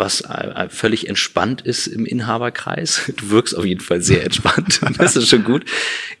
was 0.00 0.22
äh, 0.22 0.68
völlig 0.68 1.08
entspannt 1.08 1.62
ist 1.62 1.86
im 1.86 2.04
Inhaberkreis. 2.04 3.12
Du 3.20 3.30
wirkst 3.30 3.56
auf 3.56 3.64
jeden 3.64 3.80
Fall 3.80 4.00
sehr 4.02 4.24
entspannt. 4.24 4.80
Das 4.98 5.14
ist 5.14 5.28
schon 5.28 5.44
gut. 5.44 5.64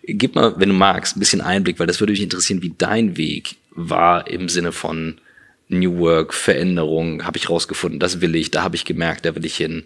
Gib 0.04 0.36
mal, 0.36 0.54
wenn 0.58 0.68
du 0.68 0.74
magst, 0.74 1.16
ein 1.16 1.20
bisschen 1.20 1.40
Einblick, 1.40 1.80
weil 1.80 1.88
das 1.88 1.98
würde 1.98 2.12
mich 2.12 2.22
interessieren, 2.22 2.62
wie 2.62 2.74
dein 2.76 3.16
Weg 3.16 3.56
war 3.72 4.28
im 4.28 4.48
Sinne 4.48 4.70
von 4.70 5.20
New 5.68 5.98
Work, 5.98 6.34
Veränderung, 6.34 7.24
habe 7.24 7.38
ich 7.38 7.48
rausgefunden, 7.48 8.00
das 8.00 8.20
will 8.20 8.34
ich, 8.34 8.50
da 8.50 8.62
habe 8.62 8.76
ich 8.76 8.84
gemerkt, 8.84 9.24
da 9.24 9.34
will 9.34 9.44
ich 9.44 9.56
hin. 9.56 9.84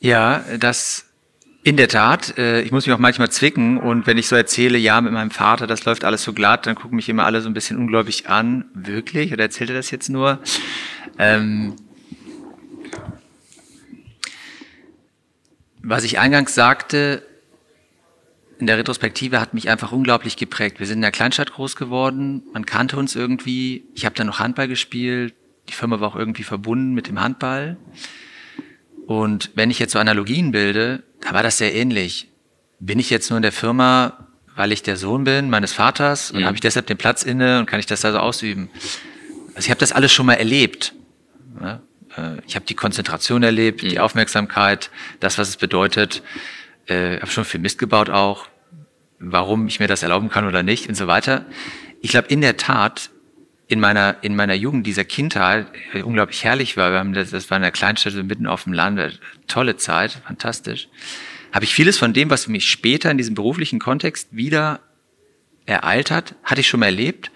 Ja, 0.00 0.44
das 0.58 1.06
in 1.64 1.76
der 1.76 1.88
Tat. 1.88 2.36
Äh, 2.38 2.62
ich 2.62 2.72
muss 2.72 2.86
mich 2.86 2.94
auch 2.94 2.98
manchmal 2.98 3.30
zwicken 3.30 3.78
und 3.78 4.06
wenn 4.06 4.18
ich 4.18 4.26
so 4.26 4.34
erzähle, 4.36 4.78
ja, 4.78 5.00
mit 5.00 5.12
meinem 5.12 5.30
Vater, 5.30 5.66
das 5.66 5.84
läuft 5.84 6.04
alles 6.04 6.22
so 6.22 6.32
glatt, 6.32 6.66
dann 6.66 6.74
gucken 6.74 6.96
mich 6.96 7.08
immer 7.08 7.24
alle 7.24 7.40
so 7.40 7.48
ein 7.48 7.54
bisschen 7.54 7.78
ungläubig 7.78 8.28
an. 8.28 8.64
Wirklich? 8.74 9.32
Oder 9.32 9.44
erzählt 9.44 9.70
er 9.70 9.76
das 9.76 9.90
jetzt 9.90 10.08
nur? 10.08 10.40
Ähm, 11.18 11.76
Was 15.82 16.04
ich 16.04 16.18
eingangs 16.18 16.54
sagte, 16.54 17.22
in 18.58 18.66
der 18.66 18.78
Retrospektive 18.78 19.40
hat 19.40 19.54
mich 19.54 19.68
einfach 19.68 19.90
unglaublich 19.90 20.36
geprägt. 20.36 20.78
Wir 20.78 20.86
sind 20.86 20.98
in 20.98 21.02
der 21.02 21.10
Kleinstadt 21.10 21.52
groß 21.52 21.74
geworden, 21.74 22.44
man 22.52 22.64
kannte 22.64 22.96
uns 22.96 23.16
irgendwie. 23.16 23.84
Ich 23.94 24.04
habe 24.04 24.14
dann 24.14 24.28
noch 24.28 24.38
Handball 24.38 24.68
gespielt, 24.68 25.34
die 25.68 25.72
Firma 25.72 26.00
war 26.00 26.08
auch 26.08 26.16
irgendwie 26.16 26.44
verbunden 26.44 26.94
mit 26.94 27.08
dem 27.08 27.20
Handball. 27.20 27.76
Und 29.06 29.50
wenn 29.54 29.70
ich 29.70 29.80
jetzt 29.80 29.92
so 29.92 29.98
Analogien 29.98 30.52
bilde, 30.52 31.02
da 31.20 31.32
war 31.32 31.42
das 31.42 31.58
sehr 31.58 31.74
ähnlich. 31.74 32.28
Bin 32.78 32.98
ich 32.98 33.10
jetzt 33.10 33.30
nur 33.30 33.36
in 33.38 33.42
der 33.42 33.52
Firma, 33.52 34.28
weil 34.54 34.70
ich 34.70 34.82
der 34.82 34.96
Sohn 34.96 35.24
bin 35.24 35.50
meines 35.50 35.72
Vaters 35.72 36.30
und 36.30 36.40
mhm. 36.40 36.44
habe 36.44 36.54
ich 36.54 36.60
deshalb 36.60 36.86
den 36.86 36.98
Platz 36.98 37.24
inne 37.24 37.58
und 37.58 37.66
kann 37.66 37.80
ich 37.80 37.86
das 37.86 38.02
da 38.02 38.12
so 38.12 38.18
ausüben? 38.18 38.70
Also 39.54 39.66
ich 39.66 39.70
habe 39.70 39.80
das 39.80 39.92
alles 39.92 40.12
schon 40.12 40.26
mal 40.26 40.34
erlebt. 40.34 40.94
Ja? 41.60 41.80
Äh, 42.16 42.38
ich 42.46 42.54
habe 42.54 42.66
die 42.66 42.74
Konzentration 42.74 43.42
erlebt, 43.42 43.82
mhm. 43.82 43.88
die 43.88 44.00
Aufmerksamkeit, 44.00 44.90
das, 45.20 45.38
was 45.38 45.48
es 45.48 45.56
bedeutet. 45.56 46.22
Äh, 46.86 47.18
habe 47.18 47.30
schon 47.30 47.44
viel 47.44 47.60
Mist 47.60 47.78
gebaut 47.78 48.10
auch, 48.10 48.48
warum 49.18 49.66
ich 49.68 49.80
mir 49.80 49.88
das 49.88 50.02
erlauben 50.02 50.28
kann 50.28 50.46
oder 50.46 50.62
nicht 50.62 50.88
und 50.88 50.94
so 50.94 51.06
weiter. 51.06 51.46
Ich 52.00 52.10
glaube 52.10 52.28
in 52.28 52.40
der 52.40 52.56
Tat 52.56 53.10
in 53.68 53.80
meiner 53.80 54.16
in 54.22 54.34
meiner 54.34 54.54
Jugend 54.54 54.86
dieser 54.86 55.04
Kindheit 55.04 55.66
äh, 55.92 56.02
unglaublich 56.02 56.44
herrlich 56.44 56.76
war. 56.76 56.90
Wir 56.90 56.98
haben 56.98 57.12
das, 57.12 57.30
das 57.30 57.50
war 57.50 57.56
in 57.56 57.62
der 57.62 57.70
Kleinstadt 57.70 58.14
mitten 58.14 58.46
auf 58.46 58.64
dem 58.64 58.72
Land, 58.72 58.98
äh, 58.98 59.12
tolle 59.46 59.76
Zeit, 59.76 60.20
fantastisch. 60.26 60.88
Habe 61.52 61.64
ich 61.64 61.74
vieles 61.74 61.98
von 61.98 62.12
dem, 62.12 62.30
was 62.30 62.48
mich 62.48 62.68
später 62.68 63.10
in 63.10 63.18
diesem 63.18 63.34
beruflichen 63.34 63.78
Kontext 63.78 64.28
wieder 64.32 64.80
ereilt 65.66 66.10
hat, 66.10 66.34
hatte 66.42 66.62
ich 66.62 66.68
schon 66.68 66.80
mal 66.80 66.86
erlebt. 66.86 67.30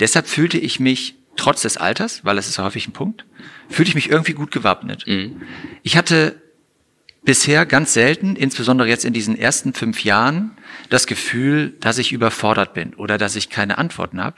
Deshalb 0.00 0.26
fühlte 0.26 0.58
ich 0.58 0.80
mich 0.80 1.17
trotz 1.38 1.62
des 1.62 1.76
Alters, 1.76 2.24
weil 2.24 2.36
das 2.36 2.48
ist 2.48 2.58
häufig 2.58 2.86
ein 2.86 2.92
Punkt, 2.92 3.24
fühlte 3.68 3.88
ich 3.88 3.94
mich 3.94 4.10
irgendwie 4.10 4.32
gut 4.32 4.50
gewappnet. 4.50 5.06
Mhm. 5.06 5.42
Ich 5.82 5.96
hatte 5.96 6.40
bisher 7.24 7.66
ganz 7.66 7.92
selten, 7.94 8.36
insbesondere 8.36 8.88
jetzt 8.88 9.04
in 9.04 9.12
diesen 9.12 9.36
ersten 9.36 9.72
fünf 9.74 10.04
Jahren, 10.04 10.52
das 10.88 11.06
Gefühl, 11.06 11.74
dass 11.80 11.98
ich 11.98 12.12
überfordert 12.12 12.74
bin 12.74 12.94
oder 12.94 13.18
dass 13.18 13.36
ich 13.36 13.50
keine 13.50 13.78
Antworten 13.78 14.22
habe. 14.22 14.36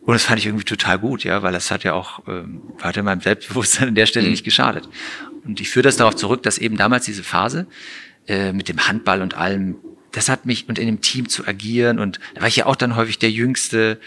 Und 0.00 0.14
das 0.14 0.24
fand 0.24 0.38
ich 0.38 0.46
irgendwie 0.46 0.64
total 0.64 0.98
gut, 0.98 1.24
ja, 1.24 1.42
weil 1.42 1.52
das 1.52 1.70
hat 1.70 1.82
ja 1.82 1.94
auch, 1.94 2.26
ähm, 2.28 2.60
hat 2.82 2.96
ja 2.96 3.02
meinem 3.02 3.20
Selbstbewusstsein 3.20 3.88
an 3.88 3.94
der 3.94 4.06
Stelle 4.06 4.26
mhm. 4.26 4.32
nicht 4.32 4.44
geschadet. 4.44 4.88
Und 5.44 5.60
ich 5.60 5.70
führe 5.70 5.84
das 5.84 5.96
darauf 5.96 6.16
zurück, 6.16 6.42
dass 6.42 6.58
eben 6.58 6.76
damals 6.76 7.04
diese 7.04 7.22
Phase 7.22 7.66
äh, 8.26 8.52
mit 8.52 8.68
dem 8.68 8.86
Handball 8.86 9.22
und 9.22 9.34
allem, 9.34 9.76
das 10.12 10.28
hat 10.28 10.46
mich 10.46 10.68
und 10.68 10.78
in 10.78 10.86
dem 10.86 11.00
Team 11.00 11.28
zu 11.28 11.46
agieren 11.46 11.98
und 11.98 12.20
da 12.34 12.42
war 12.42 12.48
ich 12.48 12.56
ja 12.56 12.66
auch 12.66 12.76
dann 12.76 12.96
häufig 12.96 13.18
der 13.18 13.30
Jüngste, 13.30 13.98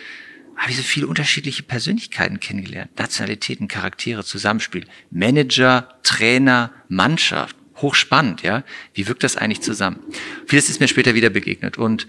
habe 0.58 0.72
ich 0.72 0.78
so 0.78 0.84
viele 0.84 1.08
unterschiedliche 1.08 1.64
Persönlichkeiten 1.64 2.40
kennengelernt. 2.40 2.98
Nationalitäten, 2.98 3.68
Charaktere, 3.68 4.24
Zusammenspiel. 4.24 4.86
Manager, 5.12 5.98
Trainer, 6.04 6.74
Mannschaft. 6.90 7.56
Hochspannend, 7.78 8.42
ja. 8.42 8.64
Wie 8.96 9.08
wirkt 9.08 9.24
das 9.24 9.38
eigentlich 9.38 9.62
zusammen? 9.62 10.00
Vieles 10.48 10.70
ist 10.70 10.80
mir 10.80 10.88
später 10.88 11.14
wieder 11.14 11.30
begegnet. 11.30 11.78
Und 11.78 12.08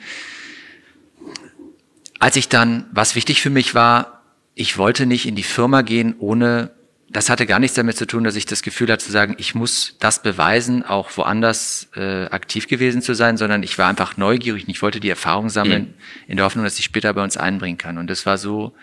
als 2.18 2.36
ich 2.36 2.48
dann, 2.48 2.86
was 2.90 3.14
wichtig 3.14 3.42
für 3.42 3.50
mich 3.50 3.74
war, 3.74 4.22
ich 4.54 4.78
wollte 4.78 5.04
nicht 5.04 5.26
in 5.26 5.36
die 5.36 5.42
Firma 5.42 5.82
gehen, 5.82 6.14
ohne 6.18 6.70
das 7.10 7.30
hatte 7.30 7.46
gar 7.46 7.58
nichts 7.58 7.74
damit 7.76 7.96
zu 7.96 8.06
tun, 8.06 8.24
dass 8.24 8.36
ich 8.36 8.44
das 8.44 8.62
Gefühl 8.62 8.90
hatte 8.92 9.04
zu 9.04 9.12
sagen, 9.12 9.34
ich 9.38 9.54
muss 9.54 9.96
das 9.98 10.22
beweisen, 10.22 10.84
auch 10.84 11.10
woanders 11.16 11.88
äh, 11.96 12.26
aktiv 12.26 12.68
gewesen 12.68 13.00
zu 13.00 13.14
sein, 13.14 13.38
sondern 13.38 13.62
ich 13.62 13.78
war 13.78 13.88
einfach 13.88 14.18
neugierig 14.18 14.64
und 14.64 14.70
ich 14.70 14.82
wollte 14.82 15.00
die 15.00 15.08
Erfahrung 15.08 15.48
sammeln, 15.48 15.82
mhm. 15.82 15.94
in 16.26 16.36
der 16.36 16.44
Hoffnung, 16.44 16.64
dass 16.64 16.78
ich 16.78 16.84
später 16.84 17.14
bei 17.14 17.24
uns 17.24 17.36
einbringen 17.38 17.78
kann. 17.78 17.96
Und 17.96 18.10
das 18.10 18.26
war 18.26 18.36
so, 18.36 18.74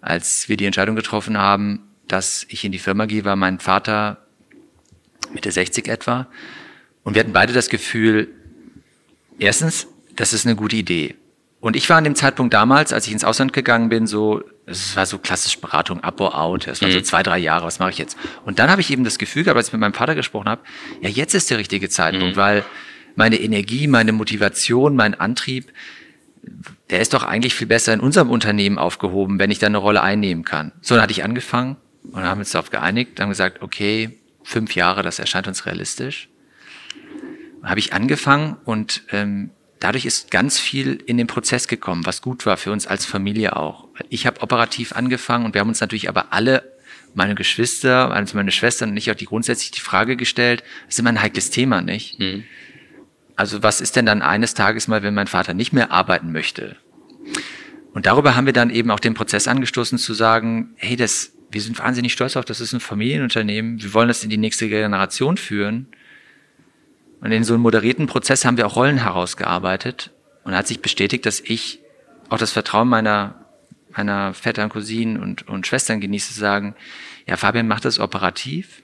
als 0.00 0.48
wir 0.48 0.56
die 0.56 0.64
Entscheidung 0.64 0.96
getroffen 0.96 1.36
haben, 1.36 1.82
dass 2.08 2.46
ich 2.48 2.64
in 2.64 2.72
die 2.72 2.78
Firma 2.78 3.04
gehe, 3.04 3.24
war 3.24 3.36
mein 3.36 3.58
Vater 3.58 4.18
Mitte 5.32 5.52
60 5.52 5.86
etwa. 5.88 6.28
Und 7.04 7.14
wir 7.14 7.20
hatten 7.20 7.32
beide 7.32 7.52
das 7.52 7.68
Gefühl, 7.68 8.28
erstens, 9.38 9.86
das 10.16 10.32
ist 10.32 10.46
eine 10.46 10.56
gute 10.56 10.76
Idee. 10.76 11.14
Und 11.60 11.76
ich 11.76 11.88
war 11.90 11.98
an 11.98 12.04
dem 12.04 12.14
Zeitpunkt 12.14 12.54
damals, 12.54 12.92
als 12.92 13.06
ich 13.06 13.12
ins 13.12 13.24
Ausland 13.24 13.52
gegangen 13.52 13.90
bin, 13.90 14.06
so, 14.06 14.42
es 14.66 14.94
war 14.96 15.06
so 15.06 15.18
klassisch 15.18 15.58
Beratung, 15.58 16.02
Abo, 16.02 16.28
Out. 16.28 16.66
Es 16.66 16.80
waren 16.80 16.90
mhm. 16.90 16.94
so 16.94 17.00
zwei, 17.00 17.22
drei 17.22 17.38
Jahre, 17.38 17.66
was 17.66 17.78
mache 17.78 17.90
ich 17.90 17.98
jetzt? 17.98 18.16
Und 18.44 18.58
dann 18.58 18.70
habe 18.70 18.80
ich 18.80 18.90
eben 18.90 19.04
das 19.04 19.18
Gefühl 19.18 19.44
gehabt, 19.44 19.56
als 19.56 19.68
ich 19.68 19.72
mit 19.72 19.80
meinem 19.80 19.94
Vater 19.94 20.14
gesprochen 20.14 20.48
habe, 20.48 20.62
ja, 21.00 21.08
jetzt 21.08 21.34
ist 21.34 21.50
der 21.50 21.58
richtige 21.58 21.88
Zeitpunkt, 21.88 22.36
mhm. 22.36 22.40
weil 22.40 22.64
meine 23.16 23.40
Energie, 23.40 23.86
meine 23.86 24.12
Motivation, 24.12 24.94
mein 24.94 25.18
Antrieb, 25.18 25.72
der 26.90 27.00
ist 27.00 27.12
doch 27.12 27.22
eigentlich 27.22 27.54
viel 27.54 27.66
besser 27.66 27.92
in 27.92 28.00
unserem 28.00 28.30
Unternehmen 28.30 28.78
aufgehoben, 28.78 29.38
wenn 29.38 29.50
ich 29.50 29.58
da 29.58 29.66
eine 29.66 29.78
Rolle 29.78 30.02
einnehmen 30.02 30.44
kann. 30.44 30.72
So, 30.80 30.94
dann 30.94 31.02
hatte 31.02 31.12
ich 31.12 31.24
angefangen 31.24 31.76
und 32.12 32.22
haben 32.22 32.40
uns 32.40 32.50
darauf 32.50 32.70
geeinigt, 32.70 33.20
haben 33.20 33.28
gesagt, 33.28 33.62
okay, 33.62 34.18
fünf 34.42 34.74
Jahre, 34.74 35.02
das 35.02 35.18
erscheint 35.18 35.46
uns 35.48 35.66
realistisch. 35.66 36.28
Habe 37.62 37.78
ich 37.78 37.92
angefangen 37.92 38.56
und 38.64 39.02
ähm, 39.12 39.50
dadurch 39.80 40.04
ist 40.04 40.30
ganz 40.30 40.58
viel 40.58 41.02
in 41.06 41.16
den 41.16 41.26
Prozess 41.26 41.66
gekommen, 41.66 42.06
was 42.06 42.22
gut 42.22 42.46
war 42.46 42.56
für 42.56 42.70
uns 42.70 42.86
als 42.86 43.06
Familie 43.06 43.56
auch. 43.56 43.88
Ich 44.08 44.26
habe 44.26 44.42
operativ 44.42 44.92
angefangen 44.92 45.46
und 45.46 45.54
wir 45.54 45.60
haben 45.60 45.68
uns 45.68 45.80
natürlich 45.80 46.08
aber 46.08 46.32
alle, 46.32 46.70
meine 47.14 47.34
Geschwister, 47.34 48.12
also 48.12 48.36
meine 48.36 48.52
Schwestern 48.52 48.90
und 48.90 48.96
ich 48.96 49.10
auch 49.10 49.16
die 49.16 49.24
grundsätzlich 49.24 49.72
die 49.72 49.80
Frage 49.80 50.16
gestellt, 50.16 50.62
das 50.86 50.94
ist 50.94 50.98
immer 51.00 51.10
ein 51.10 51.22
heikles 51.22 51.50
Thema, 51.50 51.80
nicht? 51.80 52.20
Mhm. 52.20 52.44
Also 53.34 53.62
was 53.62 53.80
ist 53.80 53.96
denn 53.96 54.06
dann 54.06 54.22
eines 54.22 54.54
Tages 54.54 54.86
mal, 54.86 55.02
wenn 55.02 55.14
mein 55.14 55.26
Vater 55.26 55.54
nicht 55.54 55.72
mehr 55.72 55.90
arbeiten 55.90 56.30
möchte? 56.30 56.76
Und 57.94 58.06
darüber 58.06 58.36
haben 58.36 58.46
wir 58.46 58.52
dann 58.52 58.70
eben 58.70 58.90
auch 58.90 59.00
den 59.00 59.14
Prozess 59.14 59.48
angestoßen 59.48 59.98
zu 59.98 60.14
sagen, 60.14 60.74
hey, 60.76 60.94
das, 60.94 61.32
wir 61.50 61.60
sind 61.60 61.78
wahnsinnig 61.78 62.12
stolz 62.12 62.36
auf, 62.36 62.44
das 62.44 62.60
ist 62.60 62.72
ein 62.72 62.80
Familienunternehmen, 62.80 63.82
wir 63.82 63.94
wollen 63.94 64.08
das 64.08 64.22
in 64.22 64.30
die 64.30 64.36
nächste 64.36 64.68
Generation 64.68 65.36
führen. 65.36 65.88
Und 67.20 67.32
in 67.32 67.44
so 67.44 67.54
einem 67.54 67.62
moderierten 67.62 68.06
Prozess 68.06 68.44
haben 68.44 68.56
wir 68.56 68.66
auch 68.66 68.76
Rollen 68.76 68.98
herausgearbeitet 68.98 70.10
und 70.44 70.54
hat 70.54 70.66
sich 70.66 70.80
bestätigt, 70.80 71.26
dass 71.26 71.40
ich 71.40 71.80
auch 72.28 72.38
das 72.38 72.52
Vertrauen 72.52 72.88
meiner, 72.88 73.46
meiner 73.94 74.32
Vettern, 74.32 74.70
Cousinen 74.70 75.20
und, 75.20 75.46
und 75.48 75.66
Schwestern 75.66 76.00
genieße, 76.00 76.32
sagen, 76.32 76.74
ja, 77.26 77.36
Fabian 77.36 77.68
macht 77.68 77.84
das 77.84 77.98
operativ 77.98 78.82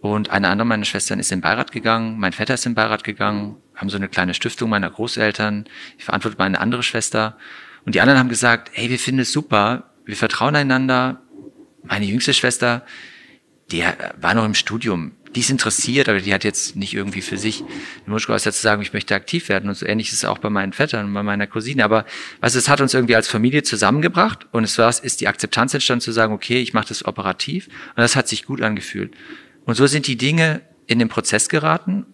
Und 0.00 0.30
eine 0.30 0.48
andere 0.48 0.66
meiner 0.66 0.84
Schwestern 0.84 1.20
ist 1.20 1.30
in 1.30 1.38
den 1.38 1.42
Beirat 1.42 1.70
gegangen, 1.70 2.18
mein 2.18 2.32
Vetter 2.32 2.54
ist 2.54 2.66
in 2.66 2.72
den 2.72 2.76
Beirat 2.76 3.04
gegangen, 3.04 3.56
haben 3.76 3.88
so 3.88 3.96
eine 3.96 4.08
kleine 4.08 4.34
Stiftung 4.34 4.68
meiner 4.68 4.90
Großeltern. 4.90 5.66
Ich 5.96 6.04
verantworte 6.04 6.36
meine 6.38 6.60
andere 6.60 6.82
Schwester. 6.82 7.36
Und 7.84 7.94
die 7.94 8.00
anderen 8.00 8.18
haben 8.18 8.28
gesagt, 8.28 8.70
hey, 8.72 8.90
wir 8.90 8.98
finden 8.98 9.20
es 9.20 9.32
super, 9.32 9.92
wir 10.04 10.16
vertrauen 10.16 10.56
einander. 10.56 11.22
Meine 11.84 12.04
jüngste 12.04 12.34
Schwester, 12.34 12.84
die 13.70 13.84
war 14.20 14.34
noch 14.34 14.44
im 14.44 14.54
Studium, 14.54 15.12
die 15.34 15.40
ist 15.40 15.50
interessiert, 15.50 16.08
aber 16.08 16.20
die 16.20 16.32
hat 16.34 16.44
jetzt 16.44 16.76
nicht 16.76 16.94
irgendwie 16.94 17.22
für 17.22 17.38
sich 17.38 17.64
den 18.06 18.12
Wunsch 18.12 18.26
geäußert 18.26 18.54
zu 18.54 18.60
sagen, 18.60 18.82
ich 18.82 18.92
möchte 18.92 19.14
aktiv 19.14 19.48
werden. 19.48 19.68
Und 19.68 19.76
so 19.76 19.86
ähnlich 19.86 20.08
ist 20.08 20.14
es 20.14 20.24
auch 20.24 20.38
bei 20.38 20.50
meinen 20.50 20.72
Vettern 20.72 21.06
und 21.06 21.14
bei 21.14 21.22
meiner 21.22 21.46
Cousine. 21.46 21.84
Aber 21.84 22.04
was 22.40 22.54
es 22.54 22.68
hat 22.68 22.80
uns 22.80 22.94
irgendwie 22.94 23.16
als 23.16 23.28
Familie 23.28 23.62
zusammengebracht 23.62 24.46
und 24.52 24.64
es 24.64 24.76
war, 24.78 24.90
ist 24.90 25.20
die 25.20 25.28
Akzeptanz 25.28 25.74
entstanden 25.74 26.02
zu 26.02 26.12
sagen, 26.12 26.32
okay, 26.32 26.60
ich 26.60 26.74
mache 26.74 26.88
das 26.88 27.04
operativ 27.04 27.68
und 27.68 27.98
das 27.98 28.16
hat 28.16 28.28
sich 28.28 28.44
gut 28.44 28.60
angefühlt. 28.62 29.14
Und 29.64 29.74
so 29.74 29.86
sind 29.86 30.06
die 30.06 30.16
Dinge 30.16 30.62
in 30.86 30.98
den 30.98 31.08
Prozess 31.08 31.48
geraten 31.48 32.06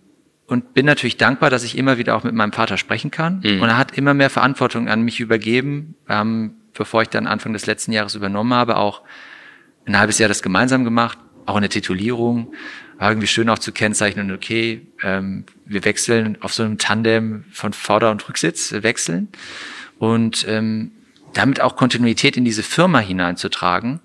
und 0.46 0.74
bin 0.74 0.86
natürlich 0.86 1.16
dankbar, 1.16 1.50
dass 1.50 1.64
ich 1.64 1.76
immer 1.76 1.98
wieder 1.98 2.16
auch 2.16 2.24
mit 2.24 2.34
meinem 2.34 2.52
Vater 2.52 2.78
sprechen 2.78 3.10
kann. 3.10 3.40
Mhm. 3.44 3.60
Und 3.62 3.68
er 3.68 3.76
hat 3.76 3.96
immer 3.96 4.14
mehr 4.14 4.30
Verantwortung 4.30 4.88
an 4.88 5.02
mich 5.02 5.20
übergeben, 5.20 5.94
ähm, 6.08 6.54
bevor 6.72 7.02
ich 7.02 7.08
dann 7.08 7.26
Anfang 7.26 7.52
des 7.52 7.66
letzten 7.66 7.92
Jahres 7.92 8.14
übernommen 8.14 8.54
habe, 8.54 8.76
auch 8.76 9.02
ein 9.86 9.98
halbes 9.98 10.18
Jahr 10.18 10.28
das 10.28 10.42
gemeinsam 10.42 10.84
gemacht, 10.84 11.18
auch 11.46 11.56
eine 11.56 11.68
Titulierung 11.68 12.52
irgendwie 13.00 13.26
schön 13.28 13.48
auch 13.48 13.58
zu 13.58 13.72
kennzeichnen, 13.72 14.32
okay, 14.32 14.86
ähm, 15.02 15.44
wir 15.64 15.84
wechseln 15.84 16.38
auf 16.40 16.52
so 16.52 16.64
einem 16.64 16.78
Tandem 16.78 17.44
von 17.52 17.72
Vorder- 17.72 18.10
und 18.10 18.28
Rücksitz, 18.28 18.72
wechseln 18.72 19.28
und 19.98 20.44
ähm, 20.48 20.92
damit 21.32 21.60
auch 21.60 21.76
Kontinuität 21.76 22.36
in 22.36 22.44
diese 22.44 22.62
Firma 22.62 22.98
hineinzutragen. 22.98 24.00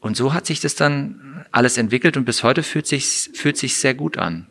Und 0.00 0.16
so 0.16 0.32
hat 0.32 0.46
sich 0.46 0.60
das 0.60 0.74
dann 0.74 1.44
alles 1.52 1.76
entwickelt 1.76 2.16
und 2.16 2.24
bis 2.24 2.42
heute 2.42 2.62
fühlt 2.62 2.86
sich 2.86 3.30
fühlt 3.34 3.56
sich 3.56 3.76
sehr 3.76 3.94
gut 3.94 4.18
an. 4.18 4.46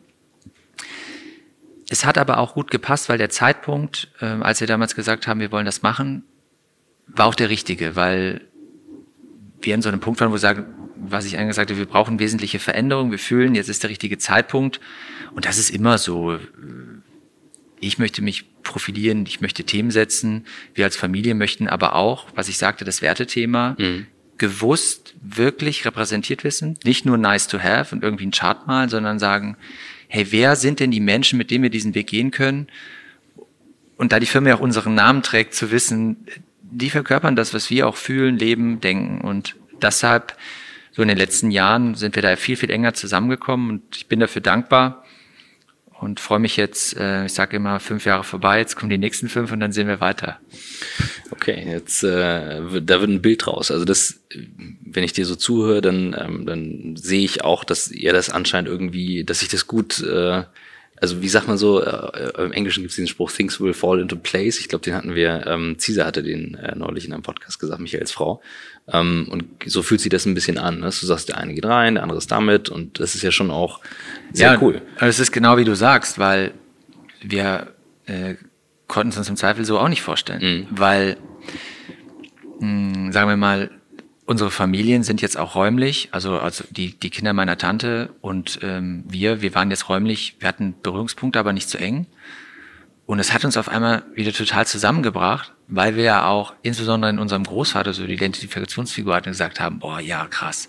Es 1.88 2.06
hat 2.06 2.18
aber 2.18 2.38
auch 2.38 2.54
gut 2.54 2.70
gepasst, 2.70 3.08
weil 3.08 3.18
der 3.18 3.30
Zeitpunkt, 3.30 4.12
äh, 4.20 4.26
als 4.26 4.60
wir 4.60 4.68
damals 4.68 4.94
gesagt 4.94 5.26
haben, 5.26 5.40
wir 5.40 5.50
wollen 5.50 5.66
das 5.66 5.82
machen, 5.82 6.24
war 7.08 7.26
auch 7.26 7.34
der 7.34 7.50
richtige, 7.50 7.96
weil 7.96 8.42
wir 9.62 9.74
an 9.74 9.82
so 9.82 9.88
einem 9.88 10.00
Punkt 10.00 10.20
waren, 10.20 10.30
wo 10.30 10.34
wir 10.34 10.38
sagen, 10.38 10.66
was 10.96 11.24
ich 11.24 11.38
eigentlich 11.38 11.56
sagte, 11.56 11.76
wir 11.76 11.86
brauchen 11.86 12.18
wesentliche 12.18 12.58
Veränderungen, 12.58 13.10
wir 13.10 13.18
fühlen, 13.18 13.54
jetzt 13.54 13.68
ist 13.68 13.82
der 13.82 13.90
richtige 13.90 14.18
Zeitpunkt. 14.18 14.80
Und 15.34 15.46
das 15.46 15.58
ist 15.58 15.70
immer 15.70 15.98
so. 15.98 16.38
Ich 17.80 17.98
möchte 17.98 18.22
mich 18.22 18.62
profilieren, 18.62 19.24
ich 19.26 19.40
möchte 19.40 19.64
Themen 19.64 19.90
setzen. 19.90 20.44
Wir 20.74 20.84
als 20.84 20.96
Familie 20.96 21.34
möchten 21.34 21.68
aber 21.68 21.94
auch, 21.94 22.26
was 22.34 22.48
ich 22.48 22.58
sagte, 22.58 22.84
das 22.84 23.00
Wertethema 23.00 23.76
mhm. 23.78 24.06
gewusst 24.36 25.14
wirklich 25.22 25.86
repräsentiert 25.86 26.44
wissen. 26.44 26.78
Nicht 26.84 27.06
nur 27.06 27.16
nice 27.16 27.48
to 27.48 27.58
have 27.58 27.94
und 27.94 28.02
irgendwie 28.02 28.24
einen 28.24 28.32
Chart 28.32 28.66
malen, 28.66 28.90
sondern 28.90 29.18
sagen, 29.18 29.56
hey, 30.08 30.26
wer 30.30 30.56
sind 30.56 30.80
denn 30.80 30.90
die 30.90 31.00
Menschen, 31.00 31.38
mit 31.38 31.50
denen 31.50 31.62
wir 31.62 31.70
diesen 31.70 31.94
Weg 31.94 32.08
gehen 32.08 32.30
können? 32.30 32.66
Und 33.96 34.12
da 34.12 34.20
die 34.20 34.26
Firma 34.26 34.52
auch 34.54 34.60
unseren 34.60 34.94
Namen 34.94 35.22
trägt, 35.22 35.54
zu 35.54 35.70
wissen, 35.70 36.26
die 36.70 36.90
verkörpern 36.90 37.36
das, 37.36 37.54
was 37.54 37.70
wir 37.70 37.86
auch 37.86 37.96
fühlen, 37.96 38.36
leben, 38.36 38.80
denken. 38.80 39.20
Und 39.20 39.56
deshalb 39.82 40.36
so 40.92 41.02
in 41.02 41.08
den 41.08 41.18
letzten 41.18 41.50
Jahren 41.50 41.94
sind 41.94 42.14
wir 42.16 42.22
da 42.22 42.36
viel, 42.36 42.56
viel 42.56 42.70
enger 42.70 42.94
zusammengekommen 42.94 43.70
und 43.70 43.96
ich 43.96 44.06
bin 44.06 44.20
dafür 44.20 44.42
dankbar 44.42 45.04
und 46.00 46.18
freue 46.18 46.38
mich 46.38 46.56
jetzt, 46.56 46.96
äh, 46.96 47.26
ich 47.26 47.32
sage 47.32 47.56
immer, 47.56 47.78
fünf 47.78 48.06
Jahre 48.06 48.24
vorbei, 48.24 48.58
jetzt 48.58 48.74
kommen 48.74 48.90
die 48.90 48.98
nächsten 48.98 49.28
fünf 49.28 49.52
und 49.52 49.60
dann 49.60 49.72
sehen 49.72 49.86
wir 49.86 50.00
weiter. 50.00 50.40
Okay, 51.30 51.62
jetzt 51.68 52.02
äh, 52.02 52.60
da 52.80 53.00
wird 53.00 53.10
ein 53.10 53.22
Bild 53.22 53.46
raus. 53.46 53.70
Also 53.70 53.84
das, 53.84 54.20
wenn 54.84 55.04
ich 55.04 55.12
dir 55.12 55.26
so 55.26 55.36
zuhöre, 55.36 55.82
dann, 55.82 56.16
ähm, 56.18 56.46
dann 56.46 56.96
sehe 56.96 57.24
ich 57.24 57.44
auch, 57.44 57.64
dass 57.64 57.90
ihr 57.90 58.12
das 58.12 58.30
anscheinend 58.30 58.68
irgendwie, 58.68 59.24
dass 59.24 59.42
ich 59.42 59.48
das 59.48 59.66
gut 59.66 60.02
äh, 60.02 60.44
also 61.00 61.22
wie 61.22 61.28
sagt 61.28 61.48
man 61.48 61.56
so, 61.56 61.82
äh, 61.82 62.42
im 62.42 62.52
Englischen 62.52 62.82
gibt 62.82 62.90
es 62.90 62.96
diesen 62.96 63.08
Spruch, 63.08 63.32
things 63.32 63.60
will 63.60 63.72
fall 63.72 64.00
into 64.00 64.16
place. 64.16 64.60
Ich 64.60 64.68
glaube, 64.68 64.84
den 64.84 64.94
hatten 64.94 65.14
wir, 65.14 65.46
ähm, 65.46 65.76
Caesar 65.78 66.06
hatte 66.06 66.22
den 66.22 66.54
äh, 66.54 66.76
neulich 66.76 67.06
in 67.06 67.12
einem 67.12 67.22
Podcast 67.22 67.58
gesagt, 67.58 67.80
Michaels 67.80 68.12
Frau. 68.12 68.42
Ähm, 68.86 69.26
und 69.30 69.44
so 69.66 69.82
fühlt 69.82 70.00
sich 70.00 70.10
das 70.10 70.26
ein 70.26 70.34
bisschen 70.34 70.58
an. 70.58 70.80
Ne? 70.80 70.86
Du 70.86 71.06
sagst, 71.06 71.28
der 71.28 71.38
eine 71.38 71.54
geht 71.54 71.64
rein, 71.64 71.94
der 71.94 72.02
andere 72.02 72.18
ist 72.18 72.30
damit 72.30 72.68
und 72.68 73.00
das 73.00 73.14
ist 73.14 73.22
ja 73.22 73.32
schon 73.32 73.50
auch 73.50 73.80
sehr 74.32 74.52
ja, 74.52 74.58
cool. 74.60 74.82
Es 74.98 75.18
ist 75.18 75.32
genau 75.32 75.56
wie 75.56 75.64
du 75.64 75.74
sagst, 75.74 76.18
weil 76.18 76.52
wir 77.22 77.74
äh, 78.06 78.34
konnten 78.86 79.10
es 79.10 79.18
uns 79.18 79.28
im 79.28 79.36
Zweifel 79.36 79.64
so 79.64 79.78
auch 79.78 79.88
nicht 79.88 80.02
vorstellen. 80.02 80.66
Mhm. 80.70 80.78
Weil, 80.78 81.16
mh, 82.60 82.94
hm, 82.94 83.12
sagen 83.12 83.28
wir 83.30 83.36
mal, 83.36 83.70
unsere 84.30 84.52
Familien 84.52 85.02
sind 85.02 85.22
jetzt 85.22 85.36
auch 85.36 85.56
räumlich, 85.56 86.10
also, 86.12 86.38
also 86.38 86.62
die, 86.70 86.96
die 86.96 87.10
Kinder 87.10 87.32
meiner 87.32 87.58
Tante 87.58 88.14
und 88.20 88.60
ähm, 88.62 89.02
wir, 89.08 89.42
wir 89.42 89.56
waren 89.56 89.70
jetzt 89.70 89.88
räumlich, 89.88 90.36
wir 90.38 90.46
hatten 90.46 90.76
Berührungspunkte, 90.84 91.40
aber 91.40 91.52
nicht 91.52 91.68
zu 91.68 91.78
eng. 91.78 92.06
Und 93.06 93.18
es 93.18 93.34
hat 93.34 93.44
uns 93.44 93.56
auf 93.56 93.68
einmal 93.68 94.04
wieder 94.14 94.32
total 94.32 94.68
zusammengebracht, 94.68 95.52
weil 95.66 95.96
wir 95.96 96.04
ja 96.04 96.26
auch 96.28 96.54
insbesondere 96.62 97.10
in 97.10 97.18
unserem 97.18 97.42
Großvater 97.42 97.92
so 97.92 98.06
die 98.06 98.12
Identifikationsfigur 98.12 99.16
hatten 99.16 99.30
und 99.30 99.32
gesagt 99.32 99.58
haben, 99.58 99.80
boah, 99.80 99.98
ja, 99.98 100.24
krass. 100.26 100.68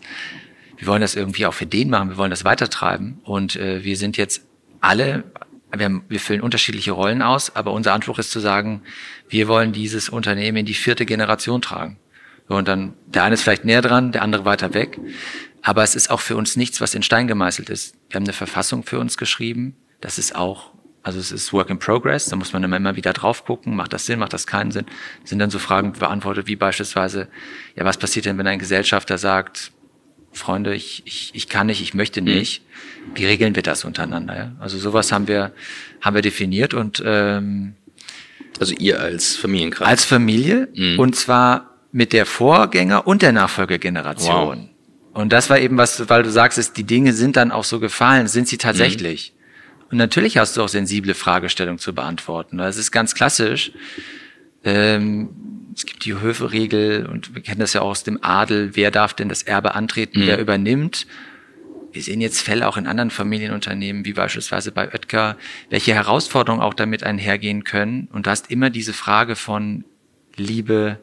Wir 0.78 0.88
wollen 0.88 1.02
das 1.02 1.16
irgendwie 1.16 1.46
auch 1.46 1.54
für 1.54 1.68
den 1.68 1.92
machen, 1.92 2.10
wir 2.10 2.18
wollen 2.18 2.32
das 2.32 2.44
weitertreiben. 2.44 3.20
Und 3.24 3.58
äh, 3.58 3.84
wir 3.84 3.96
sind 3.96 4.18
jetzt 4.18 4.44
alle, 4.80 5.24
wir, 5.72 5.86
haben, 5.86 6.04
wir 6.10 6.20
füllen 6.20 6.42
unterschiedliche 6.42 6.94
Rollen 6.94 7.22
aus, 7.22 7.56
aber 7.56 7.74
unser 7.74 7.94
Anspruch 7.94 8.18
ist 8.18 8.32
zu 8.32 8.40
sagen, 8.40 8.82
wir 9.30 9.48
wollen 9.48 9.72
dieses 9.72 10.10
Unternehmen 10.10 10.58
in 10.58 10.66
die 10.66 10.74
vierte 10.74 11.06
Generation 11.06 11.62
tragen. 11.62 12.00
Und 12.58 12.68
dann, 12.68 12.94
der 13.06 13.24
eine 13.24 13.36
ist 13.36 13.44
vielleicht 13.44 13.66
näher 13.66 13.82
dran, 13.82 14.12
der 14.12 14.22
andere 14.22 14.46
weiter 14.46 14.74
weg. 14.74 15.00
Aber 15.62 15.84
es 15.84 15.96
ist 15.96 16.10
auch 16.10 16.20
für 16.20 16.36
uns 16.36 16.56
nichts, 16.56 16.82
was 16.82 16.96
in 16.96 17.04
Stein 17.04 17.28
gemeißelt 17.28 17.70
ist. 17.70 17.96
Wir 18.10 18.16
haben 18.16 18.24
eine 18.24 18.34
Verfassung 18.34 18.84
für 18.84 19.00
uns 19.00 19.18
geschrieben. 19.18 19.76
Das 20.02 20.18
ist 20.18 20.36
auch, 20.36 20.72
also 21.04 21.20
es 21.20 21.32
ist 21.32 21.54
Work 21.54 21.70
in 21.70 21.80
Progress. 21.80 22.26
Da 22.26 22.36
muss 22.36 22.52
man 22.52 22.64
immer, 22.64 22.96
wieder 22.96 23.14
drauf 23.14 23.46
gucken. 23.46 23.76
Macht 23.76 23.94
das 23.94 24.06
Sinn? 24.06 24.20
Macht 24.20 24.34
das 24.34 24.48
keinen 24.48 24.72
Sinn? 24.72 24.86
Sind 25.24 25.40
dann 25.40 25.50
so 25.50 25.60
Fragen 25.60 25.94
beantwortet 25.94 26.48
wie 26.48 26.56
beispielsweise, 26.56 27.28
ja, 27.76 27.86
was 27.86 27.98
passiert 27.98 28.26
denn, 28.26 28.38
wenn 28.38 28.48
ein 28.48 28.60
Gesellschafter 28.60 29.18
sagt, 29.18 29.72
Freunde, 30.34 30.74
ich, 30.74 31.04
ich, 31.06 31.32
ich 31.34 31.48
kann 31.48 31.68
nicht, 31.68 31.82
ich 31.82 31.94
möchte 31.94 32.22
mhm. 32.22 32.28
nicht. 32.28 32.64
Wie 33.16 33.26
regeln 33.26 33.56
wir 33.56 33.64
das 33.64 33.86
untereinander? 33.86 34.36
Ja? 34.36 34.52
Also 34.60 34.78
sowas 34.78 35.12
haben 35.12 35.28
wir, 35.28 35.54
haben 36.02 36.16
wir 36.16 36.22
definiert 36.22 36.74
und 36.74 37.04
ähm, 37.06 37.76
also 38.60 38.74
ihr 38.76 39.00
als 39.00 39.36
Familienkreis. 39.36 39.88
Als 39.88 40.06
Familie 40.06 40.70
mhm. 40.74 41.00
und 41.00 41.16
zwar 41.16 41.71
mit 41.92 42.14
der 42.14 42.26
Vorgänger- 42.26 43.06
und 43.06 43.22
der 43.22 43.32
Nachfolgegeneration. 43.32 44.60
Wow. 44.60 44.68
Und 45.14 45.34
das 45.34 45.50
war 45.50 45.60
eben 45.60 45.78
was, 45.78 46.10
weil 46.10 46.24
du 46.24 46.32
sagst, 46.32 46.58
ist, 46.58 46.78
die 46.78 46.86
Dinge 46.86 47.14
sind 47.14 47.36
dann 47.36 47.52
auch 47.52 47.66
so 47.66 47.80
gefallen, 47.80 48.28
sind 48.28 48.48
sie 48.48 48.58
tatsächlich. 48.58 49.34
Mhm. 49.34 49.42
Und 49.92 49.98
natürlich 49.98 50.38
hast 50.38 50.56
du 50.56 50.62
auch 50.62 50.70
sensible 50.70 51.14
Fragestellungen 51.14 51.80
zu 51.80 51.94
beantworten. 51.94 52.58
Das 52.58 52.78
ist 52.78 52.92
ganz 52.92 53.14
klassisch. 53.14 53.74
Ähm, 54.64 55.30
es 55.76 55.86
gibt 55.86 56.06
die 56.06 56.14
Höferegel 56.14 57.08
und 57.08 57.36
wir 57.36 57.42
kennen 57.42 57.60
das 57.60 57.74
ja 57.74 57.82
auch 57.82 57.90
aus 57.90 58.04
dem 58.04 58.24
Adel. 58.24 58.72
Wer 58.74 58.92
darf 58.92 59.14
denn 59.14 59.28
das 59.28 59.44
Erbe 59.44 59.76
antreten? 59.76 60.22
Mhm. 60.22 60.28
Wer 60.28 60.40
übernimmt? 60.40 61.08
Wir 61.92 62.02
sehen 62.02 62.22
jetzt 62.22 62.42
Fälle 62.42 62.70
auch 62.70 62.78
in 62.78 62.88
anderen 62.88 63.10
Familienunternehmen, 63.10 64.06
wie 64.06 64.14
beispielsweise 64.14 64.72
bei 64.72 64.94
Oetker, 64.94 65.38
welche 65.70 65.94
Herausforderungen 65.94 66.64
auch 66.64 66.74
damit 66.74 67.04
einhergehen 67.04 67.66
können. 67.66 68.08
Und 68.14 68.28
du 68.28 68.30
hast 68.30 68.50
immer 68.50 68.70
diese 68.70 68.94
Frage 68.94 69.36
von 69.36 69.84
Liebe, 70.38 71.00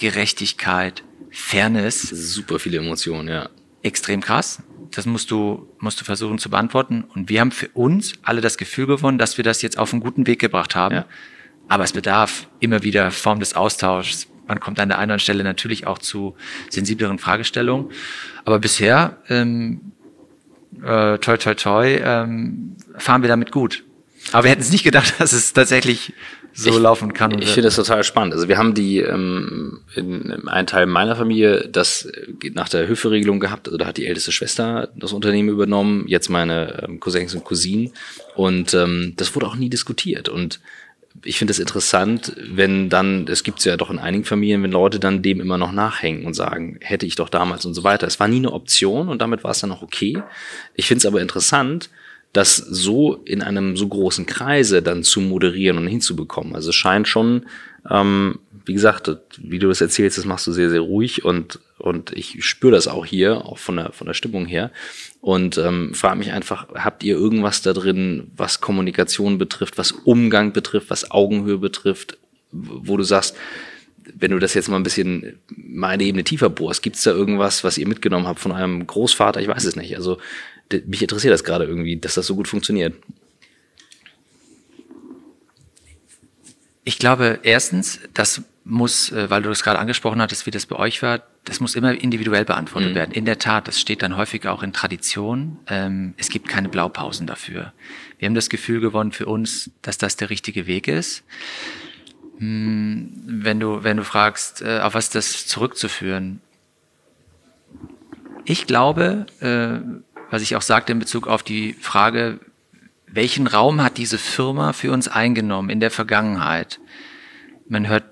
Gerechtigkeit, 0.00 1.04
Fairness. 1.30 2.00
Super 2.00 2.58
viele 2.58 2.78
Emotionen, 2.78 3.28
ja. 3.28 3.50
Extrem 3.82 4.22
krass. 4.22 4.62
Das 4.92 5.04
musst 5.04 5.30
du, 5.30 5.68
musst 5.78 6.00
du 6.00 6.06
versuchen 6.06 6.38
zu 6.38 6.48
beantworten. 6.48 7.04
Und 7.14 7.28
wir 7.28 7.40
haben 7.40 7.50
für 7.50 7.68
uns 7.68 8.14
alle 8.22 8.40
das 8.40 8.56
Gefühl 8.56 8.86
gewonnen, 8.86 9.18
dass 9.18 9.36
wir 9.36 9.44
das 9.44 9.60
jetzt 9.60 9.78
auf 9.78 9.92
einen 9.92 10.00
guten 10.00 10.26
Weg 10.26 10.38
gebracht 10.38 10.74
haben. 10.74 10.94
Ja. 10.94 11.04
Aber 11.68 11.84
es 11.84 11.92
bedarf 11.92 12.48
immer 12.60 12.82
wieder 12.82 13.10
Form 13.10 13.40
des 13.40 13.54
Austauschs. 13.54 14.26
Man 14.48 14.58
kommt 14.58 14.80
an 14.80 14.88
der 14.88 14.96
einen 14.96 15.10
oder 15.10 15.14
anderen 15.14 15.20
Stelle 15.20 15.44
natürlich 15.44 15.86
auch 15.86 15.98
zu 15.98 16.34
sensibleren 16.70 17.18
Fragestellungen. 17.18 17.90
Aber 18.46 18.58
bisher, 18.58 19.18
ähm, 19.28 19.92
äh, 20.82 21.18
toi, 21.18 21.36
toi, 21.36 21.54
toi, 21.54 22.00
ähm, 22.02 22.74
fahren 22.96 23.20
wir 23.20 23.28
damit 23.28 23.52
gut. 23.52 23.84
Aber 24.32 24.44
wir 24.44 24.50
hätten 24.50 24.62
es 24.62 24.72
nicht 24.72 24.84
gedacht, 24.84 25.14
dass 25.18 25.34
es 25.34 25.52
tatsächlich 25.52 26.14
so 26.52 26.70
ich, 26.70 26.78
laufen 26.78 27.12
kann. 27.12 27.40
ich 27.40 27.50
finde 27.50 27.68
das 27.68 27.76
total 27.76 28.04
spannend. 28.04 28.34
Also 28.34 28.48
wir 28.48 28.58
haben 28.58 28.74
die 28.74 28.98
ähm, 28.98 29.80
in, 29.94 30.22
in 30.22 30.48
einem 30.48 30.66
Teil 30.66 30.86
meiner 30.86 31.16
Familie 31.16 31.68
das 31.68 32.10
geht 32.38 32.54
nach 32.54 32.68
der 32.68 32.86
Höferegelung 32.88 33.40
gehabt. 33.40 33.68
Also 33.68 33.78
da 33.78 33.86
hat 33.86 33.96
die 33.96 34.06
älteste 34.06 34.32
Schwester 34.32 34.88
das 34.96 35.12
Unternehmen 35.12 35.48
übernommen, 35.48 36.04
jetzt 36.06 36.28
meine 36.28 36.84
ähm, 36.84 37.00
Cousins 37.00 37.34
und 37.34 37.44
Cousinen. 37.44 37.92
Und 38.34 38.74
ähm, 38.74 39.14
das 39.16 39.34
wurde 39.34 39.46
auch 39.46 39.56
nie 39.56 39.70
diskutiert. 39.70 40.28
Und 40.28 40.60
ich 41.24 41.38
finde 41.38 41.52
es 41.52 41.58
interessant, 41.58 42.34
wenn 42.38 42.88
dann, 42.88 43.26
es 43.28 43.42
gibt 43.42 43.58
es 43.58 43.64
ja 43.64 43.76
doch 43.76 43.90
in 43.90 43.98
einigen 43.98 44.24
Familien, 44.24 44.62
wenn 44.62 44.70
Leute 44.70 45.00
dann 45.00 45.22
dem 45.22 45.40
immer 45.40 45.58
noch 45.58 45.72
nachhängen 45.72 46.24
und 46.24 46.34
sagen, 46.34 46.78
hätte 46.80 47.06
ich 47.06 47.16
doch 47.16 47.28
damals 47.28 47.64
und 47.64 47.74
so 47.74 47.84
weiter. 47.84 48.06
Es 48.06 48.20
war 48.20 48.28
nie 48.28 48.36
eine 48.36 48.52
Option 48.52 49.08
und 49.08 49.20
damit 49.20 49.44
war 49.44 49.50
es 49.50 49.60
dann 49.60 49.72
auch 49.72 49.82
okay. 49.82 50.22
Ich 50.74 50.86
finde 50.86 50.98
es 50.98 51.06
aber 51.06 51.20
interessant, 51.20 51.90
das 52.32 52.56
so 52.56 53.14
in 53.24 53.42
einem 53.42 53.76
so 53.76 53.88
großen 53.88 54.26
Kreise 54.26 54.82
dann 54.82 55.02
zu 55.02 55.20
moderieren 55.20 55.78
und 55.78 55.88
hinzubekommen. 55.88 56.54
Also 56.54 56.70
es 56.70 56.76
scheint 56.76 57.08
schon, 57.08 57.46
ähm, 57.88 58.38
wie 58.64 58.74
gesagt, 58.74 59.10
wie 59.38 59.58
du 59.58 59.68
das 59.68 59.80
erzählst, 59.80 60.16
das 60.16 60.26
machst 60.26 60.46
du 60.46 60.52
sehr, 60.52 60.70
sehr 60.70 60.80
ruhig 60.80 61.24
und, 61.24 61.58
und 61.78 62.12
ich 62.12 62.44
spüre 62.44 62.72
das 62.72 62.86
auch 62.86 63.04
hier, 63.04 63.44
auch 63.46 63.58
von 63.58 63.76
der, 63.76 63.92
von 63.92 64.06
der 64.06 64.14
Stimmung 64.14 64.46
her. 64.46 64.70
Und 65.20 65.58
ähm, 65.58 65.92
frage 65.92 66.18
mich 66.18 66.30
einfach, 66.30 66.68
habt 66.74 67.02
ihr 67.02 67.16
irgendwas 67.16 67.62
da 67.62 67.72
drin, 67.72 68.30
was 68.36 68.60
Kommunikation 68.60 69.38
betrifft, 69.38 69.76
was 69.76 69.90
Umgang 69.90 70.52
betrifft, 70.52 70.90
was 70.90 71.10
Augenhöhe 71.10 71.58
betrifft, 71.58 72.16
wo 72.52 72.96
du 72.96 73.02
sagst, 73.02 73.36
wenn 74.18 74.30
du 74.30 74.38
das 74.38 74.54
jetzt 74.54 74.68
mal 74.68 74.76
ein 74.76 74.82
bisschen 74.82 75.40
meine 75.48 76.02
Ebene 76.02 76.24
tiefer 76.24 76.48
bohrst, 76.48 76.82
gibt 76.82 76.96
es 76.96 77.02
da 77.02 77.10
irgendwas, 77.10 77.64
was 77.64 77.78
ihr 77.78 77.86
mitgenommen 77.86 78.26
habt 78.26 78.40
von 78.40 78.52
eurem 78.52 78.86
Großvater? 78.86 79.40
Ich 79.40 79.48
weiß 79.48 79.64
es 79.64 79.76
nicht. 79.76 79.96
Also 79.96 80.18
mich 80.86 81.02
interessiert 81.02 81.32
das 81.32 81.44
gerade 81.44 81.64
irgendwie, 81.64 81.96
dass 81.96 82.14
das 82.14 82.26
so 82.26 82.34
gut 82.36 82.48
funktioniert. 82.48 82.94
Ich 86.84 86.98
glaube, 86.98 87.40
erstens, 87.42 88.00
das 88.14 88.42
muss, 88.64 89.12
äh, 89.12 89.30
weil 89.30 89.42
du 89.42 89.48
das 89.48 89.62
gerade 89.62 89.78
angesprochen 89.78 90.20
hattest, 90.20 90.46
wie 90.46 90.50
das 90.50 90.66
bei 90.66 90.76
euch 90.76 91.02
war, 91.02 91.22
das 91.44 91.60
muss 91.60 91.74
immer 91.74 91.92
individuell 91.92 92.44
beantwortet 92.44 92.90
mhm. 92.90 92.94
werden. 92.94 93.12
In 93.12 93.24
der 93.24 93.38
Tat, 93.38 93.68
das 93.68 93.80
steht 93.80 94.02
dann 94.02 94.16
häufig 94.16 94.46
auch 94.46 94.62
in 94.62 94.72
Tradition. 94.72 95.58
Ähm, 95.66 96.14
es 96.16 96.28
gibt 96.28 96.48
keine 96.48 96.68
Blaupausen 96.68 97.26
dafür. 97.26 97.72
Wir 98.18 98.26
haben 98.26 98.34
das 98.34 98.50
Gefühl 98.50 98.80
gewonnen 98.80 99.12
für 99.12 99.26
uns, 99.26 99.70
dass 99.82 99.98
das 99.98 100.16
der 100.16 100.30
richtige 100.30 100.66
Weg 100.66 100.88
ist. 100.88 101.24
Hm, 102.38 103.12
wenn 103.24 103.60
du, 103.60 103.82
wenn 103.82 103.96
du 103.96 104.04
fragst, 104.04 104.62
äh, 104.62 104.80
auf 104.80 104.94
was 104.94 105.10
das 105.10 105.46
zurückzuführen. 105.46 106.40
Ich 108.44 108.66
glaube, 108.66 109.26
äh, 109.40 110.09
was 110.30 110.42
ich 110.42 110.56
auch 110.56 110.62
sagte 110.62 110.92
in 110.92 110.98
Bezug 110.98 111.26
auf 111.26 111.42
die 111.42 111.74
Frage, 111.74 112.40
welchen 113.06 113.46
Raum 113.46 113.82
hat 113.82 113.98
diese 113.98 114.18
Firma 114.18 114.72
für 114.72 114.92
uns 114.92 115.08
eingenommen 115.08 115.70
in 115.70 115.80
der 115.80 115.90
Vergangenheit? 115.90 116.80
Man 117.68 117.88
hört 117.88 118.04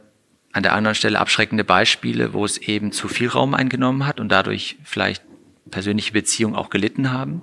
an 0.52 0.62
der 0.62 0.74
anderen 0.74 0.94
Stelle 0.94 1.20
abschreckende 1.20 1.64
Beispiele, 1.64 2.32
wo 2.32 2.44
es 2.44 2.58
eben 2.58 2.90
zu 2.90 3.08
viel 3.08 3.28
Raum 3.28 3.54
eingenommen 3.54 4.06
hat 4.06 4.18
und 4.18 4.30
dadurch 4.30 4.76
vielleicht 4.82 5.22
persönliche 5.70 6.12
Beziehungen 6.12 6.56
auch 6.56 6.70
gelitten 6.70 7.12
haben. 7.12 7.42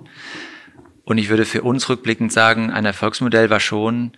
Und 1.04 1.18
ich 1.18 1.28
würde 1.28 1.44
für 1.44 1.62
uns 1.62 1.88
rückblickend 1.88 2.32
sagen, 2.32 2.70
ein 2.72 2.84
Erfolgsmodell 2.84 3.48
war 3.48 3.60
schon 3.60 4.12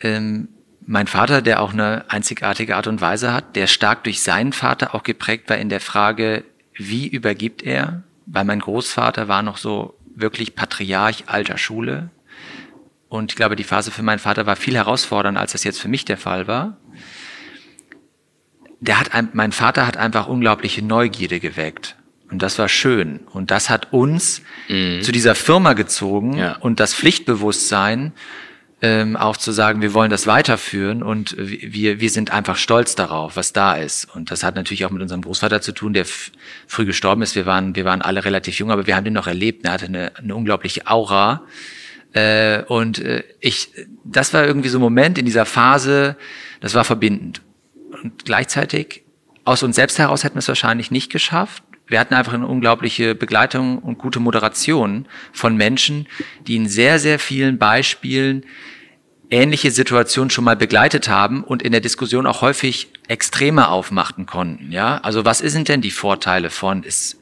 ähm, 0.00 0.48
mein 0.86 1.08
Vater, 1.08 1.42
der 1.42 1.60
auch 1.60 1.72
eine 1.72 2.04
einzigartige 2.08 2.76
Art 2.76 2.86
und 2.86 3.00
Weise 3.00 3.32
hat, 3.32 3.56
der 3.56 3.66
stark 3.66 4.04
durch 4.04 4.22
seinen 4.22 4.52
Vater 4.52 4.94
auch 4.94 5.02
geprägt 5.02 5.50
war 5.50 5.58
in 5.58 5.68
der 5.68 5.80
Frage, 5.80 6.44
wie 6.74 7.06
übergibt 7.08 7.62
er? 7.62 8.02
Weil 8.32 8.44
mein 8.44 8.60
Großvater 8.60 9.28
war 9.28 9.42
noch 9.42 9.56
so 9.56 9.98
wirklich 10.14 10.54
Patriarch 10.54 11.24
alter 11.26 11.58
Schule. 11.58 12.10
Und 13.08 13.32
ich 13.32 13.36
glaube, 13.36 13.56
die 13.56 13.64
Phase 13.64 13.90
für 13.90 14.02
meinen 14.02 14.18
Vater 14.18 14.46
war 14.46 14.56
viel 14.56 14.76
herausfordernder, 14.76 15.40
als 15.40 15.52
das 15.52 15.64
jetzt 15.64 15.80
für 15.80 15.88
mich 15.88 16.04
der 16.04 16.16
Fall 16.16 16.46
war 16.46 16.76
der 18.80 18.98
hat, 18.98 19.14
ein, 19.14 19.28
mein 19.32 19.52
Vater 19.52 19.86
hat 19.86 19.96
einfach 19.96 20.26
unglaubliche 20.26 20.82
Neugierde 20.82 21.38
geweckt. 21.38 21.96
Und 22.30 22.42
das 22.42 22.58
war 22.58 22.68
schön. 22.68 23.20
Und 23.32 23.50
das 23.50 23.70
hat 23.70 23.92
uns 23.92 24.42
mhm. 24.68 25.02
zu 25.02 25.12
dieser 25.12 25.34
Firma 25.34 25.74
gezogen 25.74 26.36
ja. 26.38 26.56
und 26.56 26.80
das 26.80 26.94
Pflichtbewusstsein, 26.94 28.12
ähm, 28.82 29.16
auch 29.16 29.36
zu 29.36 29.52
sagen, 29.52 29.82
wir 29.82 29.92
wollen 29.92 30.10
das 30.10 30.26
weiterführen 30.26 31.02
und 31.02 31.36
wir, 31.38 32.00
wir 32.00 32.10
sind 32.10 32.32
einfach 32.32 32.56
stolz 32.56 32.94
darauf, 32.94 33.36
was 33.36 33.52
da 33.52 33.74
ist. 33.74 34.06
Und 34.14 34.30
das 34.30 34.42
hat 34.42 34.54
natürlich 34.54 34.86
auch 34.86 34.90
mit 34.90 35.02
unserem 35.02 35.20
Großvater 35.20 35.60
zu 35.60 35.72
tun, 35.72 35.92
der 35.92 36.06
früh 36.66 36.86
gestorben 36.86 37.20
ist. 37.20 37.34
Wir 37.34 37.44
waren, 37.44 37.76
wir 37.76 37.84
waren 37.84 38.00
alle 38.00 38.24
relativ 38.24 38.58
jung, 38.58 38.70
aber 38.70 38.86
wir 38.86 38.96
haben 38.96 39.04
den 39.04 39.12
noch 39.12 39.26
erlebt. 39.26 39.66
Er 39.66 39.72
hatte 39.72 39.86
eine, 39.86 40.16
eine 40.16 40.34
unglaubliche 40.34 40.86
Aura. 40.86 41.42
Äh, 42.12 42.62
und 42.64 42.98
äh, 42.98 43.22
ich, 43.40 43.68
das 44.04 44.32
war 44.32 44.46
irgendwie 44.46 44.70
so 44.70 44.78
ein 44.78 44.82
Moment 44.82 45.18
in 45.18 45.26
dieser 45.26 45.44
Phase, 45.44 46.16
das 46.60 46.74
war 46.74 46.84
verbindend. 46.84 47.42
Und 48.02 48.24
gleichzeitig, 48.24 49.04
aus 49.44 49.62
uns 49.62 49.76
selbst 49.76 49.98
heraus 49.98 50.24
hätten 50.24 50.36
wir 50.36 50.40
es 50.40 50.48
wahrscheinlich 50.48 50.90
nicht 50.90 51.12
geschafft. 51.12 51.62
Wir 51.90 51.98
hatten 51.98 52.14
einfach 52.14 52.34
eine 52.34 52.46
unglaubliche 52.46 53.16
Begleitung 53.16 53.78
und 53.78 53.98
gute 53.98 54.20
Moderation 54.20 55.06
von 55.32 55.56
Menschen, 55.56 56.06
die 56.46 56.54
in 56.54 56.68
sehr, 56.68 57.00
sehr 57.00 57.18
vielen 57.18 57.58
Beispielen 57.58 58.44
ähnliche 59.28 59.72
Situationen 59.72 60.30
schon 60.30 60.44
mal 60.44 60.56
begleitet 60.56 61.08
haben 61.08 61.42
und 61.42 61.62
in 61.62 61.72
der 61.72 61.80
Diskussion 61.80 62.26
auch 62.26 62.42
häufig 62.42 62.92
Extreme 63.08 63.68
aufmachten 63.68 64.24
konnten. 64.24 64.70
Ja, 64.70 64.98
also 64.98 65.24
was 65.24 65.38
sind 65.38 65.68
denn 65.68 65.80
die 65.80 65.90
Vorteile 65.90 66.50
von 66.50 66.84
es 66.86 67.20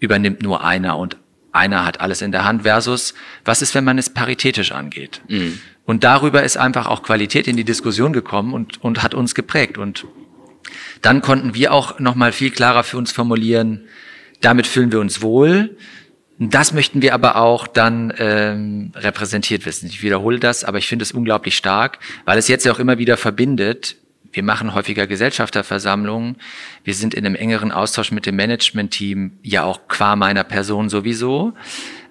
übernimmt 0.00 0.42
nur 0.42 0.64
einer 0.64 0.96
und 0.96 1.18
einer 1.52 1.84
hat 1.84 2.00
alles 2.00 2.22
in 2.22 2.32
der 2.32 2.44
Hand 2.44 2.62
versus 2.62 3.12
was 3.44 3.60
ist, 3.60 3.74
wenn 3.74 3.84
man 3.84 3.98
es 3.98 4.08
paritätisch 4.08 4.72
angeht? 4.72 5.20
Mhm. 5.28 5.58
Und 5.84 6.04
darüber 6.04 6.42
ist 6.42 6.56
einfach 6.56 6.86
auch 6.86 7.02
Qualität 7.02 7.48
in 7.48 7.56
die 7.56 7.64
Diskussion 7.64 8.14
gekommen 8.14 8.54
und, 8.54 8.82
und 8.82 9.02
hat 9.02 9.14
uns 9.14 9.34
geprägt. 9.34 9.76
Und 9.76 10.06
dann 11.02 11.20
konnten 11.20 11.54
wir 11.54 11.72
auch 11.72 11.98
nochmal 12.00 12.32
viel 12.32 12.50
klarer 12.50 12.82
für 12.82 12.96
uns 12.96 13.12
formulieren, 13.12 13.88
damit 14.40 14.66
fühlen 14.66 14.92
wir 14.92 15.00
uns 15.00 15.22
wohl. 15.22 15.76
Das 16.38 16.72
möchten 16.72 17.00
wir 17.00 17.14
aber 17.14 17.36
auch 17.36 17.66
dann 17.66 18.12
ähm, 18.18 18.92
repräsentiert 18.94 19.64
wissen. 19.64 19.86
Ich 19.86 20.02
wiederhole 20.02 20.38
das, 20.38 20.64
aber 20.64 20.78
ich 20.78 20.86
finde 20.86 21.02
es 21.02 21.12
unglaublich 21.12 21.56
stark, 21.56 21.98
weil 22.26 22.36
es 22.38 22.48
jetzt 22.48 22.66
ja 22.66 22.72
auch 22.72 22.78
immer 22.78 22.98
wieder 22.98 23.16
verbindet. 23.16 23.96
Wir 24.32 24.42
machen 24.42 24.74
häufiger 24.74 25.06
Gesellschafterversammlungen. 25.06 26.36
Wir 26.84 26.92
sind 26.92 27.14
in 27.14 27.24
einem 27.24 27.36
engeren 27.36 27.72
Austausch 27.72 28.12
mit 28.12 28.26
dem 28.26 28.36
Management-Team, 28.36 29.38
ja 29.42 29.64
auch 29.64 29.88
qua 29.88 30.14
meiner 30.14 30.44
Person 30.44 30.90
sowieso. 30.90 31.54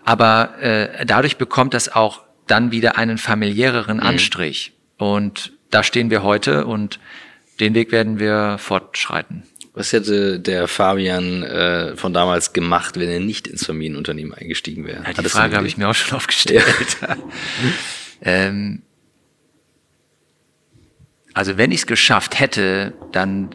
Aber 0.03 0.59
äh, 0.59 1.05
dadurch 1.05 1.37
bekommt 1.37 1.75
das 1.75 1.93
auch 1.93 2.21
dann 2.47 2.71
wieder 2.71 2.97
einen 2.97 3.19
familiäreren 3.19 3.97
mhm. 3.97 4.03
Anstrich. 4.03 4.73
Mhm. 4.99 5.05
Und 5.05 5.53
da 5.69 5.83
stehen 5.83 6.09
wir 6.09 6.23
heute 6.23 6.65
und 6.65 6.99
den 7.59 7.75
Weg 7.75 7.91
werden 7.91 8.19
wir 8.19 8.57
fortschreiten. 8.57 9.43
Was 9.75 9.91
hätte 9.91 10.39
der 10.39 10.69
Fabian 10.69 11.43
äh, 11.43 11.97
von 11.97 12.13
damals 12.13 12.53
gemacht, 12.53 12.97
wenn 12.97 13.09
er 13.09 13.19
nicht 13.19 13.45
ins 13.45 13.65
Familienunternehmen 13.65 14.33
eingestiegen 14.33 14.85
wäre? 14.85 15.03
Ja, 15.03 15.13
die 15.13 15.29
Frage 15.29 15.57
habe 15.57 15.67
ich 15.67 15.75
mir 15.75 15.89
auch 15.89 15.93
schon 15.93 16.15
aufgestellt. 16.15 16.97
Ja. 17.01 17.17
ähm, 18.21 18.83
also 21.33 21.57
wenn 21.57 21.73
ich 21.73 21.81
es 21.81 21.87
geschafft 21.87 22.39
hätte, 22.39 22.93
dann 23.11 23.49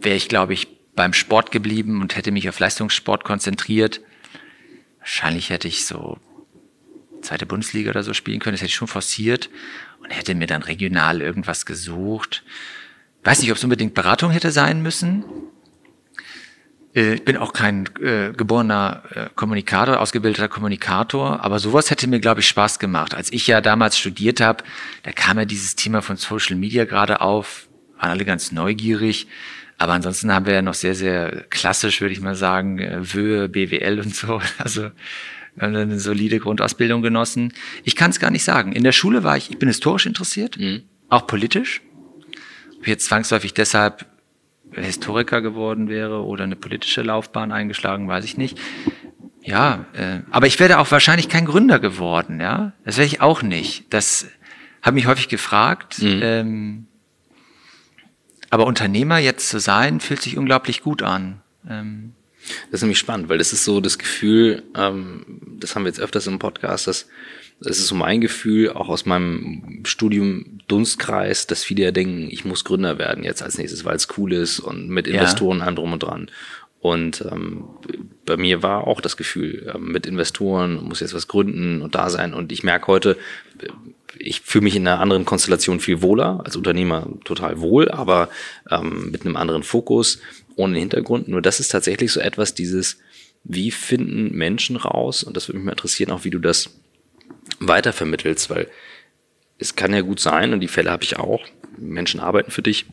wäre 0.00 0.16
ich, 0.16 0.30
glaube 0.30 0.54
ich, 0.54 0.66
beim 0.96 1.12
Sport 1.12 1.50
geblieben 1.50 2.00
und 2.00 2.16
hätte 2.16 2.32
mich 2.32 2.48
auf 2.48 2.58
Leistungssport 2.58 3.22
konzentriert. 3.22 4.00
Wahrscheinlich 4.98 5.50
hätte 5.50 5.68
ich 5.68 5.84
so 5.84 6.16
zweite 7.20 7.44
Bundesliga 7.44 7.90
oder 7.90 8.02
so 8.02 8.14
spielen 8.14 8.40
können. 8.40 8.54
Das 8.54 8.62
hätte 8.62 8.70
ich 8.70 8.74
schon 8.74 8.88
forciert 8.88 9.50
und 10.02 10.10
hätte 10.10 10.34
mir 10.34 10.46
dann 10.46 10.62
regional 10.62 11.20
irgendwas 11.20 11.66
gesucht. 11.66 12.44
Weiß 13.28 13.42
nicht, 13.42 13.50
ob 13.50 13.58
es 13.58 13.64
unbedingt 13.64 13.92
Beratung 13.92 14.30
hätte 14.30 14.50
sein 14.50 14.80
müssen. 14.80 15.22
Äh, 16.94 17.12
ich 17.12 17.26
bin 17.26 17.36
auch 17.36 17.52
kein 17.52 17.84
äh, 18.00 18.32
geborener 18.34 19.02
äh, 19.10 19.26
Kommunikator, 19.34 20.00
ausgebildeter 20.00 20.48
Kommunikator, 20.48 21.44
aber 21.44 21.58
sowas 21.58 21.90
hätte 21.90 22.06
mir, 22.06 22.20
glaube 22.20 22.40
ich, 22.40 22.48
Spaß 22.48 22.78
gemacht. 22.78 23.14
Als 23.14 23.30
ich 23.30 23.46
ja 23.46 23.60
damals 23.60 23.98
studiert 23.98 24.40
habe, 24.40 24.64
da 25.02 25.12
kam 25.12 25.36
ja 25.36 25.44
dieses 25.44 25.76
Thema 25.76 26.00
von 26.00 26.16
Social 26.16 26.56
Media 26.56 26.86
gerade 26.86 27.20
auf, 27.20 27.68
waren 27.98 28.12
alle 28.12 28.24
ganz 28.24 28.50
neugierig. 28.50 29.26
Aber 29.76 29.92
ansonsten 29.92 30.32
haben 30.32 30.46
wir 30.46 30.54
ja 30.54 30.62
noch 30.62 30.72
sehr, 30.72 30.94
sehr 30.94 31.44
klassisch, 31.50 32.00
würde 32.00 32.14
ich 32.14 32.22
mal 32.22 32.34
sagen, 32.34 32.78
äh, 32.78 33.12
Wöhe, 33.12 33.50
BWL 33.50 34.00
und 34.00 34.16
so. 34.16 34.40
Also 34.56 34.90
eine 35.58 36.00
solide 36.00 36.38
Grundausbildung 36.38 37.02
genossen. 37.02 37.52
Ich 37.84 37.94
kann 37.94 38.10
es 38.10 38.20
gar 38.20 38.30
nicht 38.30 38.44
sagen. 38.44 38.72
In 38.72 38.84
der 38.84 38.92
Schule 38.92 39.22
war 39.22 39.36
ich, 39.36 39.50
ich 39.50 39.58
bin 39.58 39.68
historisch 39.68 40.06
interessiert, 40.06 40.56
mhm. 40.56 40.84
auch 41.10 41.26
politisch. 41.26 41.82
Ob 42.78 42.82
ich 42.82 42.88
jetzt 42.88 43.06
zwangsläufig 43.06 43.54
deshalb 43.54 44.06
Historiker 44.72 45.40
geworden 45.40 45.88
wäre 45.88 46.24
oder 46.24 46.44
eine 46.44 46.56
politische 46.56 47.02
Laufbahn 47.02 47.52
eingeschlagen, 47.52 48.08
weiß 48.08 48.24
ich 48.24 48.36
nicht. 48.36 48.58
Ja, 49.42 49.86
äh, 49.94 50.20
aber 50.30 50.46
ich 50.46 50.60
wäre 50.60 50.78
auch 50.78 50.90
wahrscheinlich 50.90 51.28
kein 51.28 51.46
Gründer 51.46 51.78
geworden, 51.78 52.40
ja. 52.40 52.72
Das 52.84 52.96
wäre 52.98 53.06
ich 53.06 53.20
auch 53.20 53.42
nicht. 53.42 53.86
Das 53.90 54.26
habe 54.82 54.94
mich 54.94 55.06
häufig 55.06 55.28
gefragt. 55.28 56.02
Mhm. 56.02 56.20
Ähm, 56.22 56.86
aber 58.50 58.66
Unternehmer 58.66 59.18
jetzt 59.18 59.48
zu 59.48 59.58
sein, 59.58 60.00
fühlt 60.00 60.22
sich 60.22 60.36
unglaublich 60.36 60.82
gut 60.82 61.02
an. 61.02 61.40
Ähm, 61.68 62.12
das 62.70 62.78
ist 62.78 62.82
nämlich 62.82 62.98
spannend, 62.98 63.28
weil 63.28 63.38
das 63.38 63.52
ist 63.52 63.64
so 63.64 63.80
das 63.80 63.98
Gefühl, 63.98 64.62
ähm, 64.74 65.40
das 65.60 65.74
haben 65.74 65.84
wir 65.84 65.88
jetzt 65.88 66.00
öfters 66.00 66.26
im 66.26 66.38
Podcast, 66.38 66.86
dass 66.86 67.08
das 67.60 67.78
ist 67.78 67.88
so 67.88 67.94
mein 67.94 68.20
Gefühl, 68.20 68.70
auch 68.70 68.88
aus 68.88 69.04
meinem 69.04 69.80
Studium 69.84 70.60
Dunstkreis, 70.68 71.46
dass 71.46 71.64
viele 71.64 71.84
ja 71.84 71.90
denken, 71.90 72.28
ich 72.30 72.44
muss 72.44 72.64
Gründer 72.64 72.98
werden 72.98 73.24
jetzt 73.24 73.42
als 73.42 73.58
nächstes, 73.58 73.84
weil 73.84 73.96
es 73.96 74.08
cool 74.16 74.32
ist 74.32 74.60
und 74.60 74.88
mit 74.88 75.08
Investoren 75.08 75.58
ja. 75.58 75.64
allem 75.64 75.76
drum 75.76 75.92
und 75.92 76.02
dran. 76.02 76.30
Und 76.80 77.24
ähm, 77.30 77.64
bei 78.24 78.36
mir 78.36 78.62
war 78.62 78.86
auch 78.86 79.00
das 79.00 79.16
Gefühl, 79.16 79.72
äh, 79.74 79.78
mit 79.78 80.06
Investoren 80.06 80.84
muss 80.84 81.00
jetzt 81.00 81.14
was 81.14 81.26
gründen 81.26 81.82
und 81.82 81.96
da 81.96 82.08
sein. 82.08 82.34
Und 82.34 82.52
ich 82.52 82.62
merke 82.62 82.86
heute, 82.86 83.16
ich 84.16 84.42
fühle 84.42 84.64
mich 84.64 84.76
in 84.76 84.86
einer 84.86 85.00
anderen 85.00 85.24
Konstellation 85.24 85.80
viel 85.80 86.02
wohler, 86.02 86.40
als 86.44 86.54
Unternehmer 86.54 87.08
total 87.24 87.60
wohl, 87.60 87.90
aber 87.90 88.28
ähm, 88.70 89.10
mit 89.10 89.24
einem 89.24 89.36
anderen 89.36 89.64
Fokus 89.64 90.20
ohne 90.54 90.78
Hintergrund. 90.78 91.26
Nur 91.26 91.42
das 91.42 91.58
ist 91.58 91.68
tatsächlich 91.68 92.12
so 92.12 92.20
etwas, 92.20 92.54
dieses, 92.54 92.98
wie 93.42 93.72
finden 93.72 94.36
Menschen 94.36 94.76
raus, 94.76 95.24
und 95.24 95.36
das 95.36 95.48
würde 95.48 95.58
mich 95.58 95.66
mal 95.66 95.72
interessieren, 95.72 96.12
auch 96.12 96.24
wie 96.24 96.30
du 96.30 96.38
das 96.38 96.70
weitervermittelst, 97.60 98.50
weil 98.50 98.68
es 99.58 99.74
kann 99.74 99.92
ja 99.92 100.00
gut 100.00 100.20
sein, 100.20 100.52
und 100.52 100.60
die 100.60 100.68
Fälle 100.68 100.90
habe 100.90 101.04
ich 101.04 101.16
auch, 101.16 101.44
Menschen 101.76 102.20
arbeiten 102.20 102.50
für 102.50 102.62
dich, 102.62 102.86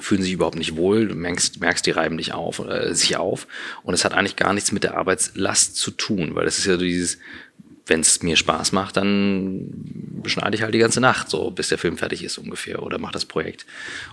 fühlen 0.00 0.22
sich 0.22 0.32
überhaupt 0.32 0.56
nicht 0.56 0.76
wohl, 0.76 1.08
du 1.08 1.14
merkst, 1.14 1.60
merkst 1.60 1.86
die 1.86 1.90
reiben 1.90 2.16
dich 2.16 2.32
auf, 2.32 2.58
äh, 2.60 2.94
sich 2.94 3.16
auf. 3.16 3.46
Und 3.82 3.94
es 3.94 4.04
hat 4.04 4.14
eigentlich 4.14 4.36
gar 4.36 4.52
nichts 4.52 4.72
mit 4.72 4.82
der 4.84 4.96
Arbeitslast 4.96 5.76
zu 5.76 5.90
tun, 5.90 6.34
weil 6.34 6.44
das 6.44 6.58
ist 6.58 6.66
ja 6.66 6.76
dieses, 6.76 7.18
wenn 7.86 8.00
es 8.00 8.22
mir 8.22 8.36
Spaß 8.36 8.72
macht, 8.72 8.96
dann 8.96 9.68
beschneide 10.22 10.56
ich 10.56 10.62
halt 10.62 10.74
die 10.74 10.78
ganze 10.78 11.00
Nacht, 11.00 11.30
so 11.30 11.50
bis 11.50 11.68
der 11.68 11.78
Film 11.78 11.98
fertig 11.98 12.24
ist 12.24 12.38
ungefähr 12.38 12.82
oder 12.82 12.98
mach 12.98 13.12
das 13.12 13.26
Projekt. 13.26 13.66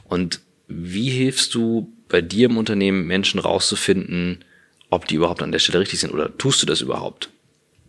Und 0.03 0.41
wie 0.67 1.09
hilfst 1.09 1.53
du 1.53 1.91
bei 2.09 2.21
dir 2.21 2.49
im 2.49 2.57
Unternehmen 2.57 3.07
Menschen 3.07 3.39
rauszufinden, 3.39 4.43
ob 4.89 5.07
die 5.07 5.15
überhaupt 5.15 5.41
an 5.41 5.51
der 5.51 5.59
Stelle 5.59 5.79
richtig 5.79 5.99
sind 5.99 6.11
oder 6.11 6.37
tust 6.37 6.61
du 6.61 6.65
das 6.65 6.81
überhaupt, 6.81 7.29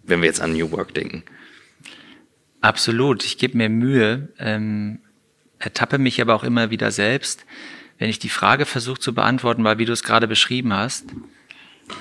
wenn 0.05 0.21
wir 0.21 0.27
jetzt 0.27 0.41
an 0.41 0.53
New 0.53 0.71
Work 0.71 0.95
denken? 0.95 1.25
Absolut, 2.63 3.25
ich 3.25 3.39
gebe 3.39 3.59
mir 3.59 3.69
Mühe, 3.69 4.29
ähm, 4.39 5.01
ertappe 5.59 5.99
mich 5.99 6.21
aber 6.21 6.35
auch 6.35 6.45
immer 6.45 6.71
wieder 6.71 6.91
selbst, 6.91 7.45
wenn 7.99 8.09
ich 8.09 8.19
die 8.19 8.29
Frage 8.29 8.67
versuche 8.67 9.01
zu 9.01 9.15
beantworten, 9.15 9.65
weil 9.65 9.79
wie 9.79 9.85
du 9.85 9.93
es 9.93 10.03
gerade 10.03 10.29
beschrieben 10.29 10.73
hast, 10.73 11.05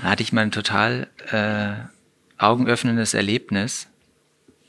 hatte 0.03 0.23
ich 0.23 0.31
mal 0.31 0.41
ein 0.41 0.51
total 0.51 1.07
äh, 1.31 1.73
augenöffnendes 2.37 3.13
Erlebnis. 3.13 3.87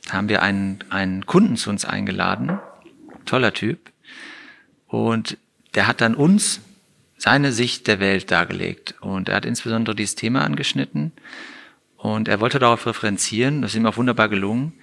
Da 0.06 0.14
haben 0.14 0.28
wir 0.28 0.42
einen, 0.42 0.82
einen 0.90 1.26
Kunden 1.26 1.56
zu 1.56 1.70
uns 1.70 1.84
eingeladen, 1.84 2.58
toller 3.24 3.52
Typ, 3.52 3.92
und 4.88 5.38
der 5.74 5.86
hat 5.86 6.02
dann 6.02 6.14
uns 6.14 6.60
seine 7.16 7.52
Sicht 7.52 7.86
der 7.86 8.00
Welt 8.00 8.30
dargelegt. 8.30 8.94
Und 9.00 9.28
er 9.28 9.36
hat 9.36 9.46
insbesondere 9.46 9.96
dieses 9.96 10.16
Thema 10.16 10.44
angeschnitten. 10.44 11.12
Und 11.96 12.28
er 12.28 12.40
wollte 12.40 12.58
darauf 12.58 12.86
referenzieren, 12.86 13.62
das 13.62 13.70
ist 13.70 13.78
ihm 13.78 13.86
auch 13.86 13.96
wunderbar 13.96 14.28
gelungen, 14.28 14.74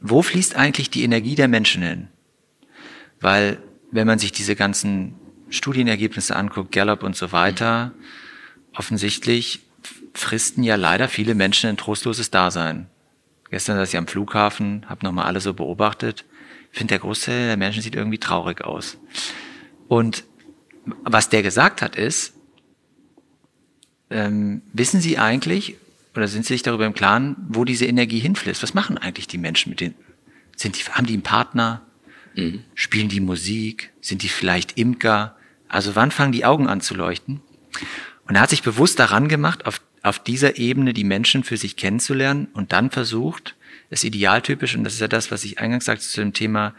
wo 0.00 0.22
fließt 0.22 0.56
eigentlich 0.56 0.90
die 0.90 1.02
Energie 1.02 1.34
der 1.34 1.48
Menschen 1.48 1.82
hin? 1.82 2.08
Weil 3.20 3.58
wenn 3.90 4.06
man 4.06 4.18
sich 4.18 4.32
diese 4.32 4.54
ganzen 4.54 5.14
Studienergebnisse 5.50 6.36
anguckt, 6.36 6.72
Gallup 6.72 7.02
und 7.02 7.16
so 7.16 7.32
weiter, 7.32 7.92
offensichtlich 8.74 9.60
fristen 10.14 10.62
ja 10.62 10.76
leider 10.76 11.08
viele 11.08 11.34
Menschen 11.34 11.70
ein 11.70 11.76
trostloses 11.76 12.30
Dasein. 12.30 12.88
Gestern 13.50 13.76
saß 13.76 13.88
ich 13.88 13.96
am 13.96 14.06
Flughafen, 14.06 14.84
habe 14.88 15.04
nochmal 15.04 15.26
alle 15.26 15.40
so 15.40 15.54
beobachtet. 15.54 16.24
Ich 16.72 16.78
finde, 16.78 16.92
der 16.92 16.98
Großteil 16.98 17.46
der 17.46 17.56
Menschen 17.56 17.82
sieht 17.82 17.94
irgendwie 17.94 18.18
traurig 18.18 18.62
aus. 18.62 18.98
Und 19.88 20.24
was 20.84 21.28
der 21.28 21.42
gesagt 21.42 21.80
hat 21.80 21.96
ist, 21.96 22.34
ähm, 24.10 24.62
wissen 24.72 25.00
Sie 25.00 25.18
eigentlich 25.18 25.76
oder 26.18 26.26
sind 26.26 26.44
Sie 26.44 26.54
sich 26.54 26.64
darüber 26.64 26.84
im 26.84 26.94
Klaren, 26.94 27.36
wo 27.48 27.64
diese 27.64 27.86
Energie 27.86 28.18
hinfließt? 28.18 28.64
Was 28.64 28.74
machen 28.74 28.98
eigentlich 28.98 29.28
die 29.28 29.38
Menschen 29.38 29.70
mit 29.70 29.80
den? 29.80 29.94
Sind 30.56 30.76
die, 30.76 30.82
haben 30.90 31.06
die 31.06 31.12
einen 31.12 31.22
Partner? 31.22 31.86
Mhm. 32.34 32.64
Spielen 32.74 33.08
die 33.08 33.20
Musik? 33.20 33.92
Sind 34.00 34.22
die 34.22 34.28
vielleicht 34.28 34.76
Imker? 34.76 35.36
Also 35.68 35.94
wann 35.94 36.10
fangen 36.10 36.32
die 36.32 36.44
Augen 36.44 36.66
an 36.66 36.80
zu 36.80 36.96
leuchten? 36.96 37.40
Und 38.26 38.34
er 38.34 38.40
hat 38.40 38.50
sich 38.50 38.64
bewusst 38.64 38.98
daran 38.98 39.28
gemacht, 39.28 39.64
auf, 39.64 39.80
auf 40.02 40.18
dieser 40.18 40.58
Ebene 40.58 40.92
die 40.92 41.04
Menschen 41.04 41.44
für 41.44 41.56
sich 41.56 41.76
kennenzulernen 41.76 42.48
und 42.52 42.72
dann 42.72 42.90
versucht, 42.90 43.54
es 43.88 44.02
idealtypisch, 44.02 44.74
und 44.74 44.82
das 44.82 44.94
ist 44.94 45.00
ja 45.00 45.06
das, 45.06 45.30
was 45.30 45.44
ich 45.44 45.60
eingangs 45.60 45.84
sagte 45.84 46.04
zu 46.04 46.20
dem 46.20 46.32
Thema, 46.32 46.74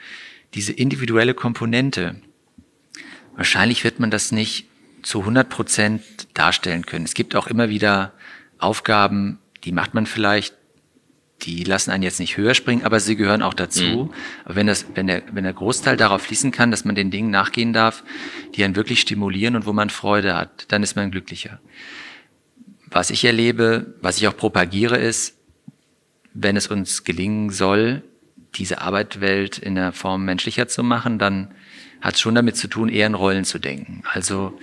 diese 0.53 0.73
individuelle 0.73 1.33
Komponente. 1.33 2.21
Wahrscheinlich 3.37 3.85
wird 3.85 4.01
man 4.01 4.11
das 4.11 4.33
nicht 4.33 4.67
zu 5.01 5.21
100 5.21 5.47
Prozent 5.47 6.03
darstellen 6.33 6.85
können. 6.85 7.05
Es 7.05 7.13
gibt 7.13 7.37
auch 7.37 7.47
immer 7.47 7.69
wieder 7.69 8.11
Aufgaben, 8.59 9.39
die 9.63 9.71
macht 9.71 9.93
man 9.93 10.05
vielleicht, 10.05 10.55
die 11.41 11.63
lassen 11.63 11.91
einen 11.91 12.03
jetzt 12.03 12.19
nicht 12.19 12.37
höher 12.37 12.53
springen, 12.53 12.83
aber 12.83 12.99
sie 12.99 13.15
gehören 13.15 13.41
auch 13.41 13.53
dazu. 13.53 13.83
Mhm. 13.83 14.13
Aber 14.43 14.55
wenn 14.55 14.67
das, 14.67 14.85
wenn 14.93 15.07
der, 15.07 15.23
wenn 15.31 15.45
der 15.45 15.53
Großteil 15.53 15.95
darauf 15.97 16.23
fließen 16.23 16.51
kann, 16.51 16.69
dass 16.69 16.85
man 16.85 16.95
den 16.95 17.11
Dingen 17.11 17.31
nachgehen 17.31 17.71
darf, 17.73 18.03
die 18.55 18.63
einen 18.63 18.75
wirklich 18.75 18.99
stimulieren 18.99 19.55
und 19.55 19.65
wo 19.65 19.73
man 19.73 19.89
Freude 19.89 20.35
hat, 20.35 20.71
dann 20.71 20.83
ist 20.83 20.95
man 20.95 21.11
glücklicher. 21.11 21.59
Was 22.87 23.09
ich 23.09 23.23
erlebe, 23.23 23.95
was 24.01 24.17
ich 24.17 24.27
auch 24.27 24.35
propagiere, 24.35 24.97
ist, 24.97 25.37
wenn 26.33 26.57
es 26.57 26.67
uns 26.67 27.03
gelingen 27.03 27.49
soll, 27.51 28.03
diese 28.55 28.81
Arbeitswelt 28.81 29.57
in 29.57 29.75
der 29.75 29.93
Form 29.93 30.25
menschlicher 30.25 30.67
zu 30.67 30.83
machen, 30.83 31.19
dann 31.19 31.53
hat 32.01 32.15
es 32.15 32.21
schon 32.21 32.35
damit 32.35 32.57
zu 32.57 32.67
tun, 32.67 32.89
eher 32.89 33.07
in 33.07 33.13
Rollen 33.13 33.45
zu 33.45 33.59
denken. 33.59 34.03
Also 34.11 34.57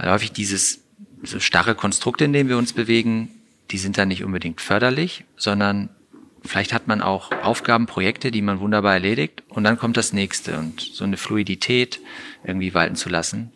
häufig 0.00 0.32
dieses 0.32 0.82
so 1.22 1.40
starre 1.40 1.74
Konstrukte, 1.74 2.24
in 2.24 2.32
denen 2.32 2.48
wir 2.48 2.58
uns 2.58 2.72
bewegen, 2.72 3.28
die 3.70 3.78
sind 3.78 3.98
dann 3.98 4.08
nicht 4.08 4.24
unbedingt 4.24 4.60
förderlich, 4.60 5.24
sondern 5.36 5.88
vielleicht 6.44 6.72
hat 6.72 6.88
man 6.88 7.00
auch 7.00 7.30
Aufgaben, 7.42 7.86
Projekte, 7.86 8.30
die 8.30 8.42
man 8.42 8.60
wunderbar 8.60 8.94
erledigt 8.94 9.42
und 9.48 9.64
dann 9.64 9.78
kommt 9.78 9.96
das 9.96 10.12
nächste 10.12 10.58
und 10.58 10.80
so 10.80 11.04
eine 11.04 11.16
Fluidität 11.16 12.00
irgendwie 12.44 12.74
walten 12.74 12.96
zu 12.96 13.08
lassen. 13.08 13.52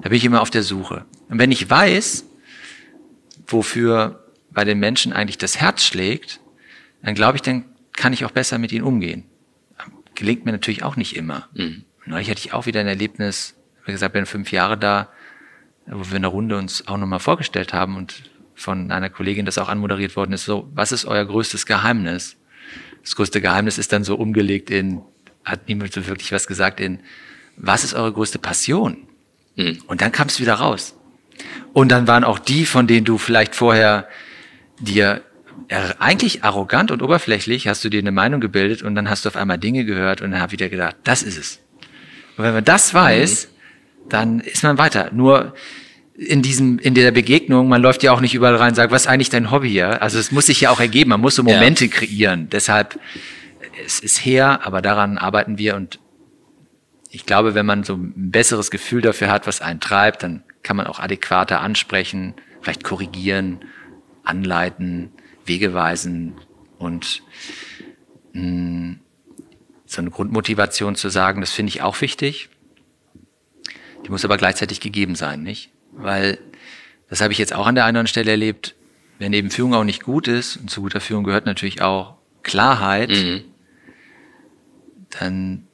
Da 0.00 0.08
bin 0.08 0.16
ich 0.16 0.24
immer 0.24 0.42
auf 0.42 0.50
der 0.50 0.62
Suche. 0.62 1.04
Und 1.28 1.38
wenn 1.38 1.52
ich 1.52 1.68
weiß, 1.68 2.24
wofür 3.46 4.24
bei 4.50 4.64
den 4.64 4.78
Menschen 4.78 5.12
eigentlich 5.12 5.38
das 5.38 5.60
Herz 5.60 5.84
schlägt, 5.84 6.40
dann 7.02 7.14
glaube 7.14 7.36
ich, 7.36 7.42
dann 7.42 7.64
kann 7.92 8.12
ich 8.12 8.24
auch 8.24 8.30
besser 8.30 8.58
mit 8.58 8.72
ihnen 8.72 8.84
umgehen. 8.84 9.24
Gelingt 10.14 10.44
mir 10.44 10.52
natürlich 10.52 10.82
auch 10.82 10.96
nicht 10.96 11.16
immer. 11.16 11.48
Mhm. 11.54 11.84
Neulich 12.06 12.30
hatte 12.30 12.40
ich 12.40 12.52
auch 12.52 12.66
wieder 12.66 12.80
ein 12.80 12.86
Erlebnis, 12.86 13.54
wie 13.84 13.92
gesagt, 13.92 14.12
bin 14.12 14.26
fünf 14.26 14.52
Jahre 14.52 14.78
da, 14.78 15.08
wo 15.86 16.10
wir 16.10 16.16
in 16.16 16.22
der 16.22 16.30
Runde 16.30 16.56
uns 16.56 16.86
auch 16.88 16.96
nochmal 16.96 17.20
vorgestellt 17.20 17.72
haben 17.72 17.96
und 17.96 18.22
von 18.54 18.90
einer 18.90 19.10
Kollegin 19.10 19.46
das 19.46 19.58
auch 19.58 19.68
anmoderiert 19.68 20.16
worden 20.16 20.32
ist, 20.32 20.44
so, 20.44 20.68
was 20.74 20.92
ist 20.92 21.04
euer 21.04 21.24
größtes 21.24 21.66
Geheimnis? 21.66 22.36
Das 23.02 23.16
größte 23.16 23.40
Geheimnis 23.40 23.78
ist 23.78 23.92
dann 23.92 24.04
so 24.04 24.14
umgelegt 24.16 24.70
in, 24.70 25.02
hat 25.44 25.68
niemand 25.68 25.92
so 25.92 26.06
wirklich 26.06 26.32
was 26.32 26.46
gesagt, 26.46 26.80
in, 26.80 27.00
was 27.56 27.84
ist 27.84 27.94
eure 27.94 28.12
größte 28.12 28.38
Passion? 28.38 28.96
Mhm. 29.56 29.78
Und 29.86 30.00
dann 30.00 30.12
kam 30.12 30.28
es 30.28 30.40
wieder 30.40 30.54
raus. 30.54 30.96
Und 31.72 31.90
dann 31.90 32.06
waren 32.06 32.24
auch 32.24 32.38
die, 32.38 32.64
von 32.64 32.86
denen 32.86 33.04
du 33.04 33.18
vielleicht 33.18 33.54
vorher 33.54 34.08
dir 34.80 35.22
eigentlich 35.98 36.44
arrogant 36.44 36.90
und 36.90 37.02
oberflächlich 37.02 37.68
hast 37.68 37.84
du 37.84 37.88
dir 37.88 38.00
eine 38.00 38.12
Meinung 38.12 38.40
gebildet 38.40 38.82
und 38.82 38.94
dann 38.94 39.08
hast 39.08 39.24
du 39.24 39.28
auf 39.28 39.36
einmal 39.36 39.58
Dinge 39.58 39.84
gehört 39.84 40.20
und 40.20 40.32
dann 40.32 40.40
hab 40.40 40.52
wieder 40.52 40.68
gedacht, 40.68 40.96
das 41.04 41.22
ist 41.22 41.38
es. 41.38 41.60
Und 42.36 42.44
wenn 42.44 42.54
man 42.54 42.64
das 42.64 42.92
weiß, 42.92 43.48
mhm 43.48 43.53
dann 44.08 44.40
ist 44.40 44.62
man 44.62 44.78
weiter. 44.78 45.10
Nur 45.12 45.54
in 46.16 46.42
diesem, 46.42 46.78
in 46.78 46.94
der 46.94 47.10
Begegnung, 47.10 47.68
man 47.68 47.82
läuft 47.82 48.02
ja 48.02 48.12
auch 48.12 48.20
nicht 48.20 48.34
überall 48.34 48.56
rein 48.56 48.70
und 48.70 48.74
sagt, 48.76 48.92
was 48.92 49.02
ist 49.02 49.08
eigentlich 49.08 49.30
dein 49.30 49.50
Hobby 49.50 49.70
hier? 49.70 50.00
Also 50.00 50.18
es 50.18 50.30
muss 50.30 50.46
sich 50.46 50.60
ja 50.60 50.70
auch 50.70 50.80
ergeben, 50.80 51.10
man 51.10 51.20
muss 51.20 51.34
so 51.34 51.42
Momente 51.42 51.86
ja. 51.86 51.90
kreieren. 51.90 52.48
Deshalb, 52.50 52.98
es 53.84 53.98
ist 53.98 54.24
her, 54.24 54.60
aber 54.64 54.80
daran 54.80 55.18
arbeiten 55.18 55.58
wir 55.58 55.74
und 55.74 55.98
ich 57.10 57.26
glaube, 57.26 57.54
wenn 57.54 57.66
man 57.66 57.84
so 57.84 57.94
ein 57.94 58.30
besseres 58.32 58.70
Gefühl 58.72 59.00
dafür 59.00 59.30
hat, 59.30 59.46
was 59.46 59.60
einen 59.60 59.78
treibt, 59.78 60.24
dann 60.24 60.42
kann 60.64 60.76
man 60.76 60.88
auch 60.88 60.98
adäquater 60.98 61.60
ansprechen, 61.60 62.34
vielleicht 62.60 62.82
korrigieren, 62.82 63.60
anleiten, 64.24 65.12
Wege 65.44 65.74
weisen 65.74 66.34
und 66.78 67.22
mh, 68.32 68.40
hm, 68.42 69.00
so 69.86 70.00
eine 70.00 70.10
Grundmotivation 70.10 70.96
zu 70.96 71.08
sagen, 71.08 71.40
das 71.40 71.52
finde 71.52 71.70
ich 71.70 71.82
auch 71.82 72.00
wichtig. 72.00 72.48
Die 74.04 74.10
muss 74.10 74.24
aber 74.24 74.36
gleichzeitig 74.36 74.80
gegeben 74.80 75.14
sein, 75.14 75.42
nicht? 75.42 75.70
Weil, 75.92 76.38
das 77.08 77.20
habe 77.20 77.32
ich 77.32 77.38
jetzt 77.38 77.54
auch 77.54 77.66
an 77.66 77.74
der 77.74 77.84
anderen 77.84 78.06
Stelle 78.06 78.32
erlebt, 78.32 78.74
wenn 79.18 79.32
eben 79.32 79.50
Führung 79.50 79.74
auch 79.74 79.84
nicht 79.84 80.02
gut 80.02 80.28
ist, 80.28 80.56
und 80.56 80.70
zu 80.70 80.82
guter 80.82 81.00
Führung 81.00 81.24
gehört 81.24 81.46
natürlich 81.46 81.82
auch 81.82 82.16
Klarheit, 82.42 83.10
mhm. 83.10 83.44
dann 85.18 85.66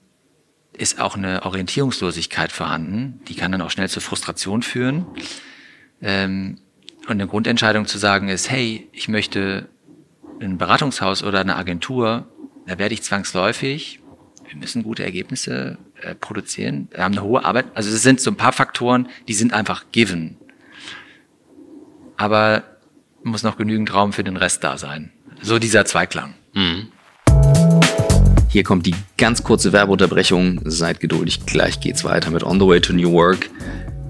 ist 0.77 1.01
auch 1.01 1.17
eine 1.17 1.45
Orientierungslosigkeit 1.45 2.53
vorhanden. 2.53 3.21
Die 3.29 3.35
kann 3.35 3.53
dann 3.53 3.63
auch 3.63 3.71
schnell 3.71 3.89
zur 3.89 4.03
Frustration 4.03 4.63
führen. 4.63 5.07
Ähm, 6.01 6.59
und 7.03 7.13
eine 7.13 7.27
Grundentscheidung 7.27 7.87
zu 7.87 7.99
sagen 7.99 8.29
ist, 8.29 8.51
hey, 8.51 8.89
ich 8.93 9.09
möchte 9.09 9.69
ein 10.41 10.59
Beratungshaus 10.59 11.23
oder 11.23 11.41
eine 11.41 11.57
Agentur, 11.57 12.29
da 12.67 12.79
werde 12.79 12.95
ich 12.95 13.03
zwangsläufig 13.03 14.01
wir 14.51 14.59
müssen 14.59 14.83
gute 14.83 15.05
Ergebnisse 15.05 15.79
äh, 16.03 16.15
produzieren. 16.15 16.89
Haben 16.97 17.15
eine 17.17 17.23
hohe 17.23 17.45
Arbeit. 17.45 17.67
Also 17.75 17.91
es 17.91 18.03
sind 18.03 18.21
so 18.21 18.31
ein 18.31 18.37
paar 18.37 18.53
Faktoren, 18.53 19.09
die 19.29 19.35
sind 19.35 19.53
einfach 19.53 19.87
given. 19.93 20.37
Aber 22.17 22.65
muss 23.23 23.43
noch 23.43 23.57
genügend 23.57 23.93
Raum 23.93 24.13
für 24.13 24.25
den 24.25 24.37
Rest 24.37 24.65
da 24.65 24.79
sein. 24.79 25.13
So 25.43 25.59
dieser 25.59 25.85
Zweiklang. 25.85 26.35
Mhm. 26.55 26.89
Hier 28.49 28.65
kommt 28.65 28.87
die 28.87 28.95
ganz 29.17 29.45
kurze 29.45 29.73
Werbeunterbrechung. 29.73 30.61
Seid 30.65 31.01
geduldig, 31.01 31.47
gleich 31.47 31.81
geht's 31.81 32.05
weiter 32.05 32.31
mit 32.31 32.43
On 32.43 32.59
the 32.59 32.67
Way 32.67 32.81
to 32.81 32.93
New 32.93 33.13
Work. 33.13 33.49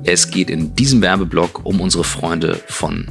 Es 0.04 0.30
geht 0.30 0.48
in 0.48 0.74
diesem 0.74 1.02
Werbeblock 1.02 1.66
um 1.66 1.80
unsere 1.80 2.04
Freunde 2.04 2.58
von 2.68 3.06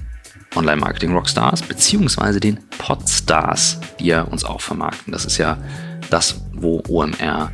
Online 0.56 0.78
Marketing 0.78 1.14
Rockstars 1.14 1.62
beziehungsweise 1.62 2.40
den 2.40 2.60
Podstars, 2.80 3.80
die 4.00 4.08
ja 4.08 4.24
uns 4.24 4.44
auch 4.44 4.62
vermarkten. 4.62 5.14
Das 5.14 5.26
ist 5.26 5.38
ja 5.38 5.58
das, 6.10 6.42
wo 6.54 6.82
OMR 6.88 7.52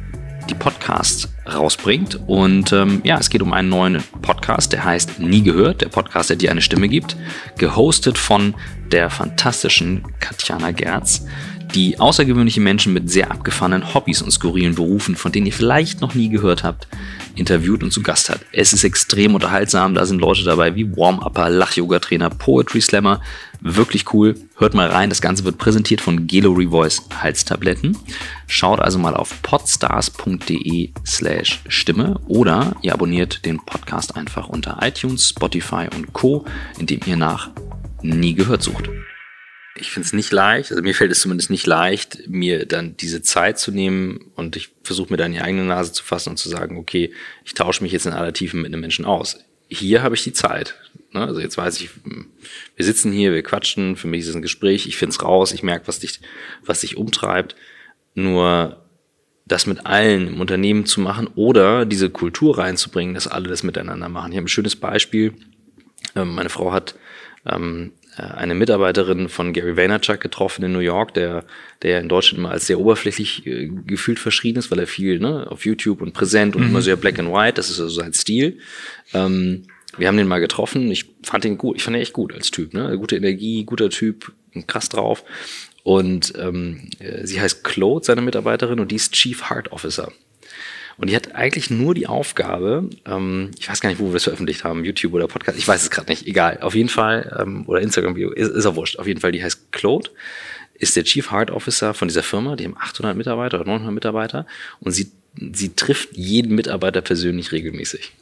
die 0.50 0.56
Podcasts 0.56 1.30
rausbringt. 1.52 2.20
Und 2.28 2.72
ähm, 2.72 3.02
ja, 3.04 3.18
es 3.18 3.30
geht 3.30 3.42
um 3.42 3.54
einen 3.54 3.70
neuen 3.70 4.04
Podcast, 4.22 4.74
der 4.74 4.84
heißt 4.84 5.20
Nie 5.20 5.44
gehört, 5.44 5.82
der 5.82 5.90
Podcast, 5.90 6.30
der 6.30 6.38
dir 6.38 6.52
eine 6.52 6.62
Stimme 6.62 6.88
gibt, 6.88 7.16
gehostet 7.58 8.18
von 8.18 8.56
der 8.92 9.10
fantastischen 9.10 10.04
Katjana 10.20 10.72
Gerz, 10.72 11.26
die 11.74 12.00
außergewöhnliche 12.00 12.62
Menschen 12.62 12.94
mit 12.94 13.10
sehr 13.10 13.32
abgefahrenen 13.32 13.94
Hobbys 13.94 14.22
und 14.22 14.32
skurrilen 14.32 14.76
Berufen, 14.76 15.16
von 15.16 15.32
denen 15.32 15.48
ihr 15.48 15.54
vielleicht 15.54 16.02
noch 16.02 16.14
nie 16.16 16.30
gehört 16.30 16.64
habt, 16.64 16.88
interviewt 17.36 17.84
und 17.84 17.92
zu 17.92 18.02
Gast 18.02 18.30
hat. 18.30 18.42
Es 18.52 18.74
ist 18.74 18.84
extrem 18.84 19.36
unterhaltsam, 19.36 19.94
da 19.94 20.06
sind 20.06 20.22
Leute 20.22 20.44
dabei 20.44 20.76
wie 20.76 20.96
Warm-Upper, 20.96 21.50
Lach-Yoga-Trainer, 21.50 22.30
Poetry 22.30 22.82
Slammer. 22.82 23.22
Wirklich 23.62 24.14
cool. 24.14 24.36
Hört 24.58 24.74
mal 24.74 24.88
rein, 24.88 25.10
das 25.10 25.22
Ganze 25.22 25.44
wird 25.44 25.58
präsentiert 25.58 26.02
von 26.02 26.28
Gelo 26.28 26.52
Revoice 26.52 27.02
Halstabletten. 27.22 27.98
Schaut 28.48 28.80
also 28.80 29.00
mal 29.00 29.16
auf 29.16 29.42
podstars.de 29.42 30.92
slash 31.06 31.62
Stimme 31.68 32.20
oder 32.28 32.76
ihr 32.82 32.94
abonniert 32.94 33.46
den 33.46 33.58
Podcast 33.58 34.16
einfach 34.16 34.48
unter 34.48 34.80
iTunes, 34.82 35.30
Spotify 35.30 35.88
und 35.96 36.14
Co., 36.14 36.46
indem 36.80 37.00
ihr 37.06 37.18
nach 37.18 37.50
Nie 38.02 38.36
gehört 38.36 38.62
sucht 38.62 38.90
ich 39.78 39.92
finde 39.92 40.06
es 40.06 40.14
nicht 40.14 40.32
leicht, 40.32 40.72
also 40.72 40.82
mir 40.82 40.96
fällt 40.96 41.12
es 41.12 41.20
zumindest 41.20 41.50
nicht 41.50 41.68
leicht, 41.68 42.28
mir 42.28 42.66
dann 42.66 42.96
diese 42.96 43.22
Zeit 43.22 43.60
zu 43.60 43.72
nehmen 43.72 44.32
und 44.36 44.56
ich 44.56 44.70
versuche 44.84 45.12
mir 45.12 45.18
dann 45.18 45.34
die 45.34 45.42
eigene 45.42 45.66
Nase 45.66 45.92
zu 45.92 46.04
fassen 46.04 46.30
und 46.30 46.38
zu 46.38 46.48
sagen, 46.48 46.78
okay, 46.78 47.14
ich 47.44 47.54
tausche 47.54 47.84
mich 47.84 47.92
jetzt 47.92 48.06
in 48.06 48.14
aller 48.14 48.34
Tiefe 48.34 48.56
mit 48.56 48.68
einem 48.68 48.80
Menschen 48.80 49.04
aus. 49.04 49.38
Hier 49.68 50.02
habe 50.02 50.16
ich 50.16 50.24
die 50.24 50.32
Zeit. 50.32 50.76
Ne? 51.12 51.22
Also 51.22 51.42
jetzt 51.42 51.58
weiß 51.58 51.82
ich, 51.82 51.90
wir 52.76 52.86
sitzen 52.86 53.12
hier, 53.12 53.34
wir 53.34 53.44
quatschen, 53.44 53.98
für 53.98 54.08
mich 54.08 54.22
ist 54.22 54.30
es 54.30 54.36
ein 54.36 54.42
Gespräch, 54.42 54.88
ich 54.88 54.96
finde 54.96 55.12
es 55.12 55.22
raus, 55.22 55.52
ich 55.52 55.64
merke, 55.64 55.88
was 55.88 56.00
dich, 56.00 56.22
was 56.64 56.82
dich 56.82 56.96
umtreibt. 56.96 57.56
Nur 58.14 58.82
das 59.46 59.68
mit 59.68 59.86
allen 59.86 60.28
im 60.28 60.42
Unternehmen 60.42 60.86
zu 60.86 61.02
machen 61.02 61.28
oder 61.36 61.86
diese 61.86 62.10
Kultur 62.10 62.58
reinzubringen, 62.58 63.14
dass 63.14 63.28
alle 63.28 63.50
das 63.50 63.64
miteinander 63.64 64.08
machen. 64.08 64.32
Ich 64.32 64.38
habe 64.38 64.46
ein 64.46 64.50
schönes 64.50 64.78
Beispiel. 64.78 65.34
Ähm, 66.16 66.34
meine 66.34 66.50
Frau 66.50 66.72
hat 66.72 66.96
ähm, 67.46 67.92
äh, 68.04 68.05
eine 68.18 68.56
Mitarbeiterin 68.56 69.30
von 69.30 69.54
Gary 69.54 69.76
Vaynerchuk 69.76 70.20
getroffen 70.20 70.64
in 70.64 70.72
New 70.72 70.80
York, 70.80 71.14
der, 71.14 71.44
der 71.82 72.00
in 72.00 72.10
Deutschland 72.10 72.40
immer 72.40 72.52
als 72.52 72.68
sehr 72.68 72.80
oberflächlich 72.80 73.46
äh, 73.46 73.70
gefühlt 73.86 74.20
verschrien 74.20 74.56
ist, 74.56 74.72
weil 74.72 74.80
er 74.80 74.88
viel 74.88 75.20
ne, 75.20 75.48
auf 75.50 75.66
YouTube 75.66 76.02
und 76.02 76.14
präsent 76.14 76.56
und 76.56 76.64
mhm. 76.64 76.70
immer 76.70 76.82
sehr 76.82 76.96
black 76.96 77.20
and 77.20 77.32
white, 77.32 77.56
das 77.56 77.70
ist 77.70 77.80
also 77.80 78.02
sein 78.02 78.14
Stil. 78.14 78.60
Ähm, 79.14 79.64
wir 79.98 80.08
haben 80.08 80.18
den 80.18 80.28
mal 80.28 80.40
getroffen, 80.40 80.92
ich 80.92 81.06
fand 81.24 81.46
ihn 81.46 81.58
gut, 81.58 81.78
ich 81.78 81.84
fand 81.84 81.96
ihn 81.96 82.02
echt 82.02 82.14
gut 82.14 82.34
als 82.34 82.52
Typ, 82.52 82.74
ne? 82.74 82.98
Gute 82.98 83.16
Energie, 83.16 83.64
guter 83.64 83.90
Typ, 83.90 84.32
krass 84.68 84.90
drauf. 84.90 85.24
Und 85.84 86.34
ähm, 86.38 86.90
äh, 87.00 87.26
sie 87.26 87.40
heißt 87.40 87.64
Claude, 87.64 88.06
seine 88.06 88.22
Mitarbeiterin, 88.22 88.80
und 88.80 88.92
die 88.92 88.96
ist 88.96 89.14
Chief 89.14 89.50
Heart 89.50 89.72
Officer. 89.72 90.12
Und 90.98 91.10
die 91.10 91.16
hat 91.16 91.36
eigentlich 91.36 91.70
nur 91.70 91.94
die 91.94 92.08
Aufgabe, 92.08 92.90
ähm, 93.06 93.52
ich 93.60 93.70
weiß 93.70 93.82
gar 93.82 93.90
nicht, 93.90 94.00
wo 94.00 94.08
wir 94.08 94.14
das 94.14 94.24
veröffentlicht 94.24 94.64
haben, 94.64 94.86
YouTube 94.86 95.14
oder 95.14 95.28
Podcast, 95.28 95.58
ich 95.58 95.68
weiß 95.68 95.82
es 95.84 95.92
gerade 95.92 96.10
nicht, 96.10 96.26
egal. 96.28 96.60
Auf 96.62 96.76
jeden 96.76 96.90
Fall, 96.90 97.36
ähm, 97.40 97.64
oder 97.68 97.82
Instagram-Video, 97.82 98.32
ist, 98.32 98.50
ist 98.50 98.66
auch 98.66 98.76
wurscht. 98.76 98.98
Auf 98.98 99.08
jeden 99.08 99.20
Fall, 99.20 99.32
die 99.32 99.44
heißt 99.44 99.72
Claude, 99.72 100.10
ist 100.74 100.96
der 100.96 101.04
Chief 101.04 101.32
Heart 101.32 101.52
Officer 101.52 101.94
von 101.94 102.08
dieser 102.08 102.24
Firma, 102.24 102.56
die 102.56 102.66
haben 102.66 102.78
800 102.78 103.16
Mitarbeiter 103.16 103.60
oder 103.60 103.66
900 103.66 103.94
Mitarbeiter 103.94 104.46
und 104.80 104.92
sie 104.92 105.12
sie 105.54 105.76
trifft 105.76 106.16
jeden 106.16 106.56
Mitarbeiter 106.56 107.02
persönlich 107.02 107.52
regelmäßig. 107.52 108.14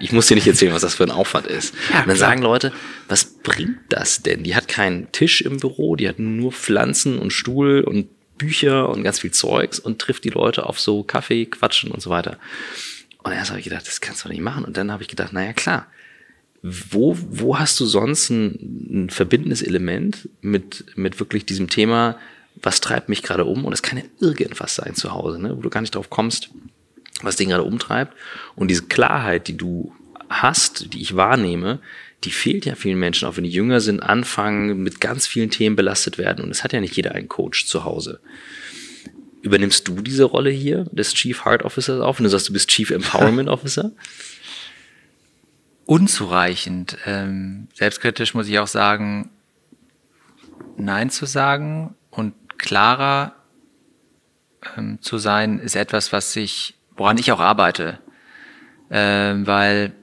Ich 0.00 0.12
muss 0.12 0.26
dir 0.26 0.34
nicht 0.34 0.46
erzählen, 0.46 0.72
was 0.72 0.82
das 0.82 0.94
für 0.94 1.04
ein 1.04 1.10
Aufwand 1.10 1.46
ist. 1.46 1.74
Ja, 1.92 2.02
und 2.02 2.08
dann 2.08 2.16
sagen 2.16 2.42
Leute, 2.42 2.72
was 3.08 3.24
bringt 3.24 3.78
das 3.88 4.22
denn? 4.22 4.42
Die 4.42 4.54
hat 4.54 4.68
keinen 4.68 5.10
Tisch 5.12 5.42
im 5.42 5.58
Büro, 5.58 5.96
die 5.96 6.08
hat 6.08 6.18
nur 6.18 6.52
Pflanzen 6.52 7.18
und 7.18 7.32
Stuhl 7.32 7.82
und 7.82 8.08
Bücher 8.40 8.88
und 8.88 9.02
ganz 9.02 9.20
viel 9.20 9.30
Zeugs 9.30 9.78
und 9.78 9.98
trifft 9.98 10.24
die 10.24 10.30
Leute 10.30 10.64
auf 10.64 10.80
so 10.80 11.02
Kaffee, 11.02 11.44
Quatschen 11.44 11.90
und 11.90 12.00
so 12.00 12.08
weiter. 12.08 12.38
Und 13.22 13.32
erst 13.32 13.50
habe 13.50 13.60
ich 13.60 13.64
gedacht, 13.64 13.86
das 13.86 14.00
kannst 14.00 14.24
du 14.24 14.30
nicht 14.30 14.40
machen. 14.40 14.64
Und 14.64 14.78
dann 14.78 14.90
habe 14.90 15.02
ich 15.02 15.08
gedacht, 15.08 15.32
naja, 15.32 15.52
klar. 15.52 15.86
Wo, 16.62 17.16
wo 17.18 17.58
hast 17.58 17.78
du 17.80 17.86
sonst 17.86 18.30
ein, 18.30 19.04
ein 19.04 19.10
verbindendes 19.10 19.62
Element 19.62 20.28
mit, 20.40 20.84
mit 20.96 21.20
wirklich 21.20 21.46
diesem 21.46 21.68
Thema, 21.68 22.18
was 22.62 22.80
treibt 22.80 23.08
mich 23.08 23.22
gerade 23.22 23.44
um? 23.44 23.64
Und 23.64 23.72
es 23.72 23.82
kann 23.82 23.98
ja 23.98 24.04
irgendwas 24.20 24.74
sein 24.74 24.94
zu 24.94 25.12
Hause, 25.12 25.38
ne? 25.40 25.56
wo 25.56 25.60
du 25.60 25.70
gar 25.70 25.80
nicht 25.80 25.94
drauf 25.94 26.10
kommst, 26.10 26.50
was 27.22 27.36
den 27.36 27.50
gerade 27.50 27.64
umtreibt. 27.64 28.14
Und 28.56 28.68
diese 28.68 28.84
Klarheit, 28.84 29.48
die 29.48 29.56
du 29.56 29.92
hast, 30.28 30.92
die 30.92 31.00
ich 31.00 31.16
wahrnehme, 31.16 31.80
die 32.24 32.30
fehlt 32.30 32.66
ja 32.66 32.74
vielen 32.74 32.98
Menschen, 32.98 33.26
auch 33.26 33.36
wenn 33.36 33.44
die 33.44 33.50
jünger 33.50 33.80
sind, 33.80 34.00
anfangen, 34.00 34.82
mit 34.82 35.00
ganz 35.00 35.26
vielen 35.26 35.50
Themen 35.50 35.76
belastet 35.76 36.18
werden. 36.18 36.44
Und 36.44 36.50
es 36.50 36.62
hat 36.62 36.72
ja 36.72 36.80
nicht 36.80 36.96
jeder 36.96 37.14
einen 37.14 37.28
Coach 37.28 37.66
zu 37.66 37.84
Hause. 37.84 38.20
Übernimmst 39.42 39.88
du 39.88 40.02
diese 40.02 40.24
Rolle 40.24 40.50
hier 40.50 40.84
des 40.92 41.14
Chief 41.14 41.44
Heart 41.44 41.62
Officers 41.62 42.00
auf? 42.00 42.18
Und 42.18 42.24
du 42.24 42.30
sagst, 42.30 42.48
du 42.48 42.52
bist 42.52 42.68
Chief 42.68 42.90
Empowerment 42.90 43.48
Officer? 43.48 43.92
Unzureichend. 45.86 46.98
Ähm, 47.06 47.68
selbstkritisch 47.74 48.34
muss 48.34 48.48
ich 48.48 48.58
auch 48.58 48.66
sagen, 48.66 49.30
Nein 50.76 51.10
zu 51.10 51.26
sagen 51.26 51.94
und 52.10 52.34
klarer 52.58 53.34
ähm, 54.76 54.98
zu 55.00 55.16
sein, 55.16 55.58
ist 55.58 55.74
etwas, 55.74 56.12
was 56.12 56.36
ich, 56.36 56.74
woran 56.96 57.16
ich 57.16 57.32
auch 57.32 57.40
arbeite. 57.40 57.98
Ähm, 58.90 59.46
weil 59.46 59.94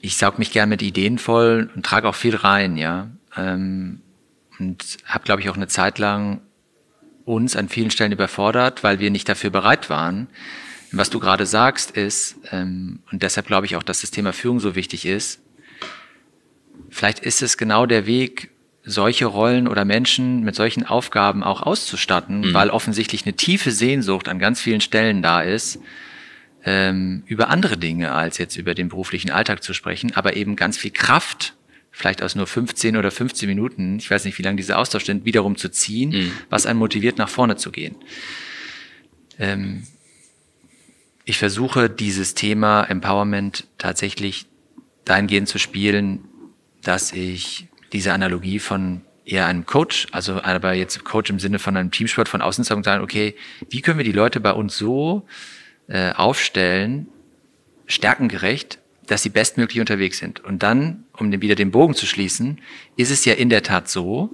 ich 0.00 0.16
saug 0.16 0.38
mich 0.38 0.52
gern 0.52 0.68
mit 0.68 0.82
Ideen 0.82 1.18
voll 1.18 1.70
und 1.74 1.84
trage 1.84 2.08
auch 2.08 2.14
viel 2.14 2.36
rein, 2.36 2.76
ja. 2.76 3.10
Ähm, 3.36 4.00
und 4.58 4.98
habe, 5.06 5.24
glaube 5.24 5.40
ich, 5.40 5.48
auch 5.48 5.56
eine 5.56 5.68
Zeit 5.68 5.98
lang 5.98 6.40
uns 7.24 7.56
an 7.56 7.68
vielen 7.68 7.90
Stellen 7.90 8.12
überfordert, 8.12 8.82
weil 8.82 8.98
wir 8.98 9.10
nicht 9.10 9.28
dafür 9.28 9.50
bereit 9.50 9.88
waren. 9.88 10.28
Was 10.92 11.10
du 11.10 11.20
gerade 11.20 11.46
sagst 11.46 11.92
ist, 11.92 12.36
ähm, 12.50 13.00
und 13.12 13.22
deshalb 13.22 13.46
glaube 13.46 13.66
ich 13.66 13.76
auch, 13.76 13.82
dass 13.82 14.00
das 14.00 14.10
Thema 14.10 14.32
Führung 14.32 14.58
so 14.58 14.74
wichtig 14.74 15.06
ist, 15.06 15.40
vielleicht 16.88 17.20
ist 17.20 17.42
es 17.42 17.56
genau 17.56 17.86
der 17.86 18.06
Weg, 18.06 18.50
solche 18.82 19.26
Rollen 19.26 19.68
oder 19.68 19.84
Menschen 19.84 20.42
mit 20.42 20.56
solchen 20.56 20.84
Aufgaben 20.84 21.44
auch 21.44 21.62
auszustatten, 21.62 22.40
mhm. 22.40 22.54
weil 22.54 22.70
offensichtlich 22.70 23.24
eine 23.24 23.34
tiefe 23.34 23.70
Sehnsucht 23.70 24.28
an 24.28 24.38
ganz 24.38 24.60
vielen 24.60 24.80
Stellen 24.80 25.22
da 25.22 25.42
ist, 25.42 25.78
ähm, 26.64 27.22
über 27.26 27.48
andere 27.48 27.78
Dinge 27.78 28.12
als 28.12 28.38
jetzt 28.38 28.56
über 28.56 28.74
den 28.74 28.88
beruflichen 28.88 29.30
Alltag 29.30 29.62
zu 29.62 29.72
sprechen, 29.72 30.14
aber 30.14 30.36
eben 30.36 30.56
ganz 30.56 30.76
viel 30.76 30.90
Kraft, 30.90 31.54
vielleicht 31.90 32.22
aus 32.22 32.34
nur 32.34 32.46
15 32.46 32.96
oder 32.96 33.10
15 33.10 33.48
Minuten, 33.48 33.98
ich 33.98 34.10
weiß 34.10 34.24
nicht, 34.24 34.38
wie 34.38 34.42
lange 34.42 34.56
diese 34.56 34.76
Austausch 34.76 35.04
sind, 35.04 35.24
wiederum 35.24 35.56
zu 35.56 35.70
ziehen, 35.70 36.10
mhm. 36.10 36.32
was 36.48 36.66
einen 36.66 36.78
motiviert, 36.78 37.18
nach 37.18 37.28
vorne 37.28 37.56
zu 37.56 37.70
gehen. 37.70 37.96
Ähm, 39.38 39.86
ich 41.24 41.38
versuche 41.38 41.88
dieses 41.88 42.34
Thema 42.34 42.84
Empowerment 42.84 43.66
tatsächlich 43.78 44.46
dahingehend 45.04 45.48
zu 45.48 45.58
spielen, 45.58 46.24
dass 46.82 47.12
ich 47.12 47.68
diese 47.92 48.12
Analogie 48.12 48.58
von 48.58 49.02
eher 49.24 49.46
einem 49.46 49.66
Coach, 49.66 50.08
also 50.12 50.42
aber 50.42 50.74
jetzt 50.74 51.04
Coach 51.04 51.30
im 51.30 51.38
Sinne 51.38 51.58
von 51.58 51.76
einem 51.76 51.90
Teamsport 51.90 52.28
von 52.28 52.42
außen 52.42 52.64
sagen, 52.64 53.02
okay, 53.02 53.36
wie 53.68 53.80
können 53.80 53.98
wir 53.98 54.04
die 54.04 54.12
Leute 54.12 54.40
bei 54.40 54.52
uns 54.52 54.76
so 54.76 55.26
äh, 55.90 56.12
aufstellen, 56.12 57.08
stärkengerecht, 57.86 58.78
dass 59.06 59.22
sie 59.22 59.28
bestmöglich 59.28 59.80
unterwegs 59.80 60.18
sind. 60.18 60.42
Und 60.42 60.62
dann, 60.62 61.04
um 61.16 61.32
wieder 61.42 61.56
den 61.56 61.72
Bogen 61.72 61.94
zu 61.94 62.06
schließen, 62.06 62.60
ist 62.96 63.10
es 63.10 63.24
ja 63.24 63.34
in 63.34 63.50
der 63.50 63.62
Tat 63.62 63.88
so, 63.88 64.30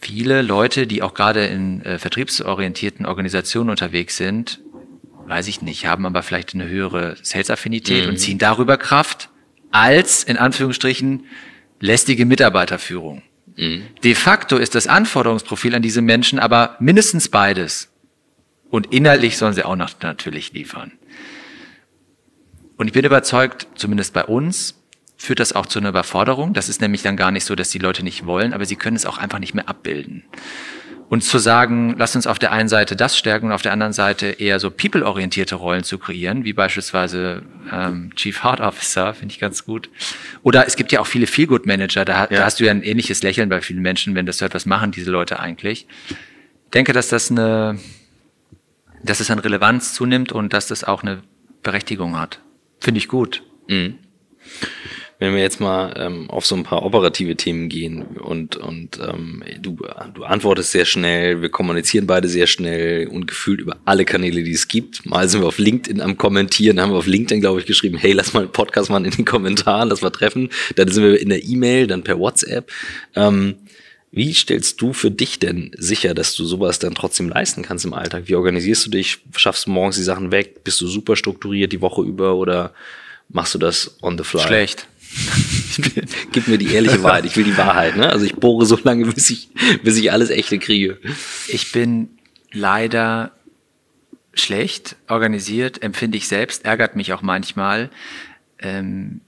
viele 0.00 0.42
Leute, 0.42 0.86
die 0.86 1.02
auch 1.02 1.14
gerade 1.14 1.46
in 1.46 1.82
äh, 1.82 1.98
vertriebsorientierten 1.98 3.06
Organisationen 3.06 3.70
unterwegs 3.70 4.16
sind, 4.16 4.60
weiß 5.26 5.48
ich 5.48 5.62
nicht, 5.62 5.86
haben 5.86 6.06
aber 6.06 6.22
vielleicht 6.22 6.54
eine 6.54 6.68
höhere 6.68 7.16
Sales-Affinität 7.20 8.04
mhm. 8.04 8.10
und 8.10 8.16
ziehen 8.16 8.38
darüber 8.38 8.76
Kraft 8.76 9.28
als, 9.70 10.24
in 10.24 10.36
Anführungsstrichen, 10.36 11.24
lästige 11.80 12.24
Mitarbeiterführung. 12.24 13.22
Mhm. 13.56 13.82
De 14.02 14.14
facto 14.14 14.56
ist 14.56 14.74
das 14.74 14.86
Anforderungsprofil 14.86 15.74
an 15.74 15.82
diese 15.82 16.02
Menschen 16.02 16.38
aber 16.38 16.76
mindestens 16.80 17.28
beides. 17.28 17.90
Und 18.70 18.92
inhaltlich 18.92 19.36
sollen 19.36 19.54
sie 19.54 19.64
auch 19.64 19.76
noch 19.76 19.90
natürlich 20.02 20.52
liefern. 20.52 20.92
Und 22.76 22.88
ich 22.88 22.92
bin 22.92 23.04
überzeugt, 23.04 23.68
zumindest 23.74 24.12
bei 24.12 24.24
uns, 24.24 24.82
führt 25.16 25.40
das 25.40 25.54
auch 25.54 25.66
zu 25.66 25.78
einer 25.78 25.88
Überforderung. 25.88 26.52
Das 26.52 26.68
ist 26.68 26.80
nämlich 26.80 27.02
dann 27.02 27.16
gar 27.16 27.30
nicht 27.30 27.44
so, 27.44 27.54
dass 27.54 27.70
die 27.70 27.78
Leute 27.78 28.02
nicht 28.02 28.26
wollen, 28.26 28.52
aber 28.52 28.66
sie 28.66 28.76
können 28.76 28.96
es 28.96 29.06
auch 29.06 29.18
einfach 29.18 29.38
nicht 29.38 29.54
mehr 29.54 29.68
abbilden. 29.68 30.24
Und 31.08 31.22
zu 31.22 31.38
sagen, 31.38 31.94
lass 31.96 32.16
uns 32.16 32.26
auf 32.26 32.40
der 32.40 32.50
einen 32.50 32.68
Seite 32.68 32.96
das 32.96 33.16
stärken 33.16 33.46
und 33.46 33.52
auf 33.52 33.62
der 33.62 33.72
anderen 33.72 33.92
Seite 33.92 34.26
eher 34.26 34.58
so 34.58 34.72
people-orientierte 34.72 35.54
Rollen 35.54 35.84
zu 35.84 35.98
kreieren, 35.98 36.44
wie 36.44 36.52
beispielsweise 36.52 37.42
ähm, 37.72 38.10
Chief 38.16 38.42
Heart 38.42 38.60
Officer, 38.60 39.14
finde 39.14 39.32
ich 39.32 39.38
ganz 39.38 39.64
gut. 39.64 39.88
Oder 40.42 40.66
es 40.66 40.74
gibt 40.74 40.90
ja 40.90 41.00
auch 41.00 41.06
viele 41.06 41.28
Feel-Good-Manager, 41.28 42.04
da, 42.04 42.22
ja. 42.22 42.26
da 42.26 42.44
hast 42.44 42.58
du 42.58 42.64
ja 42.64 42.72
ein 42.72 42.82
ähnliches 42.82 43.22
Lächeln 43.22 43.48
bei 43.48 43.60
vielen 43.60 43.82
Menschen, 43.82 44.16
wenn 44.16 44.26
das 44.26 44.40
hört, 44.40 44.54
was 44.54 44.66
machen 44.66 44.90
diese 44.90 45.12
Leute 45.12 45.38
eigentlich. 45.38 45.86
Ich 46.08 46.70
denke, 46.74 46.92
dass 46.92 47.08
das 47.08 47.30
eine 47.30 47.78
dass 49.02 49.20
es 49.20 49.30
an 49.30 49.38
Relevanz 49.38 49.94
zunimmt 49.94 50.32
und 50.32 50.52
dass 50.52 50.66
das 50.66 50.84
auch 50.84 51.02
eine 51.02 51.22
Berechtigung 51.62 52.18
hat. 52.18 52.40
Finde 52.80 52.98
ich 52.98 53.08
gut. 53.08 53.42
Mhm. 53.68 53.98
Wenn 55.18 55.34
wir 55.34 55.40
jetzt 55.40 55.60
mal 55.60 55.94
ähm, 55.96 56.28
auf 56.28 56.44
so 56.44 56.54
ein 56.54 56.62
paar 56.62 56.82
operative 56.82 57.36
Themen 57.36 57.70
gehen 57.70 58.02
und, 58.02 58.56
und 58.56 58.98
ähm, 59.00 59.42
du, 59.60 59.78
du 60.12 60.24
antwortest 60.24 60.72
sehr 60.72 60.84
schnell, 60.84 61.40
wir 61.40 61.48
kommunizieren 61.48 62.06
beide 62.06 62.28
sehr 62.28 62.46
schnell 62.46 63.08
und 63.08 63.26
gefühlt 63.26 63.62
über 63.62 63.78
alle 63.86 64.04
Kanäle, 64.04 64.42
die 64.42 64.52
es 64.52 64.68
gibt. 64.68 65.06
Mal 65.06 65.26
sind 65.30 65.40
wir 65.40 65.48
auf 65.48 65.56
LinkedIn 65.56 66.02
am 66.02 66.18
Kommentieren, 66.18 66.80
haben 66.80 66.92
wir 66.92 66.98
auf 66.98 67.06
LinkedIn, 67.06 67.40
glaube 67.40 67.60
ich, 67.60 67.66
geschrieben, 67.66 67.96
hey, 67.96 68.12
lass 68.12 68.34
mal 68.34 68.40
einen 68.40 68.52
Podcast 68.52 68.90
machen 68.90 69.06
in 69.06 69.12
den 69.12 69.24
Kommentaren, 69.24 69.88
lass 69.88 70.02
mal 70.02 70.10
treffen. 70.10 70.50
Dann 70.74 70.88
sind 70.88 71.02
wir 71.02 71.18
in 71.18 71.30
der 71.30 71.42
E-Mail, 71.42 71.86
dann 71.86 72.04
per 72.04 72.18
WhatsApp. 72.18 72.70
Ähm, 73.14 73.54
Wie 74.16 74.32
stellst 74.32 74.80
du 74.80 74.94
für 74.94 75.10
dich 75.10 75.40
denn 75.40 75.72
sicher, 75.76 76.14
dass 76.14 76.34
du 76.34 76.46
sowas 76.46 76.78
dann 76.78 76.94
trotzdem 76.94 77.28
leisten 77.28 77.60
kannst 77.60 77.84
im 77.84 77.92
Alltag? 77.92 78.22
Wie 78.28 78.34
organisierst 78.34 78.86
du 78.86 78.90
dich? 78.90 79.18
Schaffst 79.36 79.66
du 79.66 79.70
morgens 79.70 79.96
die 79.96 80.02
Sachen 80.02 80.32
weg? 80.32 80.64
Bist 80.64 80.80
du 80.80 80.86
super 80.86 81.16
strukturiert 81.16 81.70
die 81.70 81.82
Woche 81.82 82.00
über 82.00 82.34
oder 82.36 82.72
machst 83.28 83.52
du 83.52 83.58
das 83.58 83.98
on 84.00 84.16
the 84.16 84.24
fly? 84.24 84.40
Schlecht. 84.40 84.88
Gib 86.32 86.48
mir 86.48 86.56
die 86.56 86.72
ehrliche 86.72 87.02
Wahrheit. 87.02 87.26
Ich 87.26 87.36
will 87.36 87.44
die 87.44 87.58
Wahrheit. 87.58 87.98
Ne? 87.98 88.08
Also 88.08 88.24
ich 88.24 88.34
bohre 88.34 88.64
so 88.64 88.78
lange, 88.82 89.04
bis 89.04 89.28
ich, 89.28 89.50
bis 89.82 89.98
ich 89.98 90.10
alles 90.10 90.30
echte 90.30 90.58
kriege. 90.58 90.98
Ich 91.48 91.72
bin 91.72 92.08
leider 92.52 93.32
schlecht 94.32 94.96
organisiert, 95.08 95.82
empfinde 95.82 96.16
ich 96.16 96.26
selbst, 96.26 96.64
ärgert 96.64 96.96
mich 96.96 97.12
auch 97.12 97.20
manchmal. 97.20 97.90
Ähm, 98.60 99.20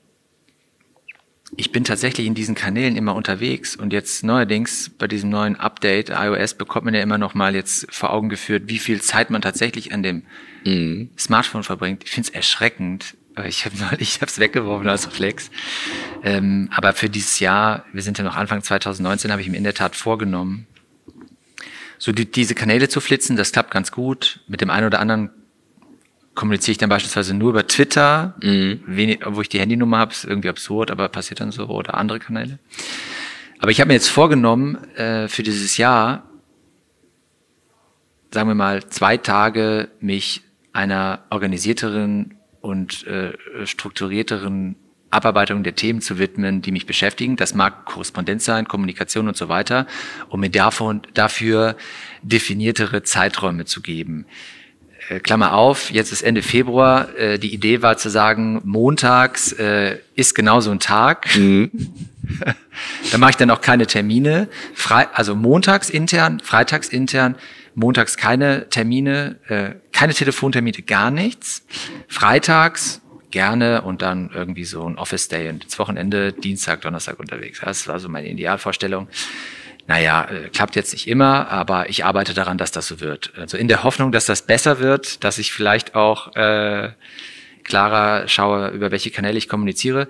ich 1.57 1.73
bin 1.73 1.85
tatsächlich 1.85 2.27
in 2.27 2.35
diesen 2.35 2.55
Kanälen 2.55 2.97
immer 2.97 3.15
unterwegs 3.15 3.75
und 3.75 3.93
jetzt 3.93 4.23
neuerdings 4.23 4.91
bei 4.91 5.07
diesem 5.07 5.31
neuen 5.31 5.57
Update 5.57 6.11
iOS 6.11 6.55
bekommt 6.55 6.85
man 6.85 6.95
ja 6.95 7.01
immer 7.01 7.19
noch 7.19 7.35
mal 7.35 7.55
jetzt 7.55 7.87
vor 7.91 8.13
Augen 8.13 8.29
geführt, 8.29 8.65
wie 8.67 8.79
viel 8.79 9.01
Zeit 9.01 9.31
man 9.31 9.41
tatsächlich 9.41 9.93
an 9.95 10.03
dem 10.03 10.25
mhm. 10.65 11.11
Smartphone 11.19 11.63
verbringt. 11.63 12.05
Ich 12.05 12.11
finde 12.11 12.29
es 12.29 12.35
erschreckend. 12.35 13.17
Ich 13.47 13.65
habe 13.65 13.77
ich 13.99 14.17
habe 14.17 14.27
es 14.27 14.39
weggeworfen 14.39 14.89
als 14.89 15.07
Reflex. 15.07 15.51
Ähm, 16.23 16.69
aber 16.73 16.93
für 16.93 17.09
dieses 17.09 17.41
Jahr, 17.41 17.85
wir 17.93 18.03
sind 18.03 18.19
ja 18.19 18.25
noch 18.25 18.37
Anfang 18.37 18.63
2019, 18.63 19.33
habe 19.33 19.41
ich 19.41 19.49
mir 19.49 19.57
in 19.57 19.65
der 19.65 19.75
Tat 19.75 19.97
vorgenommen, 19.97 20.67
so 21.97 22.13
die, 22.13 22.31
diese 22.31 22.55
Kanäle 22.55 22.89
zu 22.89 23.01
flitzen. 23.01 23.37
Das 23.37 23.53
klappt 23.53 23.71
ganz 23.71 23.91
gut. 23.91 24.41
Mit 24.49 24.61
dem 24.61 24.71
einen 24.71 24.87
oder 24.87 25.01
anderen 25.01 25.31
kommuniziere 26.39 26.71
ich 26.71 26.79
dann 26.79 26.89
beispielsweise 26.89 27.35
nur 27.35 27.51
über 27.51 27.67
Twitter, 27.67 28.35
mhm. 28.41 28.81
wenig, 28.87 29.21
wo 29.27 29.41
ich 29.41 29.49
die 29.49 29.59
Handynummer 29.59 29.99
habe, 29.99 30.13
ist 30.13 30.25
irgendwie 30.25 30.49
absurd, 30.49 30.93
aber 30.93 31.09
passiert 31.09 31.41
dann 31.41 31.51
so, 31.51 31.67
oder 31.67 31.95
andere 31.95 32.21
Kanäle. 32.21 32.61
Aber 33.59 33.73
ich 33.73 33.81
habe 33.81 33.89
mir 33.89 33.95
jetzt 33.95 34.09
vorgenommen, 34.09 34.77
äh, 34.95 35.27
für 35.27 35.43
dieses 35.43 35.79
Jahr, 35.79 36.23
sagen 38.31 38.49
wir 38.49 38.55
mal, 38.55 38.87
zwei 38.87 39.17
Tage 39.17 39.89
mich 39.99 40.43
einer 40.73 41.25
organisierteren 41.31 42.37
und 42.61 43.05
äh, 43.09 43.33
strukturierteren 43.65 44.77
Abarbeitung 45.11 45.65
der 45.65 45.75
Themen 45.75 46.01
zu 46.01 46.21
widmen, 46.21 46.63
die 46.63 46.71
mich 46.71 46.87
beschäftigen. 46.87 47.35
Das 47.35 47.53
mag 47.53 47.85
Korrespondenz 47.85 48.45
sein, 48.45 48.69
Kommunikation 48.69 49.27
und 49.27 49.37
so 49.37 49.49
weiter, 49.49 49.89
um 50.29 50.39
mir 50.39 50.51
davon, 50.51 51.03
dafür 51.15 51.77
definiertere 52.23 53.03
Zeiträume 53.03 53.65
zu 53.65 53.83
geben. 53.83 54.27
Äh, 55.09 55.21
Klammer 55.21 55.55
auf, 55.55 55.91
jetzt 55.91 56.13
ist 56.13 56.23
Ende 56.23 56.43
Februar. 56.43 57.15
Äh, 57.17 57.39
die 57.39 57.53
Idee 57.53 57.83
war 57.83 57.97
zu 57.97 58.11
sagen, 58.11 58.61
montags 58.65 59.53
äh, 59.53 59.99
ist 60.15 60.35
genau 60.35 60.61
so 60.61 60.71
ein 60.71 60.81
Tag. 60.81 61.35
Mhm. 61.37 61.71
da 63.13 63.19
mache 63.19 63.31
ich 63.31 63.37
dann 63.37 63.51
auch 63.51 63.61
keine 63.61 63.87
Termine. 63.87 64.49
Frei, 64.75 65.09
also 65.13 65.35
montags 65.35 65.91
intern, 65.91 66.41
freitags 66.41 66.89
intern, 66.89 67.37
montags 67.75 68.17
keine 68.17 68.69
Termine, 68.69 69.37
äh, 69.49 69.71
keine 69.93 70.15
Telefontermine, 70.15 70.83
gar 70.83 71.11
nichts. 71.11 71.65
Freitags 72.09 73.01
gerne 73.31 73.83
und 73.83 74.03
dann 74.03 74.31
irgendwie 74.35 74.65
so 74.65 74.89
ein 74.89 74.97
Office 74.97 75.29
Day 75.29 75.51
und 75.51 75.67
das 75.67 75.79
Wochenende 75.79 76.33
Dienstag, 76.33 76.81
Donnerstag 76.83 77.19
unterwegs. 77.19 77.61
Das 77.63 77.87
war 77.87 78.01
so 78.01 78.09
meine 78.09 78.29
Idealvorstellung 78.29 79.09
naja, 79.89 80.29
äh, 80.31 80.49
klappt 80.51 80.77
jetzt 80.77 80.93
nicht 80.93 81.09
immer, 81.09 81.49
aber 81.49 81.89
ich 81.89 82.05
arbeite 82.05 82.35
daran, 82.35 82.59
dass 82.59 82.71
das 82.71 82.87
so 82.87 83.01
wird. 83.01 83.33
Also 83.37 83.57
in 83.57 83.69
der 83.69 83.83
Hoffnung, 83.83 84.13
dass 84.13 84.27
das 84.27 84.43
besser 84.43 84.79
wird, 84.79 85.25
dass 85.25 85.39
ich 85.39 85.51
vielleicht 85.51 85.95
auch 85.95 86.37
äh, 86.37 86.91
klarer 87.65 88.29
schaue, 88.29 88.69
über 88.69 88.91
welche 88.91 89.11
Kanäle 89.11 89.39
ich 89.39 89.49
kommuniziere. 89.49 90.09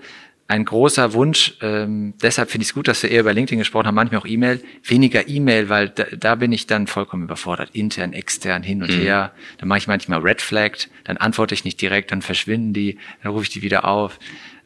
Ein 0.49 0.65
großer 0.65 1.13
Wunsch, 1.13 1.55
ähm, 1.61 2.15
deshalb 2.23 2.51
finde 2.51 2.63
ich 2.63 2.71
es 2.71 2.75
gut, 2.75 2.89
dass 2.89 3.03
wir 3.03 3.11
eher 3.11 3.21
über 3.21 3.35
LinkedIn 3.35 3.59
gesprochen 3.59 3.87
haben, 3.87 3.95
manchmal 3.95 4.21
auch 4.21 4.27
E-Mail, 4.27 4.63
weniger 4.83 5.29
E-Mail, 5.29 5.69
weil 5.69 5.91
da, 5.91 6.07
da 6.19 6.35
bin 6.35 6.53
ich 6.53 6.67
dann 6.67 6.87
vollkommen 6.87 7.25
überfordert, 7.25 7.71
intern, 7.75 8.15
extern, 8.15 8.63
hin 8.63 8.83
und 8.83 8.91
mhm. 8.91 9.01
her. 9.01 9.33
Dann 9.59 9.69
mache 9.69 9.79
ich 9.79 9.87
manchmal 9.87 10.21
Red 10.21 10.41
Flagged, 10.41 10.89
dann 11.05 11.19
antworte 11.19 11.55
ich 11.55 11.65
nicht 11.65 11.81
direkt, 11.81 12.11
dann 12.11 12.23
verschwinden 12.23 12.73
die, 12.73 12.99
dann 13.23 13.33
rufe 13.33 13.45
ich 13.45 13.51
die 13.51 13.63
wieder 13.63 13.85
auf. 13.85 14.19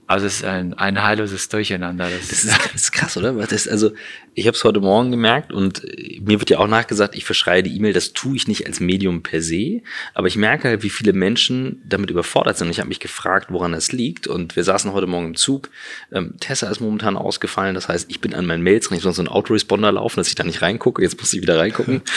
Also 0.06 0.26
es 0.26 0.36
ist 0.36 0.44
ein, 0.44 0.74
ein 0.74 1.02
heilloses 1.02 1.48
Durcheinander. 1.48 2.10
Das, 2.10 2.28
das, 2.28 2.44
ist, 2.44 2.52
das 2.52 2.74
ist 2.74 2.92
krass, 2.92 3.16
oder? 3.16 3.32
Das, 3.32 3.68
also 3.68 3.92
ich 4.34 4.46
habe 4.46 4.56
es 4.56 4.64
heute 4.64 4.80
Morgen 4.80 5.10
gemerkt 5.10 5.52
und 5.52 5.82
mir 6.20 6.40
wird 6.40 6.50
ja 6.50 6.58
auch 6.58 6.66
nachgesagt, 6.66 7.14
ich 7.14 7.24
verschreie 7.24 7.62
die 7.62 7.76
E-Mail. 7.76 7.92
Das 7.92 8.12
tue 8.12 8.36
ich 8.36 8.48
nicht 8.48 8.66
als 8.66 8.80
Medium 8.80 9.22
per 9.22 9.40
se, 9.40 9.82
aber 10.14 10.26
ich 10.26 10.36
merke 10.36 10.68
halt, 10.68 10.82
wie 10.82 10.90
viele 10.90 11.12
Menschen 11.12 11.82
damit 11.84 12.10
überfordert 12.10 12.58
sind. 12.58 12.66
Und 12.66 12.72
ich 12.72 12.80
habe 12.80 12.88
mich 12.88 13.00
gefragt, 13.00 13.46
woran 13.50 13.72
das 13.72 13.92
liegt. 13.92 14.26
Und 14.26 14.56
wir 14.56 14.64
saßen 14.64 14.92
heute 14.92 15.06
Morgen 15.06 15.28
im 15.28 15.36
Zug. 15.36 15.70
Ähm, 16.12 16.34
Tessa 16.40 16.68
ist 16.68 16.80
momentan 16.80 17.16
ausgefallen. 17.16 17.74
Das 17.74 17.88
heißt, 17.88 18.10
ich 18.10 18.20
bin 18.20 18.34
an 18.34 18.44
meinen 18.44 18.62
Mails 18.62 18.88
drin. 18.88 18.96
Ich 18.96 19.02
soll 19.02 19.12
so 19.12 19.22
einen 19.22 19.28
Autoresponder 19.28 19.92
laufen, 19.92 20.18
dass 20.18 20.28
ich 20.28 20.34
da 20.34 20.44
nicht 20.44 20.62
reingucke. 20.62 21.02
Jetzt 21.02 21.18
muss 21.18 21.32
ich 21.32 21.42
wieder 21.42 21.58
reingucken. 21.58 22.02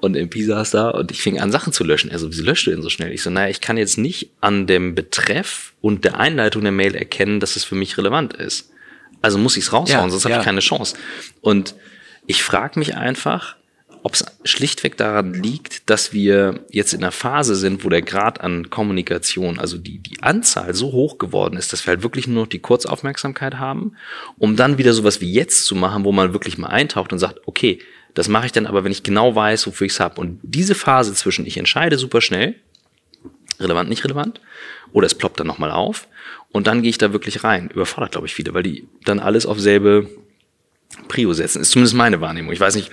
Und 0.00 0.16
im 0.16 0.30
Pisa 0.30 0.62
ist 0.62 0.72
da 0.72 0.88
und 0.88 1.10
ich 1.10 1.20
fing 1.20 1.38
an, 1.40 1.52
Sachen 1.52 1.74
zu 1.74 1.84
löschen. 1.84 2.10
Also, 2.10 2.30
wieso 2.30 2.42
löscht 2.42 2.66
du 2.66 2.70
denn 2.70 2.80
so 2.80 2.88
schnell? 2.88 3.12
Ich 3.12 3.22
so, 3.22 3.28
naja, 3.28 3.50
ich 3.50 3.60
kann 3.60 3.76
jetzt 3.76 3.98
nicht 3.98 4.30
an 4.40 4.66
dem 4.66 4.94
Betreff 4.94 5.74
und 5.82 6.04
der 6.04 6.18
Einleitung 6.18 6.62
der 6.62 6.72
Mail 6.72 6.94
erkennen, 6.94 7.38
dass 7.38 7.54
es 7.54 7.64
für 7.64 7.74
mich 7.74 7.98
relevant 7.98 8.32
ist. 8.32 8.70
Also 9.20 9.36
muss 9.36 9.58
ich 9.58 9.64
es 9.64 9.72
raushauen, 9.74 10.06
ja, 10.06 10.10
sonst 10.10 10.24
ja. 10.24 10.30
habe 10.30 10.40
ich 10.40 10.44
keine 10.44 10.60
Chance. 10.60 10.96
Und 11.42 11.74
ich 12.26 12.42
frage 12.42 12.78
mich 12.78 12.96
einfach, 12.96 13.56
ob 14.02 14.14
es 14.14 14.24
schlichtweg 14.44 14.96
daran 14.96 15.34
liegt, 15.34 15.90
dass 15.90 16.14
wir 16.14 16.64
jetzt 16.70 16.94
in 16.94 17.00
einer 17.02 17.12
Phase 17.12 17.54
sind, 17.54 17.84
wo 17.84 17.90
der 17.90 18.00
Grad 18.00 18.40
an 18.40 18.70
Kommunikation, 18.70 19.58
also 19.58 19.76
die, 19.76 19.98
die 19.98 20.22
Anzahl 20.22 20.74
so 20.74 20.92
hoch 20.92 21.18
geworden 21.18 21.58
ist, 21.58 21.74
dass 21.74 21.86
wir 21.86 21.90
halt 21.90 22.02
wirklich 22.02 22.26
nur 22.26 22.44
noch 22.44 22.48
die 22.48 22.60
Kurzaufmerksamkeit 22.60 23.58
haben, 23.58 23.92
um 24.38 24.56
dann 24.56 24.78
wieder 24.78 24.94
sowas 24.94 25.20
wie 25.20 25.30
jetzt 25.30 25.66
zu 25.66 25.74
machen, 25.74 26.04
wo 26.04 26.12
man 26.12 26.32
wirklich 26.32 26.56
mal 26.56 26.68
eintaucht 26.68 27.12
und 27.12 27.18
sagt, 27.18 27.40
okay, 27.46 27.80
das 28.14 28.28
mache 28.28 28.46
ich 28.46 28.52
dann 28.52 28.66
aber, 28.66 28.84
wenn 28.84 28.92
ich 28.92 29.02
genau 29.02 29.34
weiß, 29.34 29.66
wofür 29.66 29.86
ich 29.86 29.92
es 29.92 30.00
habe. 30.00 30.20
Und 30.20 30.40
diese 30.42 30.74
Phase 30.74 31.14
zwischen, 31.14 31.46
ich 31.46 31.56
entscheide 31.56 31.98
super 31.98 32.20
schnell, 32.20 32.54
relevant, 33.58 33.88
nicht 33.88 34.04
relevant, 34.04 34.40
oder 34.92 35.06
es 35.06 35.14
ploppt 35.14 35.40
dann 35.40 35.46
nochmal 35.46 35.70
auf, 35.70 36.08
und 36.52 36.66
dann 36.66 36.82
gehe 36.82 36.90
ich 36.90 36.98
da 36.98 37.12
wirklich 37.12 37.44
rein. 37.44 37.70
Überfordert, 37.70 38.12
glaube 38.12 38.26
ich, 38.26 38.34
viele, 38.34 38.54
weil 38.54 38.64
die 38.64 38.88
dann 39.04 39.20
alles 39.20 39.46
auf 39.46 39.60
selbe 39.60 40.10
Prio 41.06 41.32
setzen. 41.32 41.62
Ist 41.62 41.70
zumindest 41.70 41.94
meine 41.94 42.20
Wahrnehmung. 42.20 42.52
Ich 42.52 42.60
weiß 42.60 42.74
nicht. 42.74 42.90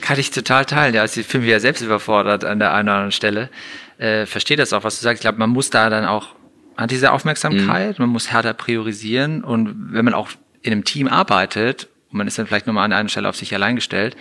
Kann 0.00 0.18
ich 0.18 0.30
total 0.32 0.64
teilen. 0.64 0.94
Ja, 0.94 1.02
also 1.02 1.20
ich 1.20 1.26
fühle 1.26 1.42
mich 1.42 1.52
ja 1.52 1.60
selbst 1.60 1.82
überfordert 1.82 2.44
an 2.44 2.58
der 2.58 2.72
einen 2.74 2.88
oder 2.88 2.96
anderen 2.96 3.12
Stelle. 3.12 3.48
Äh, 3.98 4.26
verstehe 4.26 4.56
das 4.56 4.72
auch, 4.72 4.82
was 4.82 4.98
du 4.98 5.04
sagst. 5.04 5.20
Ich 5.20 5.22
glaube, 5.22 5.38
man 5.38 5.50
muss 5.50 5.70
da 5.70 5.88
dann 5.88 6.04
auch 6.04 6.34
an 6.74 6.88
diese 6.88 7.12
Aufmerksamkeit, 7.12 7.98
mhm. 7.98 8.04
man 8.04 8.10
muss 8.10 8.30
härter 8.30 8.52
priorisieren 8.52 9.42
und 9.42 9.92
wenn 9.92 10.04
man 10.04 10.12
auch 10.12 10.28
in 10.62 10.72
einem 10.72 10.84
Team 10.84 11.08
arbeitet 11.08 11.88
und 12.16 12.18
man 12.18 12.26
ist 12.26 12.38
dann 12.38 12.46
vielleicht 12.46 12.66
nur 12.66 12.72
mal 12.72 12.84
an 12.84 12.94
einer 12.94 13.10
Stelle 13.10 13.28
auf 13.28 13.36
sich 13.36 13.54
allein 13.54 13.76
gestellt, 13.76 14.16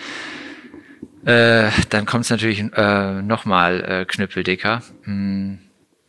äh, 1.23 1.69
dann 1.89 2.05
kommt 2.05 2.25
es 2.25 2.29
natürlich 2.29 2.59
äh, 2.59 3.21
nochmal 3.21 3.83
äh, 3.83 4.05
knüppeldicker. 4.05 4.83
Hm. 5.03 5.59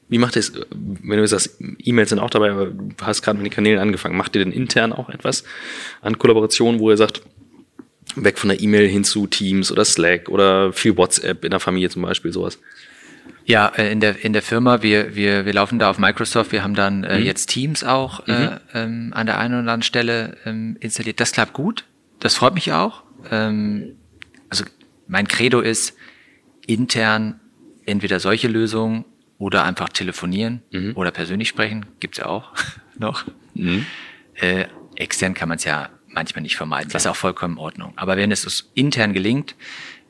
Wie 0.08 0.18
macht 0.18 0.36
ihr 0.36 0.40
es, 0.40 0.52
wenn 0.72 1.18
du 1.18 1.26
sagst, 1.26 1.60
E-Mails 1.78 2.10
sind 2.10 2.18
auch 2.18 2.30
dabei, 2.30 2.50
aber 2.50 2.66
du 2.66 2.94
hast 3.02 3.22
gerade 3.22 3.38
mit 3.38 3.46
den 3.46 3.54
Kanälen 3.54 3.78
angefangen, 3.78 4.16
macht 4.16 4.34
ihr 4.34 4.44
denn 4.44 4.52
intern 4.52 4.92
auch 4.92 5.08
etwas 5.08 5.44
an 6.00 6.18
Kollaborationen, 6.18 6.80
wo 6.80 6.90
ihr 6.90 6.96
sagt, 6.96 7.22
weg 8.16 8.38
von 8.38 8.48
der 8.48 8.60
E-Mail 8.60 8.88
hin 8.88 9.04
zu 9.04 9.26
Teams 9.26 9.70
oder 9.70 9.84
Slack 9.84 10.28
oder 10.28 10.72
viel 10.72 10.96
WhatsApp 10.96 11.44
in 11.44 11.50
der 11.50 11.60
Familie 11.60 11.88
zum 11.88 12.02
Beispiel, 12.02 12.32
sowas? 12.32 12.58
Ja, 13.46 13.68
äh, 13.68 13.92
in 13.92 14.00
der, 14.00 14.24
in 14.24 14.32
der 14.32 14.42
Firma, 14.42 14.82
wir, 14.82 15.14
wir, 15.14 15.46
wir 15.46 15.52
laufen 15.52 15.78
da 15.78 15.88
auf 15.88 15.98
Microsoft, 15.98 16.50
wir 16.50 16.64
haben 16.64 16.74
dann 16.74 17.04
äh, 17.04 17.20
mhm. 17.20 17.24
jetzt 17.24 17.46
Teams 17.46 17.84
auch 17.84 18.26
äh, 18.26 18.32
mhm. 18.32 18.48
äh, 18.74 18.82
ähm, 18.82 19.12
an 19.14 19.26
der 19.26 19.38
einen 19.38 19.54
oder 19.54 19.60
anderen 19.60 19.82
Stelle 19.82 20.36
ähm, 20.44 20.76
installiert. 20.80 21.20
Das 21.20 21.30
klappt 21.30 21.52
gut, 21.52 21.84
das 22.18 22.34
freut 22.34 22.54
mich 22.54 22.72
auch. 22.72 23.04
Ähm, 23.30 23.96
also 24.50 24.64
mein 25.06 25.28
Credo 25.28 25.60
ist, 25.60 25.96
intern 26.66 27.38
entweder 27.86 28.18
solche 28.18 28.48
Lösungen 28.48 29.04
oder 29.38 29.64
einfach 29.64 29.90
telefonieren 29.90 30.62
mhm. 30.72 30.92
oder 30.96 31.12
persönlich 31.12 31.48
sprechen, 31.48 31.86
gibt's 32.00 32.18
ja 32.18 32.26
auch 32.26 32.52
noch. 32.98 33.24
Mhm. 33.54 33.86
Äh, 34.34 34.64
extern 34.96 35.34
kann 35.34 35.48
man 35.48 35.58
es 35.58 35.64
ja 35.64 35.90
manchmal 36.08 36.42
nicht 36.42 36.56
vermeiden, 36.56 36.90
das 36.90 37.02
ist 37.02 37.06
auch 37.06 37.16
vollkommen 37.16 37.54
in 37.54 37.60
Ordnung. 37.60 37.92
Aber 37.94 38.16
wenn 38.16 38.32
es 38.32 38.44
uns 38.44 38.70
intern 38.74 39.12
gelingt, 39.12 39.54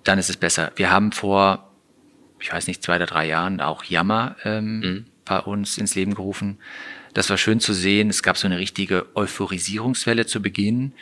dann 0.04 0.18
ist 0.18 0.30
es 0.30 0.38
besser. 0.38 0.72
Wir 0.76 0.90
haben 0.90 1.12
vor 1.12 1.65
ich 2.40 2.52
weiß 2.52 2.66
nicht, 2.66 2.82
zwei 2.82 2.96
oder 2.96 3.06
drei 3.06 3.26
Jahren 3.26 3.60
auch 3.60 3.84
Jammer 3.84 4.36
ähm, 4.44 4.80
mhm. 4.80 5.06
bei 5.24 5.38
uns 5.38 5.78
ins 5.78 5.94
Leben 5.94 6.14
gerufen. 6.14 6.58
Das 7.14 7.30
war 7.30 7.38
schön 7.38 7.60
zu 7.60 7.72
sehen. 7.72 8.10
Es 8.10 8.22
gab 8.22 8.36
so 8.36 8.46
eine 8.46 8.58
richtige 8.58 9.06
Euphorisierungswelle 9.14 10.26
zu 10.26 10.42
Beginn. 10.42 10.92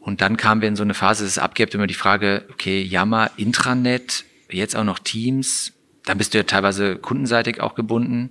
Und 0.00 0.20
dann 0.20 0.36
kamen 0.36 0.62
wir 0.62 0.68
in 0.68 0.76
so 0.76 0.82
eine 0.82 0.94
Phase, 0.94 1.24
es 1.24 1.38
abgibt 1.38 1.74
immer 1.74 1.86
die 1.86 1.94
Frage, 1.94 2.44
okay, 2.50 2.82
Jammer, 2.82 3.30
Intranet, 3.36 4.24
jetzt 4.50 4.74
auch 4.74 4.84
noch 4.84 4.98
Teams. 4.98 5.72
Dann 6.04 6.18
bist 6.18 6.34
du 6.34 6.38
ja 6.38 6.44
teilweise 6.44 6.96
kundenseitig 6.96 7.60
auch 7.60 7.74
gebunden. 7.74 8.30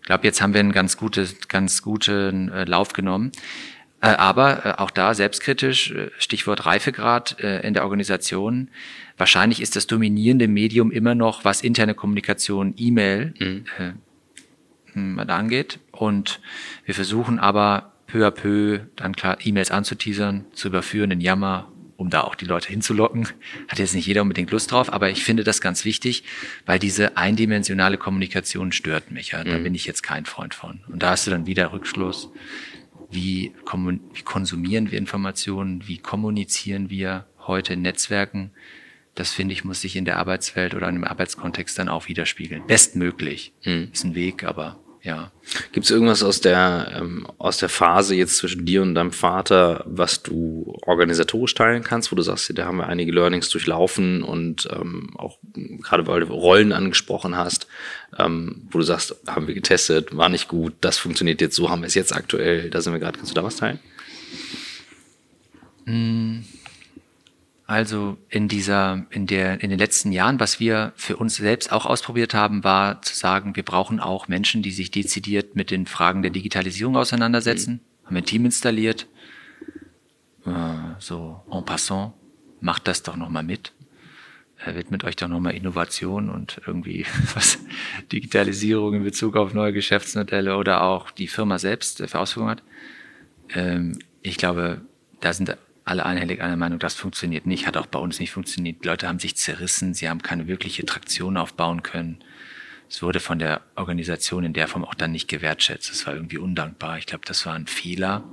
Ich 0.00 0.06
glaube, 0.06 0.24
jetzt 0.24 0.42
haben 0.42 0.52
wir 0.52 0.60
einen 0.60 0.72
ganz, 0.72 0.96
gutes, 0.96 1.48
ganz 1.48 1.82
guten 1.82 2.50
äh, 2.50 2.64
Lauf 2.64 2.92
genommen. 2.92 3.32
Äh, 4.00 4.08
aber 4.08 4.66
äh, 4.66 4.72
auch 4.78 4.90
da 4.90 5.14
selbstkritisch, 5.14 5.92
äh, 5.92 6.10
Stichwort 6.18 6.66
Reifegrad 6.66 7.40
äh, 7.40 7.60
in 7.66 7.74
der 7.74 7.84
Organisation. 7.84 8.70
Wahrscheinlich 9.20 9.60
ist 9.60 9.76
das 9.76 9.86
dominierende 9.86 10.48
Medium 10.48 10.90
immer 10.90 11.14
noch, 11.14 11.44
was 11.44 11.60
interne 11.60 11.94
Kommunikation, 11.94 12.72
E-Mail 12.78 13.34
mhm. 13.38 13.64
äh, 13.78 13.92
hm, 14.94 15.18
angeht. 15.18 15.78
Und 15.92 16.40
wir 16.86 16.94
versuchen 16.94 17.38
aber 17.38 17.92
peu 18.06 18.26
à 18.26 18.30
peu 18.30 18.80
dann 18.96 19.14
klar 19.14 19.36
E-Mails 19.44 19.70
anzuteasern, 19.70 20.46
zu 20.54 20.68
überführen 20.68 21.10
in 21.10 21.20
Yammer 21.20 21.70
um 21.98 22.08
da 22.08 22.22
auch 22.22 22.34
die 22.34 22.46
Leute 22.46 22.70
hinzulocken. 22.70 23.28
Hat 23.68 23.78
jetzt 23.78 23.94
nicht 23.94 24.06
jeder 24.06 24.22
unbedingt 24.22 24.50
Lust 24.52 24.72
drauf, 24.72 24.90
aber 24.90 25.10
ich 25.10 25.22
finde 25.22 25.44
das 25.44 25.60
ganz 25.60 25.84
wichtig, 25.84 26.24
weil 26.64 26.78
diese 26.78 27.18
eindimensionale 27.18 27.98
Kommunikation 27.98 28.72
stört 28.72 29.10
mich. 29.10 29.32
Ja. 29.32 29.44
Da 29.44 29.58
mhm. 29.58 29.64
bin 29.64 29.74
ich 29.74 29.84
jetzt 29.84 30.02
kein 30.02 30.24
Freund 30.24 30.54
von. 30.54 30.80
Und 30.88 31.02
da 31.02 31.10
hast 31.10 31.26
du 31.26 31.30
dann 31.30 31.44
wieder 31.44 31.74
Rückschluss. 31.74 32.30
Wie, 33.10 33.52
wie 34.14 34.22
konsumieren 34.22 34.90
wir 34.90 34.96
Informationen? 34.96 35.86
Wie 35.86 35.98
kommunizieren 35.98 36.88
wir 36.88 37.26
heute 37.46 37.74
in 37.74 37.82
Netzwerken? 37.82 38.52
Das 39.20 39.34
finde 39.34 39.52
ich, 39.52 39.64
muss 39.64 39.82
sich 39.82 39.96
in 39.96 40.06
der 40.06 40.16
Arbeitswelt 40.16 40.72
oder 40.72 40.88
in 40.88 40.94
einem 40.94 41.04
Arbeitskontext 41.04 41.78
dann 41.78 41.90
auch 41.90 42.08
widerspiegeln. 42.08 42.66
Bestmöglich. 42.66 43.52
Mhm. 43.66 43.90
Ist 43.92 44.02
ein 44.02 44.14
Weg, 44.14 44.44
aber 44.44 44.78
ja. 45.02 45.30
Gibt 45.72 45.84
es 45.84 45.90
irgendwas 45.90 46.22
aus 46.22 46.40
der, 46.40 46.90
ähm, 46.96 47.26
aus 47.36 47.58
der 47.58 47.68
Phase 47.68 48.14
jetzt 48.14 48.38
zwischen 48.38 48.64
dir 48.64 48.80
und 48.80 48.94
deinem 48.94 49.12
Vater, 49.12 49.84
was 49.84 50.22
du 50.22 50.74
organisatorisch 50.86 51.52
teilen 51.52 51.82
kannst, 51.82 52.10
wo 52.10 52.16
du 52.16 52.22
sagst, 52.22 52.50
da 52.56 52.64
haben 52.64 52.78
wir 52.78 52.86
einige 52.86 53.12
Learnings 53.12 53.50
durchlaufen 53.50 54.22
und 54.22 54.66
ähm, 54.72 55.10
auch 55.18 55.36
gerade 55.82 56.06
weil 56.06 56.20
du 56.20 56.32
Rollen 56.32 56.72
angesprochen 56.72 57.36
hast, 57.36 57.66
ähm, 58.18 58.68
wo 58.70 58.78
du 58.78 58.84
sagst, 58.84 59.16
haben 59.26 59.46
wir 59.46 59.54
getestet, 59.54 60.16
war 60.16 60.30
nicht 60.30 60.48
gut, 60.48 60.72
das 60.80 60.96
funktioniert 60.96 61.42
jetzt 61.42 61.56
so, 61.56 61.68
haben 61.68 61.82
wir 61.82 61.88
es 61.88 61.94
jetzt 61.94 62.16
aktuell, 62.16 62.70
da 62.70 62.80
sind 62.80 62.94
wir 62.94 63.00
gerade. 63.00 63.18
Kannst 63.18 63.32
du 63.32 63.34
da 63.34 63.44
was 63.44 63.56
teilen? 63.56 63.80
Mm. 65.84 66.38
Also 67.70 68.18
in 68.28 68.48
dieser, 68.48 69.06
in 69.10 69.28
der, 69.28 69.62
in 69.62 69.70
den 69.70 69.78
letzten 69.78 70.10
Jahren, 70.10 70.40
was 70.40 70.58
wir 70.58 70.92
für 70.96 71.16
uns 71.18 71.36
selbst 71.36 71.70
auch 71.70 71.86
ausprobiert 71.86 72.34
haben, 72.34 72.64
war 72.64 73.00
zu 73.00 73.14
sagen, 73.14 73.54
wir 73.54 73.62
brauchen 73.62 74.00
auch 74.00 74.26
Menschen, 74.26 74.60
die 74.60 74.72
sich 74.72 74.90
dezidiert 74.90 75.54
mit 75.54 75.70
den 75.70 75.86
Fragen 75.86 76.22
der 76.22 76.32
Digitalisierung 76.32 76.96
auseinandersetzen. 76.96 77.74
Mhm. 77.74 78.06
Haben 78.06 78.16
ein 78.16 78.24
Team 78.24 78.44
installiert. 78.44 79.06
Äh, 80.44 80.50
so 80.98 81.44
en 81.48 81.64
passant, 81.64 82.14
macht 82.60 82.88
das 82.88 83.04
doch 83.04 83.14
nochmal 83.14 83.44
mit. 83.44 83.72
Er 84.58 84.74
widmet 84.74 85.04
euch 85.04 85.14
doch 85.14 85.28
nochmal 85.28 85.54
Innovation 85.54 86.28
und 86.28 86.60
irgendwie 86.66 87.06
was 87.34 87.60
Digitalisierung 88.10 88.94
in 88.94 89.04
Bezug 89.04 89.36
auf 89.36 89.54
neue 89.54 89.72
Geschäftsmodelle 89.72 90.56
oder 90.56 90.82
auch 90.82 91.12
die 91.12 91.28
Firma 91.28 91.60
selbst 91.60 91.98
für 92.04 92.18
Ausführungen 92.18 92.50
hat. 92.50 92.62
Ähm, 93.54 94.00
ich 94.22 94.38
glaube, 94.38 94.80
da 95.20 95.32
sind 95.32 95.56
alle 95.90 96.06
einhellig 96.06 96.40
einer 96.40 96.56
Meinung, 96.56 96.78
das 96.78 96.94
funktioniert 96.94 97.46
nicht, 97.46 97.66
hat 97.66 97.76
auch 97.76 97.86
bei 97.86 97.98
uns 97.98 98.20
nicht 98.20 98.30
funktioniert. 98.30 98.84
Die 98.84 98.88
Leute 98.88 99.08
haben 99.08 99.18
sich 99.18 99.36
zerrissen, 99.36 99.92
sie 99.92 100.08
haben 100.08 100.22
keine 100.22 100.46
wirkliche 100.46 100.86
Traktion 100.86 101.36
aufbauen 101.36 101.82
können. 101.82 102.22
Es 102.88 103.02
wurde 103.02 103.20
von 103.20 103.38
der 103.38 103.60
Organisation 103.74 104.44
in 104.44 104.52
der 104.52 104.68
Form 104.68 104.84
auch 104.84 104.94
dann 104.94 105.12
nicht 105.12 105.28
gewertschätzt. 105.28 105.90
Es 105.90 106.06
war 106.06 106.14
irgendwie 106.14 106.38
undankbar. 106.38 106.98
Ich 106.98 107.06
glaube, 107.06 107.24
das 107.26 107.44
war 107.44 107.54
ein 107.54 107.66
Fehler, 107.66 108.24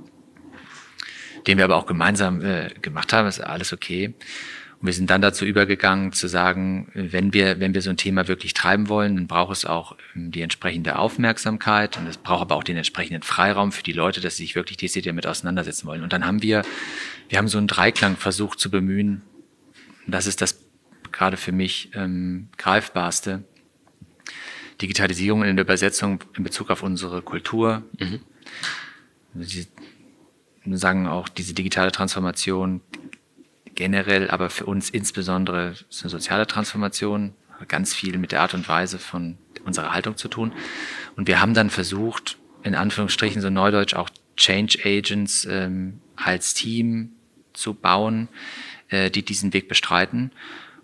den 1.46 1.58
wir 1.58 1.64
aber 1.64 1.76
auch 1.76 1.86
gemeinsam 1.86 2.42
äh, 2.42 2.70
gemacht 2.80 3.12
haben. 3.12 3.26
ist 3.26 3.40
alles 3.40 3.72
okay. 3.72 4.14
Und 4.80 4.86
wir 4.86 4.92
sind 4.92 5.10
dann 5.10 5.20
dazu 5.20 5.44
übergegangen 5.44 6.12
zu 6.12 6.28
sagen, 6.28 6.90
wenn 6.94 7.32
wir, 7.32 7.58
wenn 7.58 7.74
wir 7.74 7.82
so 7.82 7.90
ein 7.90 7.96
Thema 7.96 8.28
wirklich 8.28 8.54
treiben 8.54 8.88
wollen, 8.88 9.16
dann 9.16 9.26
braucht 9.26 9.52
es 9.52 9.64
auch 9.64 9.96
ähm, 10.14 10.30
die 10.30 10.42
entsprechende 10.42 10.98
Aufmerksamkeit 10.98 11.96
und 11.96 12.06
es 12.06 12.16
braucht 12.16 12.42
aber 12.42 12.54
auch 12.54 12.62
den 12.62 12.76
entsprechenden 12.76 13.22
Freiraum 13.22 13.72
für 13.72 13.82
die 13.82 13.92
Leute, 13.92 14.20
dass 14.20 14.36
sie 14.36 14.44
sich 14.44 14.54
wirklich 14.54 14.76
dezidiert 14.76 15.12
damit 15.12 15.26
auseinandersetzen 15.26 15.88
wollen. 15.88 16.04
Und 16.04 16.12
dann 16.12 16.24
haben 16.24 16.42
wir, 16.42 16.62
wir 17.28 17.38
haben 17.38 17.48
so 17.48 17.58
einen 17.58 17.66
Dreiklang 17.66 18.16
versucht 18.16 18.58
zu 18.58 18.70
bemühen. 18.70 19.22
Das 20.06 20.26
ist 20.26 20.40
das 20.40 20.58
gerade 21.12 21.36
für 21.36 21.52
mich 21.52 21.90
ähm, 21.94 22.48
greifbarste. 22.56 23.44
Digitalisierung 24.80 25.42
in 25.42 25.56
der 25.56 25.64
Übersetzung 25.64 26.22
in 26.36 26.44
Bezug 26.44 26.70
auf 26.70 26.82
unsere 26.82 27.22
Kultur. 27.22 27.82
Mhm. 27.98 28.20
Sie 29.34 29.66
sagen 30.64 31.06
auch, 31.06 31.28
diese 31.28 31.54
digitale 31.54 31.92
Transformation 31.92 32.80
generell, 33.74 34.30
aber 34.30 34.50
für 34.50 34.66
uns 34.66 34.90
insbesondere 34.90 35.74
ist 35.88 36.02
eine 36.02 36.10
soziale 36.10 36.46
Transformation, 36.46 37.34
ganz 37.66 37.94
viel 37.94 38.18
mit 38.18 38.32
der 38.32 38.42
Art 38.42 38.54
und 38.54 38.68
Weise 38.68 38.98
von 38.98 39.38
unserer 39.64 39.92
Haltung 39.92 40.16
zu 40.16 40.28
tun. 40.28 40.52
Und 41.16 41.28
wir 41.28 41.40
haben 41.40 41.54
dann 41.54 41.70
versucht, 41.70 42.38
in 42.62 42.74
Anführungsstrichen 42.74 43.42
so 43.42 43.50
neudeutsch 43.50 43.94
auch 43.94 44.10
Change 44.36 44.78
Agents 44.84 45.46
ähm, 45.50 46.00
als 46.16 46.54
Team 46.54 47.12
zu 47.58 47.74
bauen, 47.74 48.28
äh, 48.88 49.10
die 49.10 49.22
diesen 49.22 49.52
Weg 49.52 49.68
bestreiten 49.68 50.30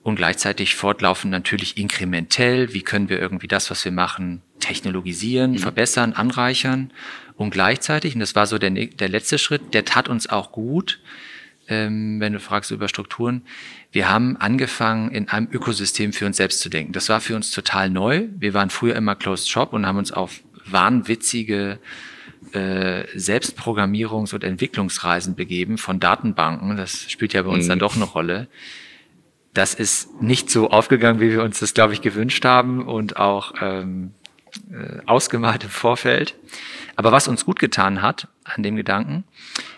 und 0.02 0.16
gleichzeitig 0.16 0.74
fortlaufend 0.74 1.30
natürlich 1.30 1.78
inkrementell, 1.78 2.74
wie 2.74 2.82
können 2.82 3.08
wir 3.08 3.18
irgendwie 3.18 3.48
das, 3.48 3.70
was 3.70 3.84
wir 3.84 3.92
machen, 3.92 4.42
technologisieren, 4.60 5.52
mhm. 5.52 5.58
verbessern, 5.58 6.12
anreichern 6.12 6.92
und 7.36 7.50
gleichzeitig, 7.50 8.14
und 8.14 8.20
das 8.20 8.34
war 8.34 8.46
so 8.46 8.58
der, 8.58 8.70
der 8.70 9.08
letzte 9.08 9.38
Schritt, 9.38 9.74
der 9.74 9.84
tat 9.84 10.08
uns 10.08 10.28
auch 10.28 10.52
gut, 10.52 11.00
ähm, 11.68 12.20
wenn 12.20 12.34
du 12.34 12.40
fragst 12.40 12.70
über 12.70 12.88
Strukturen. 12.88 13.42
Wir 13.90 14.10
haben 14.10 14.36
angefangen, 14.36 15.10
in 15.10 15.28
einem 15.28 15.48
Ökosystem 15.50 16.12
für 16.12 16.26
uns 16.26 16.36
selbst 16.36 16.60
zu 16.60 16.68
denken. 16.68 16.92
Das 16.92 17.08
war 17.08 17.20
für 17.20 17.34
uns 17.34 17.50
total 17.50 17.88
neu. 17.88 18.28
Wir 18.36 18.52
waren 18.52 18.68
früher 18.68 18.96
immer 18.96 19.14
Closed 19.16 19.48
Shop 19.48 19.72
und 19.72 19.86
haben 19.86 19.98
uns 19.98 20.12
auf 20.12 20.40
wahnwitzige 20.66 21.78
äh, 22.52 23.04
Selbstprogrammierungs- 23.16 24.34
und 24.34 24.44
Entwicklungsreisen 24.44 25.34
begeben 25.34 25.78
von 25.78 26.00
Datenbanken. 26.00 26.76
Das 26.76 27.10
spielt 27.10 27.32
ja 27.32 27.42
bei 27.42 27.50
uns 27.50 27.64
mhm. 27.64 27.70
dann 27.70 27.78
doch 27.78 27.96
eine 27.96 28.04
Rolle. 28.04 28.48
Das 29.52 29.74
ist 29.74 30.20
nicht 30.20 30.50
so 30.50 30.70
aufgegangen, 30.70 31.20
wie 31.20 31.30
wir 31.30 31.42
uns 31.42 31.60
das, 31.60 31.74
glaube 31.74 31.92
ich, 31.92 32.02
gewünscht 32.02 32.44
haben 32.44 32.86
und 32.86 33.16
auch 33.16 33.54
ähm, 33.60 34.12
äh, 34.70 35.00
ausgemalt 35.06 35.64
im 35.64 35.70
Vorfeld. 35.70 36.34
Aber 36.96 37.12
was 37.12 37.28
uns 37.28 37.44
gut 37.44 37.58
getan 37.58 38.02
hat 38.02 38.28
an 38.44 38.62
dem 38.62 38.76
Gedanken, 38.76 39.24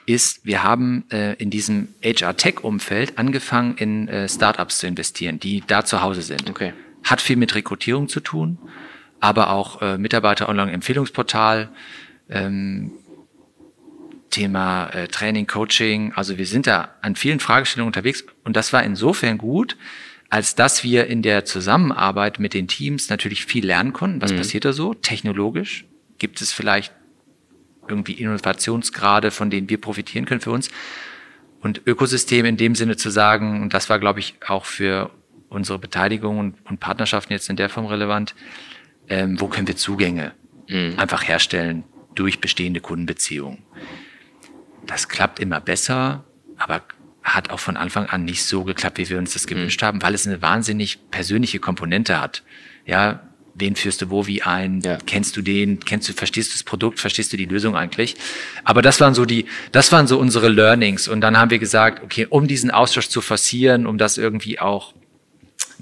ist, 0.06 0.44
wir 0.44 0.62
haben 0.62 1.04
äh, 1.10 1.34
in 1.34 1.50
diesem 1.50 1.88
HR-Tech-Umfeld 2.02 3.18
angefangen, 3.18 3.76
in 3.76 4.08
äh, 4.08 4.28
Startups 4.28 4.78
zu 4.78 4.86
investieren, 4.86 5.40
die 5.40 5.62
da 5.66 5.84
zu 5.84 6.02
Hause 6.02 6.22
sind. 6.22 6.48
Okay. 6.48 6.72
Hat 7.04 7.20
viel 7.20 7.36
mit 7.36 7.54
Rekrutierung 7.54 8.08
zu 8.08 8.20
tun, 8.20 8.58
aber 9.20 9.50
auch 9.50 9.82
äh, 9.82 9.98
Mitarbeiter-Online-Empfehlungsportal, 9.98 11.68
ähm, 12.28 12.92
Thema 14.30 14.88
äh, 14.88 15.08
Training, 15.08 15.46
Coaching. 15.46 16.12
Also 16.14 16.36
wir 16.38 16.46
sind 16.46 16.66
da 16.66 16.94
an 17.00 17.16
vielen 17.16 17.40
Fragestellungen 17.40 17.88
unterwegs 17.88 18.24
und 18.44 18.56
das 18.56 18.72
war 18.72 18.82
insofern 18.82 19.38
gut, 19.38 19.76
als 20.28 20.54
dass 20.54 20.84
wir 20.84 21.06
in 21.06 21.22
der 21.22 21.44
Zusammenarbeit 21.44 22.38
mit 22.38 22.52
den 22.52 22.68
Teams 22.68 23.08
natürlich 23.08 23.46
viel 23.46 23.64
lernen 23.64 23.92
konnten. 23.92 24.20
Was 24.20 24.32
mhm. 24.32 24.38
passiert 24.38 24.64
da 24.64 24.72
so 24.72 24.92
technologisch? 24.92 25.86
Gibt 26.18 26.40
es 26.40 26.52
vielleicht 26.52 26.92
irgendwie 27.88 28.12
Innovationsgrade, 28.12 29.30
von 29.30 29.48
denen 29.48 29.70
wir 29.70 29.80
profitieren 29.80 30.26
können 30.26 30.40
für 30.40 30.50
uns. 30.50 30.70
Und 31.60 31.82
Ökosystem 31.86 32.44
in 32.44 32.56
dem 32.56 32.74
Sinne 32.74 32.96
zu 32.96 33.10
sagen, 33.10 33.62
und 33.62 33.72
das 33.72 33.88
war, 33.88 33.98
glaube 33.98 34.20
ich, 34.20 34.34
auch 34.46 34.64
für 34.64 35.10
unsere 35.48 35.78
Beteiligung 35.78 36.38
und, 36.38 36.54
und 36.68 36.80
Partnerschaften 36.80 37.32
jetzt 37.32 37.48
in 37.48 37.56
der 37.56 37.68
Form 37.68 37.86
relevant, 37.86 38.34
ähm, 39.08 39.40
wo 39.40 39.46
können 39.46 39.68
wir 39.68 39.76
Zugänge 39.76 40.32
mhm. 40.68 40.94
einfach 40.98 41.26
herstellen 41.26 41.84
durch 42.16 42.40
bestehende 42.40 42.80
Kundenbeziehungen. 42.80 43.62
Das 44.86 45.08
klappt 45.08 45.38
immer 45.38 45.60
besser, 45.60 46.24
aber 46.58 46.82
hat 47.22 47.50
auch 47.50 47.60
von 47.60 47.76
Anfang 47.76 48.06
an 48.06 48.24
nicht 48.24 48.44
so 48.44 48.64
geklappt, 48.64 48.98
wie 48.98 49.08
wir 49.08 49.18
uns 49.18 49.32
das 49.32 49.46
gewünscht 49.46 49.82
mhm. 49.82 49.86
haben, 49.86 50.02
weil 50.02 50.14
es 50.14 50.26
eine 50.26 50.42
wahnsinnig 50.42 51.10
persönliche 51.10 51.58
Komponente 51.58 52.20
hat. 52.20 52.44
Ja, 52.84 53.28
wen 53.54 53.74
führst 53.74 54.02
du 54.02 54.10
wo 54.10 54.26
wie 54.26 54.42
ein, 54.42 54.80
ja. 54.80 54.98
kennst 55.06 55.36
du 55.36 55.42
den, 55.42 55.80
kennst 55.80 56.08
du, 56.08 56.12
verstehst 56.12 56.50
du 56.50 56.54
das 56.54 56.62
Produkt, 56.62 57.00
verstehst 57.00 57.32
du 57.32 57.36
die 57.36 57.46
Lösung 57.46 57.74
eigentlich? 57.74 58.14
Aber 58.64 58.82
das 58.82 59.00
waren 59.00 59.14
so 59.14 59.24
die, 59.24 59.46
das 59.72 59.90
waren 59.92 60.06
so 60.06 60.18
unsere 60.18 60.48
Learnings. 60.48 61.08
Und 61.08 61.20
dann 61.20 61.36
haben 61.36 61.50
wir 61.50 61.58
gesagt, 61.58 62.02
okay, 62.04 62.26
um 62.28 62.46
diesen 62.46 62.70
Austausch 62.70 63.08
zu 63.08 63.20
forcieren, 63.20 63.86
um 63.86 63.98
das 63.98 64.18
irgendwie 64.18 64.60
auch 64.60 64.94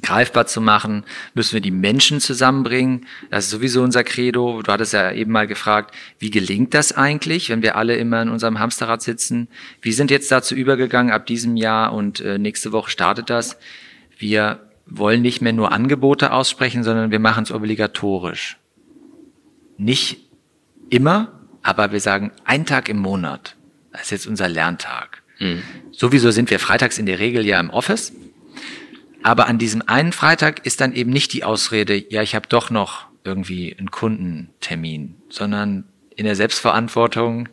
greifbar 0.04 0.46
zu 0.46 0.60
machen, 0.60 1.04
müssen 1.34 1.54
wir 1.54 1.60
die 1.60 1.70
Menschen 1.70 2.20
zusammenbringen. 2.20 3.06
Das 3.30 3.46
ist 3.46 3.50
sowieso 3.50 3.82
unser 3.82 4.04
Credo. 4.04 4.62
Du 4.62 4.70
hattest 4.70 4.92
ja 4.92 5.10
eben 5.12 5.32
mal 5.32 5.46
gefragt, 5.46 5.94
wie 6.18 6.30
gelingt 6.30 6.74
das 6.74 6.92
eigentlich, 6.92 7.48
wenn 7.48 7.62
wir 7.62 7.76
alle 7.76 7.96
immer 7.96 8.22
in 8.22 8.28
unserem 8.28 8.58
Hamsterrad 8.58 9.02
sitzen? 9.02 9.48
Wir 9.80 9.94
sind 9.94 10.10
jetzt 10.10 10.30
dazu 10.30 10.54
übergegangen 10.54 11.12
ab 11.12 11.26
diesem 11.26 11.56
Jahr 11.56 11.92
und 11.92 12.20
äh, 12.20 12.38
nächste 12.38 12.72
Woche 12.72 12.90
startet 12.90 13.30
das. 13.30 13.56
Wir 14.18 14.60
wollen 14.86 15.22
nicht 15.22 15.40
mehr 15.40 15.54
nur 15.54 15.72
Angebote 15.72 16.32
aussprechen, 16.32 16.84
sondern 16.84 17.10
wir 17.10 17.18
machen 17.18 17.44
es 17.44 17.50
obligatorisch. 17.50 18.58
Nicht 19.78 20.18
immer, 20.90 21.32
aber 21.62 21.92
wir 21.92 22.00
sagen 22.00 22.30
ein 22.44 22.66
Tag 22.66 22.88
im 22.88 22.98
Monat. 22.98 23.56
Das 23.90 24.02
ist 24.02 24.10
jetzt 24.10 24.26
unser 24.26 24.48
Lerntag. 24.48 25.22
Mhm. 25.40 25.62
Sowieso 25.92 26.30
sind 26.30 26.50
wir 26.50 26.58
freitags 26.58 26.98
in 26.98 27.06
der 27.06 27.18
Regel 27.18 27.46
ja 27.46 27.58
im 27.58 27.70
Office. 27.70 28.12
Aber 29.24 29.48
an 29.48 29.56
diesem 29.56 29.82
einen 29.86 30.12
Freitag 30.12 30.66
ist 30.66 30.82
dann 30.82 30.92
eben 30.92 31.10
nicht 31.10 31.32
die 31.32 31.44
Ausrede, 31.44 31.96
ja, 32.12 32.20
ich 32.20 32.34
habe 32.34 32.46
doch 32.46 32.68
noch 32.68 33.06
irgendwie 33.24 33.74
einen 33.74 33.90
Kundentermin, 33.90 35.14
sondern 35.30 35.84
in 36.14 36.26
der 36.26 36.36
Selbstverantwortung 36.36 37.48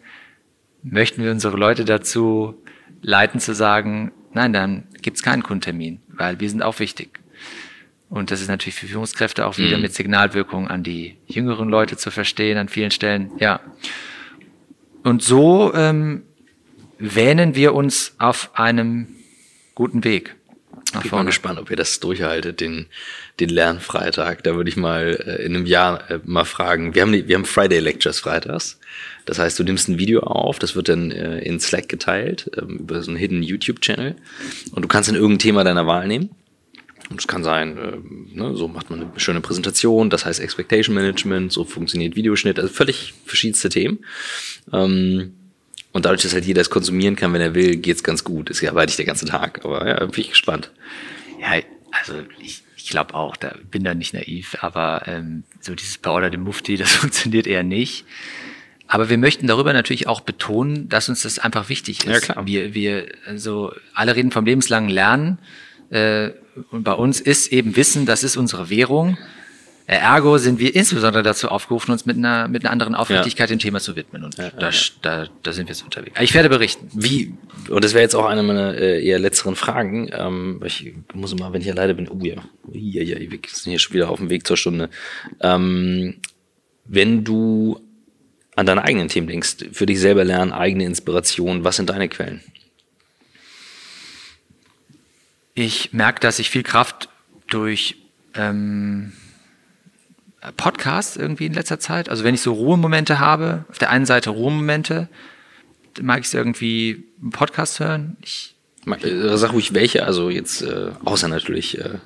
möchten 0.84 1.24
wir 1.24 1.32
unsere 1.32 1.56
Leute 1.56 1.86
dazu 1.86 2.62
leiten 3.02 3.40
zu 3.40 3.56
sagen, 3.56 4.12
nein, 4.34 4.52
dann 4.52 4.84
gibt's 5.02 5.24
keinen 5.24 5.44
Kundentermin, 5.44 6.02
weil 6.10 6.42
wir 6.42 6.50
sind 6.50 6.62
auch 6.62 6.80
wichtig. 6.80 7.22
Und 8.10 8.32
das 8.32 8.42
ist 8.42 8.50
natürlich 8.50 8.76
für 8.76 8.88
Führungskräfte 8.88 9.46
auch 9.46 9.58
wieder 9.58 9.78
mhm. 9.78 9.84
mit 9.84 9.94
Signalwirkung 9.94 10.68
an 10.68 10.84
die 10.84 11.16
jüngeren 11.26 11.70
Leute 11.70 11.96
zu 11.96 12.12
verstehen 12.12 12.58
an 12.58 12.68
vielen 12.68 12.92
Stellen. 12.92 13.32
Ja. 13.40 13.62
Und 15.04 15.24
so 15.24 15.74
ähm, 15.74 16.24
wähnen 17.00 17.56
wir 17.56 17.74
uns 17.74 18.16
auf 18.20 18.52
einem 18.56 19.08
guten 19.74 20.04
Weg. 20.04 20.36
Ich 20.96 21.10
bin 21.10 21.12
mal 21.12 21.26
gespannt, 21.26 21.58
ob 21.58 21.70
ihr 21.70 21.78
das 21.78 22.00
durchhaltet, 22.00 22.60
den, 22.60 22.88
den 23.40 23.50
Lernfreitag. 23.50 24.44
Da 24.44 24.56
würde 24.56 24.70
ich 24.70 24.76
mal 24.76 25.18
äh, 25.26 25.46
in 25.46 25.56
einem 25.56 25.66
Jahr 25.66 26.10
äh, 26.12 26.20
mal 26.26 26.44
fragen. 26.44 26.94
Wir 26.96 27.04
haben, 27.04 27.14
die, 27.14 27.28
wir 27.28 27.36
haben 27.36 27.46
Friday 27.46 27.80
Lectures 27.80 28.20
freitags. 28.20 28.80
Das 29.26 29.40
heißt, 29.40 29.58
du 29.58 29.64
nimmst 29.64 29.88
ein 29.88 30.00
Video 30.00 30.22
auf, 30.22 30.60
das 30.60 30.76
wird 30.76 30.90
dann 30.90 31.12
äh, 31.12 31.40
in 31.40 31.60
Slack 31.60 31.88
geteilt, 31.88 32.52
ähm, 32.58 32.80
über 32.80 33.02
so 33.02 33.12
einen 33.12 33.18
Hidden 33.18 33.44
YouTube-Channel. 33.44 34.16
Und 34.72 34.82
du 34.82 34.88
kannst 34.88 35.08
dann 35.08 35.16
irgendein 35.16 35.40
Thema 35.40 35.64
deiner 35.64 35.88
Wahl 35.88 36.08
nehmen. 36.08 36.30
Und 37.10 37.20
es 37.20 37.28
kann 37.28 37.44
sein, 37.44 37.78
äh, 37.78 38.38
ne, 38.38 38.56
so 38.56 38.68
macht 38.68 38.90
man 38.90 39.02
eine 39.02 39.12
schöne 39.20 39.42
Präsentation, 39.42 40.10
das 40.10 40.26
heißt 40.26 40.40
Expectation 40.40 40.96
Management, 40.96 41.52
so 41.52 41.64
funktioniert 41.64 42.16
Videoschnitt, 42.16 42.60
also 42.60 42.72
völlig 42.72 43.14
verschiedenste 43.26 43.70
Themen. 43.70 44.00
Ähm, 44.74 45.34
und 45.92 46.06
dadurch, 46.06 46.22
dass 46.22 46.34
halt 46.34 46.46
jeder 46.46 46.62
es 46.62 46.70
konsumieren 46.70 47.16
kann, 47.16 47.34
wenn 47.34 47.42
er 47.42 47.54
will, 47.54 47.76
geht's 47.78 48.04
ganz 48.04 48.24
gut. 48.24 48.50
Ist 48.50 48.62
ja 48.62 48.74
weit 48.76 48.90
nicht 48.90 49.00
der 49.00 49.06
ganze 49.06 49.26
Tag, 49.26 49.66
aber 49.66 49.88
ja, 49.88 50.06
bin 50.06 50.22
ich 50.22 50.30
gespannt. 50.30 50.72
Ja, 51.40 51.62
also 51.92 52.14
ich, 52.40 52.64
ich 52.78 52.90
glaube 52.90 53.14
auch, 53.14 53.36
da 53.36 53.56
bin 53.70 53.84
da 53.84 53.94
nicht 53.94 54.14
naiv, 54.14 54.58
aber 54.62 55.04
ähm, 55.08 55.44
so 55.60 55.76
dieses 55.76 55.98
Power 55.98 56.30
dem 56.30 56.42
Mufti, 56.42 56.78
das 56.78 56.94
funktioniert 56.94 57.48
eher 57.48 57.64
nicht. 57.64 58.06
Aber 58.88 59.10
wir 59.10 59.18
möchten 59.18 59.48
darüber 59.48 59.72
natürlich 59.72 60.08
auch 60.08 60.20
betonen, 60.20 60.90
dass 60.90 61.08
uns 61.08 61.22
das 61.22 61.40
einfach 61.40 61.70
wichtig 61.70 62.00
ist. 62.00 62.12
Ja, 62.12 62.20
klar. 62.20 62.46
Wir, 62.46 62.74
wir, 62.74 63.08
also 63.26 63.74
alle 63.94 64.18
reden 64.18 64.32
vom 64.32 64.46
lebenslangen 64.46 64.90
Lernen. 64.90 65.38
Äh, 65.90 66.32
und 66.72 66.84
bei 66.84 66.92
uns 66.92 67.22
ist 67.22 67.54
eben 67.54 67.78
Wissen, 67.78 68.06
das 68.06 68.24
ist 68.24 68.36
unsere 68.36 68.70
Währung. 68.70 69.18
Ergo 69.88 70.38
sind 70.38 70.60
wir 70.60 70.76
insbesondere 70.76 71.24
dazu 71.24 71.50
aufgerufen, 71.50 71.92
uns 71.92 72.06
mit 72.06 72.18
einer, 72.18 72.48
mit 72.48 72.64
einer 72.64 72.72
anderen 72.72 72.96
Aufrichtigkeit 72.96 73.50
ja. 73.50 73.56
dem 73.56 73.60
Thema 73.60 73.80
zu 73.80 73.96
widmen. 73.96 74.24
Und 74.24 74.38
ja, 74.38 74.50
da, 74.52 74.70
ja. 74.70 74.80
Da, 75.02 75.28
da 75.44 75.52
sind 75.52 75.68
wir 75.68 75.74
jetzt 75.74 75.84
unterwegs. 75.84 76.20
Ich 76.22 76.34
werde 76.34 76.50
berichten. 76.50 76.90
Wie, 76.94 77.34
und 77.70 77.84
das 77.84 77.94
wäre 77.94 78.04
jetzt 78.04 78.16
auch 78.16 78.26
eine 78.26 78.44
meiner 78.44 78.76
äh, 78.76 79.06
eher 79.06 79.20
letzteren 79.20 79.56
Fragen. 79.56 80.10
Ähm, 80.14 80.62
ich 80.66 80.94
muss 81.14 81.34
immer, 81.34 81.52
wenn 81.54 81.62
ich 81.62 81.70
alleine 81.70 81.94
bin, 81.96 82.08
oh 82.10 82.20
ja, 82.22 82.36
ja, 82.72 83.04
ja, 83.04 83.20
wir 83.20 83.40
sind 83.48 83.72
hier 83.72 83.80
schon 83.80 83.94
wieder 83.94 84.10
auf 84.10 84.20
dem 84.20 84.30
Weg 84.30 84.48
zur 84.48 84.58
Stunde. 84.58 84.90
Ähm, 85.42 86.18
wenn 86.86 87.24
du 87.24 87.80
an 88.56 88.66
deine 88.66 88.84
eigenen 88.84 89.08
Themen 89.08 89.28
denkst, 89.28 89.58
für 89.72 89.86
dich 89.86 90.00
selber 90.00 90.24
lernen, 90.24 90.52
eigene 90.52 90.86
Inspiration, 90.86 91.64
was 91.64 91.78
sind 91.78 91.90
deine 91.90 92.10
Quellen? 92.10 92.42
Ich 95.54 95.94
merke, 95.94 96.20
dass 96.20 96.40
ich 96.40 96.50
viel 96.50 96.64
Kraft 96.64 97.10
durch 97.48 97.98
ähm, 98.36 99.14
Podcasts 100.58 101.18
irgendwie 101.18 101.46
in 101.46 101.54
letzter 101.54 101.80
Zeit. 101.80 102.10
Also 102.10 102.24
wenn 102.24 102.34
ich 102.34 102.42
so 102.42 102.54
Ruhemomente 102.54 103.20
habe, 103.20 103.66
auf 103.70 103.78
der 103.78 103.90
einen 103.90 104.06
Seite 104.06 104.32
Ruhemomente, 104.32 105.08
mag 106.02 106.22
ich 106.22 106.28
es 106.28 106.34
irgendwie 106.34 107.04
einen 107.22 107.32
Podcast 107.32 107.80
hören. 107.80 108.18
Ich 108.22 108.56
äh, 108.86 109.38
Sag 109.38 109.54
ruhig 109.54 109.74
welche, 109.74 110.06
also 110.06 110.30
jetzt 110.30 110.64
äh, 110.64 110.92
außer 111.06 111.28
natürlich 111.28 111.78
äh, 111.78 112.00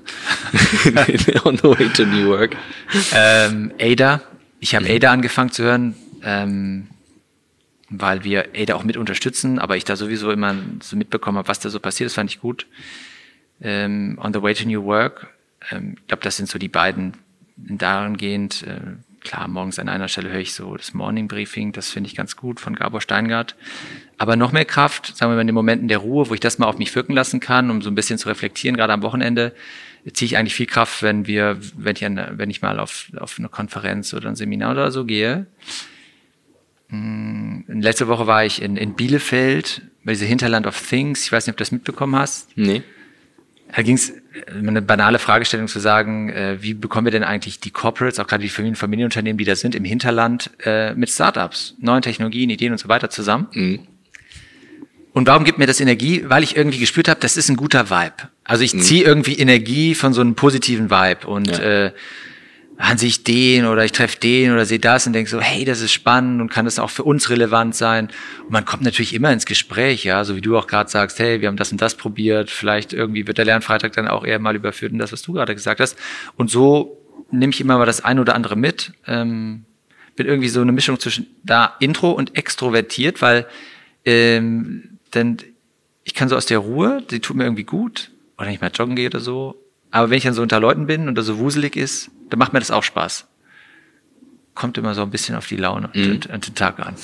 On 1.46 1.58
the 1.58 1.64
Way 1.64 1.90
to 1.94 2.06
New 2.06 2.30
York. 2.30 2.58
Ähm, 3.14 3.72
Ada. 3.80 4.22
Ich 4.60 4.76
habe 4.76 4.86
mhm. 4.86 4.96
Ada 4.96 5.12
angefangen 5.12 5.52
zu 5.52 5.64
hören, 5.64 5.96
ähm, 6.24 6.88
weil 7.90 8.24
wir 8.24 8.50
Ada 8.56 8.76
auch 8.76 8.84
mit 8.84 8.98
unterstützen, 8.98 9.60
aber 9.60 9.78
ich 9.78 9.86
da 9.86 9.96
sowieso 9.96 10.32
immer 10.32 10.56
so 10.82 10.98
mitbekommen 10.98 11.38
habe, 11.38 11.48
was 11.48 11.60
da 11.60 11.70
so 11.70 11.80
passiert. 11.80 12.10
Das 12.10 12.16
fand 12.16 12.30
ich 12.30 12.42
gut 12.42 12.66
ähm, 13.62 14.20
On 14.22 14.34
the 14.34 14.42
Way 14.42 14.54
to 14.56 14.68
New 14.68 14.84
Work. 14.84 15.28
Ähm, 15.72 15.96
ich 15.98 16.08
glaube, 16.08 16.24
das 16.24 16.38
sind 16.38 16.50
so 16.50 16.60
die 16.60 16.68
beiden 16.68 17.14
dahingehend. 17.58 18.64
Äh, 18.64 18.80
klar, 19.22 19.48
morgens 19.48 19.80
an 19.80 19.90
einer 19.90 20.08
Stelle 20.08 20.30
höre 20.30 20.40
ich 20.40 20.54
so 20.54 20.76
das 20.76 20.94
Morning 20.94 21.28
Briefing, 21.28 21.72
das 21.72 21.90
finde 21.90 22.10
ich 22.10 22.16
ganz 22.16 22.36
gut 22.36 22.60
von 22.60 22.76
Gabor 22.76 23.02
Steingart. 23.02 23.56
Aber 24.18 24.36
noch 24.36 24.52
mehr 24.52 24.66
Kraft, 24.66 25.16
sagen 25.18 25.32
wir 25.32 25.36
mal 25.36 25.42
in 25.42 25.48
den 25.48 25.56
Momenten 25.56 25.88
der 25.88 25.98
Ruhe, 25.98 26.30
wo 26.30 26.34
ich 26.34 26.40
das 26.40 26.60
mal 26.60 26.68
auf 26.68 26.78
mich 26.78 26.96
wirken 26.96 27.14
lassen 27.14 27.40
kann, 27.40 27.70
um 27.70 27.82
so 27.82 27.90
ein 27.90 27.96
bisschen 27.96 28.18
zu 28.18 28.30
reflektieren, 28.30 28.78
gerade 28.78 28.94
am 28.94 29.02
Wochenende, 29.02 29.54
ziehe 30.14 30.28
ich 30.28 30.38
eigentlich 30.38 30.56
viel 30.56 30.68
Kraft, 30.68 31.02
wenn 31.02 31.26
wir, 31.28 31.58
wenn 31.76 31.96
ich, 31.96 32.06
an, 32.06 32.34
wenn 32.34 32.50
ich 32.50 32.62
mal 32.62 32.80
auf, 32.80 33.08
auf 33.18 33.40
eine 33.40 33.50
Konferenz 33.50 34.14
oder 34.14 34.30
ein 34.30 34.36
Seminar 34.36 34.72
oder 34.72 34.92
so 34.92 35.06
gehe. 35.06 35.48
Hm, 36.90 37.66
letzte 37.68 38.08
Woche 38.08 38.28
war 38.28 38.46
ich 38.46 38.62
in, 38.62 38.78
in 38.78 38.94
Bielefeld 38.94 39.82
bei 40.04 40.14
dieser 40.14 40.28
Hinterland 40.28 40.68
of 40.68 40.80
Things. 40.80 41.24
Ich 41.24 41.32
weiß 41.32 41.48
nicht, 41.48 41.54
ob 41.54 41.58
du 41.58 41.64
das 41.64 41.72
mitbekommen 41.72 42.16
hast. 42.16 42.56
Nee. 42.56 42.84
Da 43.74 43.82
ging 43.82 43.96
es 43.96 44.14
eine 44.52 44.82
banale 44.82 45.20
Fragestellung 45.20 45.68
zu 45.68 45.80
sagen, 45.80 46.30
äh, 46.30 46.58
wie 46.62 46.74
bekommen 46.74 47.06
wir 47.06 47.12
denn 47.12 47.24
eigentlich 47.24 47.60
die 47.60 47.72
Corporates, 47.72 48.20
auch 48.20 48.28
gerade 48.28 48.44
die 48.44 48.50
Familien, 48.50 48.76
Familienunternehmen, 48.76 49.38
die 49.38 49.46
da 49.46 49.56
sind 49.56 49.76
im 49.76 49.84
Hinterland, 49.84 50.52
äh, 50.64 50.94
mit 50.94 51.10
Startups, 51.10 51.76
neuen 51.80 52.02
Technologien, 52.02 52.50
Ideen 52.50 52.72
und 52.72 52.78
so 52.78 52.88
weiter 52.88 53.10
zusammen? 53.10 53.48
Mhm. 53.52 53.80
Und 55.14 55.28
warum 55.28 55.46
gibt 55.46 55.58
mir 55.58 55.66
das 55.66 55.80
Energie? 55.80 56.26
Weil 56.28 56.44
ich 56.44 56.58
irgendwie 56.58 56.78
gespürt 56.78 57.08
habe, 57.08 57.20
das 57.22 57.38
ist 57.38 57.50
ein 57.50 57.56
guter 57.56 57.90
Vibe. 57.90 58.30
Also 58.44 58.64
ich 58.64 58.74
mhm. 58.74 58.82
ziehe 58.82 59.04
irgendwie 59.04 59.40
Energie 59.40 59.96
von 59.96 60.14
so 60.14 60.22
einem 60.22 60.36
positiven 60.36 60.90
Vibe 60.90 61.26
und 61.26 61.48
ja. 61.48 61.86
äh, 61.86 61.92
an 62.78 62.98
sich 62.98 63.24
den 63.24 63.66
oder 63.66 63.86
ich 63.86 63.94
treffe 63.94 64.20
den 64.20 64.52
oder 64.52 64.66
sehe 64.66 64.80
das 64.80 65.08
und 65.08 65.14
denke 65.14 65.30
so, 65.30 65.40
hey, 65.40 65.64
das 65.64 65.80
ist 65.80 65.94
spannend 65.94 66.42
und 66.42 66.50
kann 66.50 66.66
das 66.66 66.78
auch 66.78 66.90
für 66.90 67.04
uns 67.04 67.30
relevant 67.30 67.74
sein. 67.74 68.10
Und 68.44 68.52
man 68.52 68.66
kommt 68.66 68.84
natürlich 68.84 69.14
immer 69.14 69.32
ins 69.32 69.46
Gespräch, 69.46 70.04
ja, 70.04 70.24
so 70.26 70.36
wie 70.36 70.42
du 70.42 70.58
auch 70.58 70.68
gerade 70.68 70.90
sagst, 70.90 71.20
hey, 71.20 71.40
wir 71.40 71.48
haben 71.48 71.56
das 71.56 71.72
und 71.72 71.82
das 71.82 71.96
probiert, 71.96 72.50
vielleicht 72.50 72.92
irgendwie 72.92 73.28
wird 73.28 73.38
der 73.38 73.46
Lernfreitag 73.46 73.94
dann 73.94 74.08
auch 74.08 74.26
eher 74.26 74.40
mal 74.40 74.56
überführt 74.56 74.92
in 74.92 75.00
das, 75.00 75.14
was 75.14 75.22
du 75.22 75.34
gerade 75.34 75.56
gesagt 75.56 75.80
hast. 75.80 75.98
Und 76.36 76.50
so 76.50 77.02
nehme 77.32 77.52
ich 77.52 77.62
immer 77.62 77.78
mal 77.78 77.86
das 77.86 78.04
eine 78.04 78.22
oder 78.22 78.36
andere 78.36 78.58
mit. 78.58 78.92
Ähm, 79.08 79.66
bin 80.16 80.28
irgendwie 80.28 80.50
so 80.50 80.62
eine 80.62 80.72
Mischung 80.72 81.00
zwischen 81.00 81.28
da 81.44 81.76
intro 81.80 82.12
und 82.12 82.38
extrovertiert, 82.38 83.22
weil 83.22 83.46
ähm, 84.06 84.98
denn 85.14 85.38
ich 86.04 86.14
kann 86.14 86.30
so 86.30 86.36
aus 86.36 86.46
der 86.46 86.60
Ruhe, 86.60 87.02
die 87.10 87.20
tut 87.20 87.36
mir 87.36 87.44
irgendwie 87.44 87.64
gut, 87.64 88.12
oder 88.38 88.48
wenn 88.48 88.54
ich 88.54 88.62
mal 88.62 88.72
joggen 88.74 88.96
gehe 88.96 89.08
oder 89.08 89.20
so, 89.20 89.56
aber 89.92 90.10
wenn 90.10 90.18
ich 90.18 90.24
dann 90.24 90.34
so 90.34 90.42
unter 90.42 90.60
Leuten 90.60 90.88
bin 90.88 91.08
und 91.08 91.16
da 91.16 91.22
so 91.22 91.40
wuselig 91.40 91.76
ist, 91.76 92.12
dann 92.30 92.40
macht 92.40 92.54
mir 92.54 92.60
das 92.60 92.72
auch 92.72 92.84
Spaß. 92.84 93.28
Kommt 94.54 94.78
immer 94.78 94.94
so 94.94 95.02
ein 95.02 95.12
bisschen 95.12 95.36
auf 95.36 95.48
die 95.48 95.58
Laune 95.58 95.90
mhm. 95.94 96.12
und, 96.12 96.28
und, 96.28 96.48
den 96.48 96.56
Tag 96.56 96.80
an. 96.80 96.96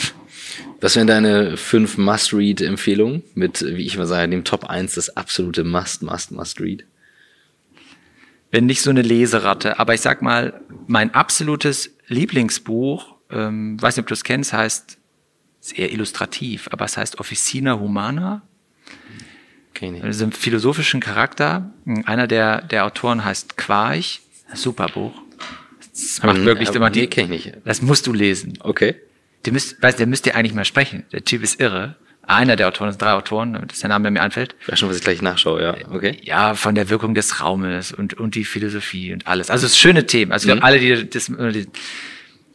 Was 0.80 0.96
wären 0.96 1.08
deine 1.08 1.58
fünf 1.58 1.98
Must-Read-Empfehlungen 1.98 3.24
mit, 3.36 3.62
wie 3.62 3.86
ich 3.86 3.98
mal 3.98 4.08
sage, 4.08 4.30
dem 4.30 4.44
Top 4.44 4.66
1 4.66 4.96
das 4.96 5.16
absolute 5.16 5.64
Must, 5.64 6.02
Must, 6.02 6.32
Must-Read? 6.32 6.86
Bin 8.50 8.66
nicht 8.66 8.82
so 8.82 8.90
eine 8.90 9.02
Leseratte, 9.02 9.80
aber 9.80 9.94
ich 9.94 10.02
sag 10.02 10.22
mal, 10.22 10.62
mein 10.88 11.14
absolutes 11.14 11.92
Lieblingsbuch, 12.08 13.16
ähm, 13.30 13.82
weiß 13.82 13.96
nicht, 13.96 14.04
ob 14.04 14.08
du 14.08 14.14
es 14.14 14.24
kennst, 14.24 14.52
heißt 14.52 14.98
sehr 15.62 15.92
illustrativ, 15.92 16.68
aber 16.72 16.86
es 16.86 16.98
heißt 16.98 17.20
Officina 17.20 17.80
Humana 17.80 18.42
Okay, 19.82 19.90
nee. 19.90 20.00
Das 20.00 20.18
ist 20.18 20.22
ein 20.22 20.32
philosophischen 20.32 21.00
Charakter. 21.00 21.72
Einer 22.06 22.28
der, 22.28 22.62
der 22.62 22.86
Autoren 22.86 23.26
heißt 23.26 23.58
Quarch. 23.58 24.22
Super 24.54 24.88
Buch. 24.88 25.14
Das 25.92 26.22
macht 26.24 26.38
hm, 26.38 26.46
wirklich 26.46 26.70
immer 26.70 26.90
die. 26.90 27.02
Nee, 27.02 27.10
ich 27.16 27.28
nicht. 27.28 27.54
Das 27.66 27.82
musst 27.82 28.08
du 28.08 28.14
lesen. 28.14 28.58
Okay. 28.62 28.96
Der 29.46 29.54
müsst, 29.54 29.82
weißt, 29.82 30.00
der 30.00 30.08
müsst 30.08 30.26
ihr 30.28 30.36
eigentlich 30.36 30.54
mal 30.54 30.66
sprechen. 30.66 31.04
Der 31.12 31.24
Typ 31.24 31.44
ist 31.44 31.60
irre. 31.60 31.96
Einer 32.24 32.56
der 32.56 32.68
Autoren, 32.68 32.88
das 32.88 32.96
sind 32.96 33.02
drei 33.02 33.14
Autoren, 33.14 33.54
das 33.54 33.74
ist 33.74 33.84
der 33.84 33.90
Name, 33.90 34.04
der 34.04 34.12
mir 34.12 34.22
einfällt. 34.22 34.56
Ich 34.62 34.72
weiß 34.72 34.80
schon, 34.80 34.90
was 34.90 34.98
ich 34.98 35.04
gleich 35.04 35.24
nachschaue, 35.24 35.62
ja. 35.62 35.76
Okay. 35.90 36.20
Ja, 36.22 36.54
von 36.54 36.76
der 36.76 36.90
Wirkung 36.90 37.16
des 37.16 37.42
Raumes 37.42 37.92
und, 37.92 38.14
und 38.14 38.36
die 38.36 38.46
Philosophie 38.46 39.12
und 39.12 39.26
alles. 39.26 39.50
Also 39.50 39.66
es 39.66 39.78
schöne 39.78 40.06
Themen. 40.06 40.32
Also 40.32 40.48
ich 40.48 40.56
mhm. 40.56 40.64
alle, 40.64 40.80
die 40.80 41.10
das, 41.10 41.26
die, 41.26 41.68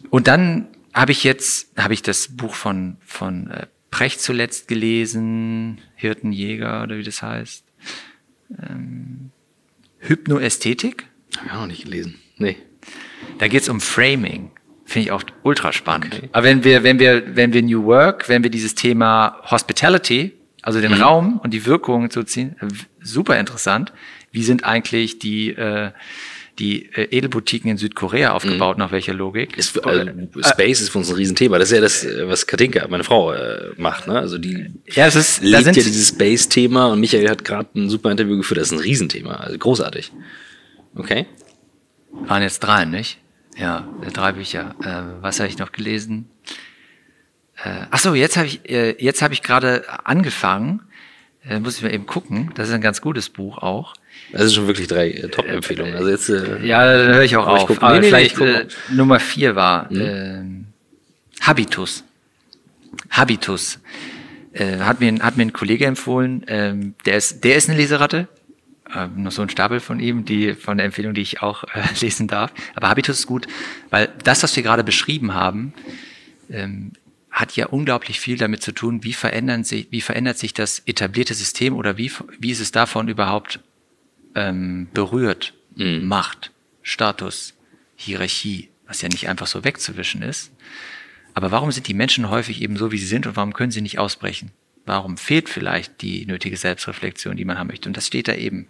und 0.08 0.28
dann 0.28 0.68
habe 0.94 1.12
ich 1.12 1.24
jetzt, 1.24 1.76
habe 1.76 1.94
ich 1.94 2.02
das 2.02 2.28
Buch 2.28 2.54
von, 2.54 2.96
von 3.04 3.50
äh, 3.50 3.66
Precht 3.90 4.20
zuletzt 4.20 4.68
gelesen, 4.68 5.80
Hirtenjäger 5.96 6.84
oder 6.84 6.96
wie 6.96 7.02
das 7.02 7.20
heißt. 7.22 7.64
Ähm, 8.62 9.30
Hypnoästhetik? 9.98 11.08
Habe 11.36 11.46
ich 11.46 11.52
auch 11.52 11.60
noch 11.60 11.66
nicht 11.66 11.84
gelesen. 11.84 12.16
Nee. 12.38 12.56
Da 13.38 13.48
geht 13.48 13.62
es 13.62 13.68
um 13.68 13.80
Framing. 13.80 14.50
Finde 14.84 15.06
ich 15.06 15.12
auch 15.12 15.24
ultra 15.42 15.72
spannend. 15.72 16.14
Okay. 16.14 16.28
Aber 16.32 16.44
wenn 16.44 16.62
wir, 16.62 16.82
wenn 16.84 16.98
wir, 16.98 17.36
wenn 17.36 17.52
wir 17.52 17.62
New 17.62 17.84
Work, 17.84 18.28
wenn 18.28 18.42
wir 18.42 18.50
dieses 18.50 18.74
Thema 18.74 19.40
Hospitality, 19.50 20.32
also 20.62 20.80
den 20.80 20.92
mhm. 20.92 21.02
Raum 21.02 21.40
und 21.42 21.52
die 21.52 21.66
Wirkung 21.66 22.10
zu 22.10 22.22
ziehen, 22.22 22.56
super 23.00 23.38
interessant. 23.38 23.92
Wie 24.30 24.42
sind 24.42 24.64
eigentlich 24.64 25.18
die 25.18 25.50
äh, 25.50 25.90
die 26.58 26.86
äh, 26.94 27.16
Edelboutiquen 27.16 27.70
in 27.70 27.76
Südkorea 27.76 28.32
aufgebaut, 28.32 28.76
mhm. 28.76 28.84
nach 28.84 28.92
welcher 28.92 29.12
Logik? 29.12 29.56
Ist, 29.56 29.76
äh, 29.76 30.06
Space 30.42 30.80
ist 30.80 30.90
für 30.90 30.98
uns 30.98 31.10
ein 31.10 31.16
Riesenthema. 31.16 31.58
Das 31.58 31.70
ist 31.70 31.74
ja 31.74 31.80
das, 31.80 32.04
äh, 32.04 32.26
was 32.28 32.46
Katinka, 32.46 32.86
meine 32.88 33.04
Frau, 33.04 33.32
äh, 33.32 33.72
macht. 33.76 34.06
Ne? 34.06 34.18
Also 34.18 34.38
die 34.38 34.70
ja, 34.90 35.06
es 35.06 35.16
ist, 35.16 35.42
lebt 35.42 35.66
ja 35.66 35.72
dieses 35.72 36.08
Space-Thema 36.08 36.86
und 36.86 37.00
Michael 37.00 37.28
hat 37.28 37.44
gerade 37.44 37.68
ein 37.74 37.90
super 37.90 38.10
Interview 38.10 38.36
geführt. 38.36 38.60
Das 38.60 38.68
ist 38.68 38.72
ein 38.72 38.80
Riesenthema. 38.80 39.34
Also 39.34 39.58
großartig. 39.58 40.12
Okay. 40.96 41.26
Waren 42.10 42.42
jetzt 42.42 42.60
drei, 42.60 42.84
nicht? 42.84 43.18
Ja, 43.56 43.88
drei 44.12 44.32
Bücher. 44.32 44.74
Äh, 44.82 45.22
was 45.22 45.40
habe 45.40 45.48
ich 45.48 45.58
noch 45.58 45.72
gelesen? 45.72 46.28
Äh, 47.62 47.86
ach 47.90 47.98
so, 47.98 48.14
jetzt 48.14 48.36
habe 48.36 48.46
ich 48.46 48.68
äh, 48.68 48.96
jetzt 48.98 49.22
habe 49.22 49.34
ich 49.34 49.42
gerade 49.42 49.84
angefangen. 50.04 50.82
Äh, 51.48 51.60
muss 51.60 51.76
ich 51.76 51.82
mal 51.82 51.92
eben 51.92 52.06
gucken. 52.06 52.50
Das 52.54 52.68
ist 52.68 52.74
ein 52.74 52.80
ganz 52.80 53.00
gutes 53.00 53.28
Buch 53.28 53.58
auch. 53.58 53.94
Das 54.32 54.42
sind 54.42 54.54
schon 54.54 54.66
wirklich 54.66 54.88
drei 54.88 55.10
äh, 55.10 55.28
Top-Empfehlungen. 55.28 55.94
Also 55.94 56.10
jetzt, 56.10 56.28
äh, 56.28 56.64
ja, 56.66 56.84
dann 56.84 57.14
höre 57.14 57.22
ich 57.22 57.36
auch 57.36 57.46
auf. 57.46 57.70
Ich 57.70 57.82
Aber 57.82 58.00
nee, 58.00 58.08
vielleicht 58.08 58.38
nee, 58.38 58.46
äh, 58.46 58.66
Nummer 58.90 59.20
vier 59.20 59.54
war 59.54 59.92
mhm. 59.92 60.66
äh, 61.40 61.44
Habitus. 61.44 62.04
Habitus. 63.10 63.78
Äh, 64.52 64.78
hat, 64.78 65.00
mir, 65.00 65.14
hat 65.20 65.36
mir 65.36 65.44
ein 65.44 65.52
Kollege 65.52 65.86
empfohlen, 65.86 66.44
ähm, 66.48 66.94
der, 67.04 67.18
ist, 67.18 67.44
der 67.44 67.56
ist 67.56 67.68
eine 67.68 67.78
Leseratte. 67.78 68.26
Äh, 68.94 69.08
noch 69.16 69.32
so 69.32 69.42
ein 69.42 69.48
Stapel 69.48 69.80
von 69.80 69.98
ihm, 69.98 70.24
die 70.24 70.54
von 70.54 70.76
der 70.76 70.86
Empfehlung, 70.86 71.14
die 71.14 71.22
ich 71.22 71.42
auch 71.42 71.64
äh, 71.64 71.82
lesen 72.00 72.28
darf. 72.28 72.52
Aber 72.74 72.88
Habitus 72.88 73.20
ist 73.20 73.26
gut, 73.26 73.46
weil 73.90 74.08
das, 74.22 74.42
was 74.42 74.54
wir 74.54 74.62
gerade 74.62 74.84
beschrieben 74.84 75.34
haben, 75.34 75.72
ähm, 76.50 76.92
hat 77.30 77.56
ja 77.56 77.66
unglaublich 77.66 78.20
viel 78.20 78.38
damit 78.38 78.62
zu 78.62 78.72
tun, 78.72 79.02
wie, 79.04 79.12
verändern 79.12 79.64
sich, 79.64 79.88
wie 79.90 80.00
verändert 80.00 80.38
sich 80.38 80.54
das 80.54 80.82
etablierte 80.86 81.34
System 81.34 81.74
oder 81.74 81.98
wie, 81.98 82.10
wie 82.38 82.50
ist 82.50 82.60
es 82.60 82.72
davon 82.72 83.08
überhaupt 83.08 83.60
ähm, 84.34 84.88
berührt? 84.94 85.52
Mhm. 85.74 86.06
Macht, 86.06 86.52
Status, 86.82 87.54
Hierarchie, 87.96 88.70
was 88.86 89.02
ja 89.02 89.08
nicht 89.08 89.28
einfach 89.28 89.48
so 89.48 89.64
wegzuwischen 89.64 90.22
ist. 90.22 90.52
Aber 91.34 91.50
warum 91.50 91.72
sind 91.72 91.88
die 91.88 91.94
Menschen 91.94 92.30
häufig 92.30 92.62
eben 92.62 92.76
so, 92.78 92.92
wie 92.92 92.98
sie 92.98 93.06
sind 93.06 93.26
und 93.26 93.36
warum 93.36 93.52
können 93.52 93.72
sie 93.72 93.82
nicht 93.82 93.98
ausbrechen? 93.98 94.52
Warum 94.86 95.16
fehlt 95.16 95.48
vielleicht 95.48 96.00
die 96.00 96.24
nötige 96.26 96.56
Selbstreflexion, 96.56 97.36
die 97.36 97.44
man 97.44 97.58
haben 97.58 97.66
möchte? 97.66 97.88
Und 97.88 97.96
das 97.96 98.06
steht 98.06 98.28
da 98.28 98.34
eben. 98.34 98.68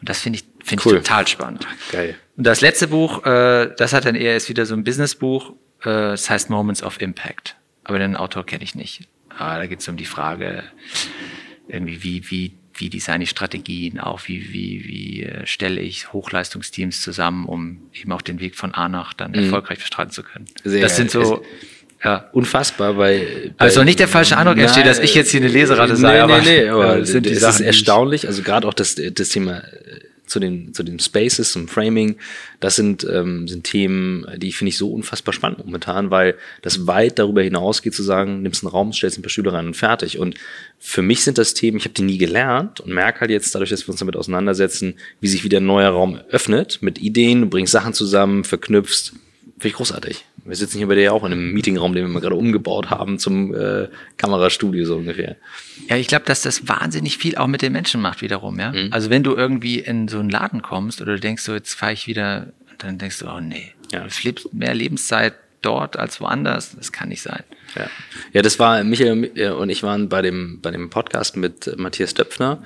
Und 0.00 0.08
das 0.08 0.20
finde 0.20 0.38
ich, 0.38 0.44
finde 0.64 0.82
cool. 0.86 0.96
ich 0.96 1.02
total 1.02 1.28
spannend. 1.28 1.66
Geil. 1.92 2.16
Und 2.36 2.46
das 2.46 2.60
letzte 2.60 2.88
Buch, 2.88 3.24
äh, 3.24 3.70
das 3.76 3.92
hat 3.92 4.06
dann 4.06 4.14
eher 4.14 4.34
ist 4.36 4.48
wieder 4.48 4.64
so 4.66 4.74
ein 4.74 4.82
Businessbuch. 4.82 5.50
Äh, 5.80 5.84
das 5.84 6.30
heißt 6.30 6.50
Moments 6.50 6.82
of 6.82 7.00
Impact. 7.00 7.56
Aber 7.84 7.98
den 7.98 8.16
Autor 8.16 8.44
kenne 8.46 8.64
ich 8.64 8.74
nicht. 8.74 9.08
Aber 9.28 9.44
ah, 9.44 9.58
da 9.58 9.66
geht 9.66 9.80
es 9.80 9.88
um 9.88 9.96
die 9.96 10.04
Frage, 10.04 10.64
irgendwie, 11.68 12.02
wie, 12.02 12.30
wie, 12.30 12.54
wie 12.74 12.90
designe 12.90 13.24
ich 13.24 13.30
Strategien 13.30 14.00
auf, 14.00 14.26
wie, 14.28 14.52
wie, 14.52 14.84
wie 14.84 15.22
äh, 15.22 15.46
stelle 15.46 15.80
ich 15.80 16.12
Hochleistungsteams 16.12 17.02
zusammen, 17.02 17.44
um 17.46 17.82
eben 17.92 18.10
auch 18.12 18.22
den 18.22 18.40
Weg 18.40 18.56
von 18.56 18.74
A 18.74 18.88
nach 18.88 19.12
dann 19.12 19.32
mhm. 19.32 19.44
erfolgreich 19.44 19.78
bestreiten 19.78 20.12
zu 20.12 20.22
können. 20.22 20.46
Sehr 20.64 20.82
das 20.82 20.96
sind 20.96 21.10
so. 21.10 21.44
Ja. 22.04 22.28
Unfassbar, 22.32 22.96
weil. 22.96 23.54
Also 23.58 23.82
nicht 23.82 23.98
der 23.98 24.08
falsche 24.08 24.36
Eindruck 24.36 24.58
entsteht, 24.58 24.86
dass 24.86 24.98
ich 24.98 25.14
jetzt 25.14 25.30
hier 25.30 25.40
eine 25.40 25.48
Leserate 25.48 25.96
sei, 25.96 26.14
nee, 26.14 26.18
aber, 26.20 26.38
nee, 26.38 26.62
nee, 26.62 26.68
aber 26.68 27.04
sind 27.06 27.26
die 27.26 27.34
Sachen 27.34 27.62
ist 27.62 27.66
erstaunlich. 27.66 28.26
Also 28.26 28.42
gerade 28.42 28.68
auch 28.68 28.74
das, 28.74 28.94
das 28.94 29.28
Thema 29.30 29.58
äh, 29.58 30.00
zu 30.28 30.38
den, 30.38 30.74
zu 30.74 30.82
den 30.82 30.98
Spaces, 31.00 31.52
zum 31.52 31.68
Framing, 31.68 32.16
das 32.60 32.76
sind, 32.76 33.06
ähm, 33.10 33.48
sind 33.48 33.64
Themen, 33.64 34.26
die 34.36 34.52
finde 34.52 34.68
ich 34.68 34.78
so 34.78 34.92
unfassbar 34.92 35.32
spannend 35.32 35.64
momentan, 35.64 36.10
weil 36.10 36.36
das 36.62 36.86
weit 36.86 37.18
darüber 37.18 37.42
hinausgeht 37.42 37.94
zu 37.94 38.02
sagen, 38.02 38.42
nimmst 38.42 38.62
einen 38.62 38.70
Raum, 38.70 38.92
stellst 38.92 39.18
ein 39.18 39.22
paar 39.22 39.30
Schüler 39.30 39.54
rein 39.54 39.66
und 39.66 39.74
fertig. 39.74 40.18
Und 40.18 40.36
für 40.78 41.02
mich 41.02 41.24
sind 41.24 41.38
das 41.38 41.54
Themen, 41.54 41.78
ich 41.78 41.84
habe 41.84 41.94
die 41.94 42.02
nie 42.02 42.18
gelernt 42.18 42.80
und 42.80 42.92
merke 42.92 43.20
halt 43.20 43.30
jetzt 43.30 43.54
dadurch, 43.54 43.70
dass 43.70 43.86
wir 43.86 43.90
uns 43.90 44.00
damit 44.00 44.16
auseinandersetzen, 44.16 44.94
wie 45.20 45.28
sich 45.28 45.44
wieder 45.44 45.58
ein 45.58 45.66
neuer 45.66 45.90
Raum 45.90 46.20
öffnet 46.30 46.78
mit 46.80 46.98
Ideen, 47.00 47.42
du 47.42 47.48
bringst 47.48 47.72
Sachen 47.72 47.94
zusammen, 47.94 48.44
verknüpfst. 48.44 49.14
Finde 49.58 49.68
ich 49.68 49.74
großartig. 49.74 50.24
Wir 50.48 50.56
sitzen 50.56 50.78
hier 50.78 50.86
bei 50.86 50.94
dir 50.94 51.02
ja 51.02 51.12
auch 51.12 51.24
in 51.24 51.32
einem 51.32 51.52
Meetingraum, 51.52 51.94
den 51.94 52.06
wir 52.06 52.08
mal 52.08 52.20
gerade 52.20 52.34
umgebaut 52.34 52.88
haben 52.88 53.18
zum 53.18 53.54
äh, 53.54 53.88
Kamerastudio 54.16 54.86
so 54.86 54.96
ungefähr. 54.96 55.36
Ja, 55.88 55.96
ich 55.96 56.08
glaube, 56.08 56.24
dass 56.24 56.40
das 56.40 56.66
wahnsinnig 56.66 57.18
viel 57.18 57.36
auch 57.36 57.46
mit 57.46 57.60
den 57.60 57.72
Menschen 57.72 58.00
macht 58.00 58.22
wiederum, 58.22 58.58
ja. 58.58 58.72
Mhm. 58.72 58.88
Also 58.90 59.10
wenn 59.10 59.22
du 59.22 59.36
irgendwie 59.36 59.78
in 59.78 60.08
so 60.08 60.18
einen 60.18 60.30
Laden 60.30 60.62
kommst 60.62 61.02
oder 61.02 61.14
du 61.14 61.20
denkst 61.20 61.42
so, 61.42 61.52
jetzt 61.52 61.74
fahre 61.74 61.92
ich 61.92 62.06
wieder, 62.06 62.52
dann 62.78 62.96
denkst 62.96 63.18
du, 63.18 63.26
oh 63.26 63.40
nee, 63.40 63.74
ja. 63.92 64.00
du 64.00 64.08
lebst 64.22 64.52
mehr 64.54 64.74
Lebenszeit 64.74 65.34
dort 65.60 65.98
als 65.98 66.20
woanders, 66.20 66.74
das 66.76 66.92
kann 66.92 67.10
nicht 67.10 67.22
sein. 67.22 67.42
Ja, 67.76 67.90
ja 68.32 68.42
das 68.42 68.58
war, 68.58 68.82
Michael 68.84 69.30
äh, 69.34 69.50
und 69.50 69.68
ich 69.68 69.82
waren 69.82 70.08
bei 70.08 70.22
dem, 70.22 70.60
bei 70.62 70.70
dem 70.70 70.88
Podcast 70.88 71.36
mit 71.36 71.76
Matthias 71.76 72.14
Döpfner. 72.14 72.62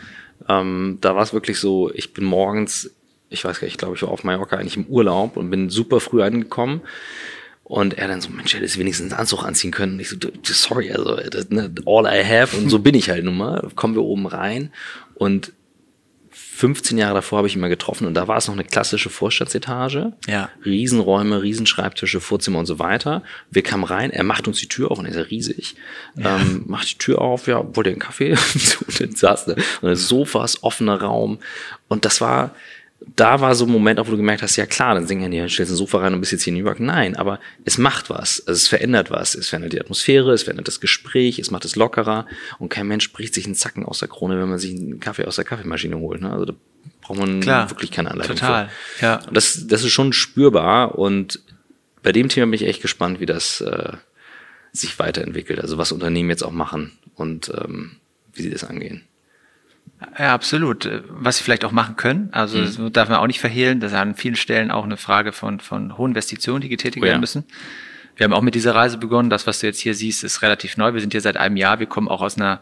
Ähm, 0.48 0.98
da 1.00 1.16
war 1.16 1.22
es 1.22 1.32
wirklich 1.32 1.58
so, 1.58 1.90
ich 1.92 2.14
bin 2.14 2.24
morgens, 2.24 2.92
ich 3.28 3.44
weiß 3.44 3.58
gar 3.58 3.64
nicht, 3.64 3.74
ich 3.74 3.78
glaube, 3.78 3.96
ich 3.96 4.02
war 4.02 4.10
auf 4.10 4.22
Mallorca 4.22 4.56
eigentlich 4.56 4.76
im 4.76 4.86
Urlaub 4.86 5.36
und 5.36 5.50
bin 5.50 5.68
super 5.68 5.98
früh 5.98 6.22
angekommen 6.22 6.82
und 7.72 7.96
er 7.96 8.06
dann 8.06 8.20
so, 8.20 8.28
Mensch, 8.28 8.52
hätte 8.52 8.66
es 8.66 8.76
wenigstens 8.76 9.12
einen 9.12 9.20
Anzug 9.20 9.44
anziehen 9.44 9.70
können. 9.70 9.94
Und 9.94 10.00
ich 10.00 10.10
so, 10.10 10.18
sorry, 10.42 10.92
also 10.92 11.16
das, 11.16 11.48
ne, 11.48 11.72
all 11.86 12.04
I 12.04 12.22
have. 12.22 12.54
Und 12.54 12.68
so 12.68 12.80
bin 12.80 12.94
ich 12.94 13.08
halt 13.08 13.24
nun 13.24 13.38
mal. 13.38 13.66
Kommen 13.74 13.94
wir 13.94 14.02
oben 14.02 14.26
rein. 14.26 14.70
Und 15.14 15.54
15 16.32 16.98
Jahre 16.98 17.14
davor 17.14 17.38
habe 17.38 17.48
ich 17.48 17.54
ihn 17.54 17.62
mal 17.62 17.68
getroffen 17.68 18.06
und 18.06 18.12
da 18.12 18.28
war 18.28 18.36
es 18.36 18.46
noch 18.46 18.54
eine 18.54 18.64
klassische 18.64 19.08
Vorstandsetage. 19.08 20.12
Ja. 20.28 20.50
Riesenräume, 20.66 21.40
Riesenschreibtische, 21.40 22.20
Vorzimmer 22.20 22.58
und 22.58 22.66
so 22.66 22.78
weiter. 22.78 23.22
Wir 23.50 23.62
kamen 23.62 23.84
rein, 23.84 24.10
er 24.10 24.24
macht 24.24 24.46
uns 24.48 24.60
die 24.60 24.68
Tür 24.68 24.90
auf 24.90 24.98
und 24.98 25.06
er 25.06 25.12
ist 25.12 25.16
ja 25.16 25.22
riesig. 25.22 25.74
Ja. 26.14 26.36
Ähm, 26.36 26.64
macht 26.66 26.90
die 26.90 26.98
Tür 26.98 27.22
auf, 27.22 27.46
ja, 27.46 27.64
wollt 27.74 27.86
ihr 27.86 27.92
einen 27.92 28.00
Kaffee? 28.00 28.32
und 28.86 29.00
dann 29.00 29.16
saß 29.16 29.46
da. 29.46 29.54
Und 29.80 29.96
Sofas, 29.96 30.62
offener 30.62 31.00
Raum. 31.00 31.38
Und 31.88 32.04
das 32.04 32.20
war, 32.20 32.54
da 33.16 33.40
war 33.40 33.54
so 33.54 33.64
ein 33.64 33.70
Moment, 33.70 33.98
auch 33.98 34.06
wo 34.06 34.12
du 34.12 34.16
gemerkt 34.16 34.42
hast, 34.42 34.56
ja 34.56 34.66
klar, 34.66 34.94
dann 34.94 35.06
singen 35.06 35.32
ja, 35.32 35.48
stellst 35.48 35.72
ein 35.72 35.76
Sofa 35.76 35.98
rein 35.98 36.14
und 36.14 36.20
bist 36.20 36.32
jetzt 36.32 36.44
hier 36.44 36.52
in 36.52 36.60
New 36.60 36.66
York. 36.66 36.80
Nein, 36.80 37.16
aber 37.16 37.40
es 37.64 37.78
macht 37.78 38.10
was. 38.10 38.40
Also 38.46 38.52
es 38.52 38.68
verändert 38.68 39.10
was. 39.10 39.34
Es 39.34 39.48
verändert 39.48 39.72
die 39.72 39.80
Atmosphäre, 39.80 40.32
es 40.32 40.44
verändert 40.44 40.68
das 40.68 40.80
Gespräch, 40.80 41.38
es 41.38 41.50
macht 41.50 41.64
es 41.64 41.76
lockerer 41.76 42.26
und 42.58 42.68
kein 42.68 42.86
Mensch 42.86 43.04
spricht 43.04 43.34
sich 43.34 43.44
einen 43.46 43.54
Zacken 43.54 43.84
aus 43.84 43.98
der 43.98 44.08
Krone, 44.08 44.40
wenn 44.40 44.48
man 44.48 44.58
sich 44.58 44.72
einen 44.72 45.00
Kaffee 45.00 45.24
aus 45.24 45.36
der 45.36 45.44
Kaffeemaschine 45.44 45.98
holt. 45.98 46.20
Ne? 46.20 46.32
Also 46.32 46.44
da 46.46 46.54
braucht 47.00 47.18
man 47.18 47.40
klar, 47.40 47.70
wirklich 47.70 47.90
keine 47.90 48.10
Anleitung. 48.10 48.36
Total, 48.36 48.68
für. 48.68 49.04
ja. 49.04 49.16
Und 49.26 49.36
das, 49.36 49.66
das 49.66 49.84
ist 49.84 49.92
schon 49.92 50.12
spürbar 50.12 50.98
und 50.98 51.40
bei 52.02 52.12
dem 52.12 52.28
Thema 52.28 52.46
bin 52.46 52.54
ich 52.54 52.66
echt 52.66 52.82
gespannt, 52.82 53.20
wie 53.20 53.26
das 53.26 53.60
äh, 53.60 53.92
sich 54.72 54.98
weiterentwickelt. 54.98 55.60
Also 55.60 55.78
was 55.78 55.92
Unternehmen 55.92 56.30
jetzt 56.30 56.42
auch 56.42 56.50
machen 56.50 56.92
und 57.14 57.50
ähm, 57.50 57.96
wie 58.32 58.42
sie 58.42 58.50
das 58.50 58.64
angehen. 58.64 59.04
Ja, 60.18 60.34
absolut. 60.34 60.88
Was 61.08 61.38
sie 61.38 61.44
vielleicht 61.44 61.64
auch 61.64 61.72
machen 61.72 61.96
können, 61.96 62.28
also 62.32 62.58
mhm. 62.58 62.64
das 62.64 62.92
darf 62.92 63.08
man 63.08 63.18
auch 63.18 63.26
nicht 63.26 63.40
verhehlen, 63.40 63.80
das 63.80 63.92
ist 63.92 63.98
an 63.98 64.14
vielen 64.14 64.36
Stellen 64.36 64.70
auch 64.70 64.84
eine 64.84 64.96
Frage 64.96 65.32
von, 65.32 65.60
von 65.60 65.96
hohen 65.98 66.12
Investitionen, 66.12 66.60
die 66.60 66.68
getätigt 66.68 67.02
oh, 67.02 67.06
werden 67.06 67.20
müssen. 67.20 67.44
Wir 68.16 68.24
haben 68.24 68.32
auch 68.32 68.42
mit 68.42 68.54
dieser 68.54 68.74
Reise 68.74 68.98
begonnen. 68.98 69.30
Das, 69.30 69.46
was 69.46 69.60
du 69.60 69.66
jetzt 69.66 69.80
hier 69.80 69.94
siehst, 69.94 70.22
ist 70.22 70.42
relativ 70.42 70.76
neu. 70.76 70.92
Wir 70.92 71.00
sind 71.00 71.12
hier 71.12 71.22
seit 71.22 71.36
einem 71.36 71.56
Jahr. 71.56 71.78
Wir 71.78 71.86
kommen 71.86 72.08
auch 72.08 72.20
aus 72.20 72.36
einer 72.36 72.60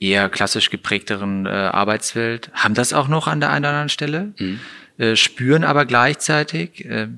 eher 0.00 0.28
klassisch 0.28 0.70
geprägteren 0.70 1.46
äh, 1.46 1.48
Arbeitswelt, 1.48 2.50
haben 2.52 2.74
das 2.74 2.92
auch 2.92 3.08
noch 3.08 3.26
an 3.26 3.40
der 3.40 3.50
einen 3.50 3.64
oder 3.64 3.70
anderen 3.70 3.88
Stelle, 3.88 4.32
mhm. 4.38 4.60
äh, 4.98 5.16
spüren 5.16 5.64
aber 5.64 5.86
gleichzeitig, 5.86 6.84
äh, 6.84 7.08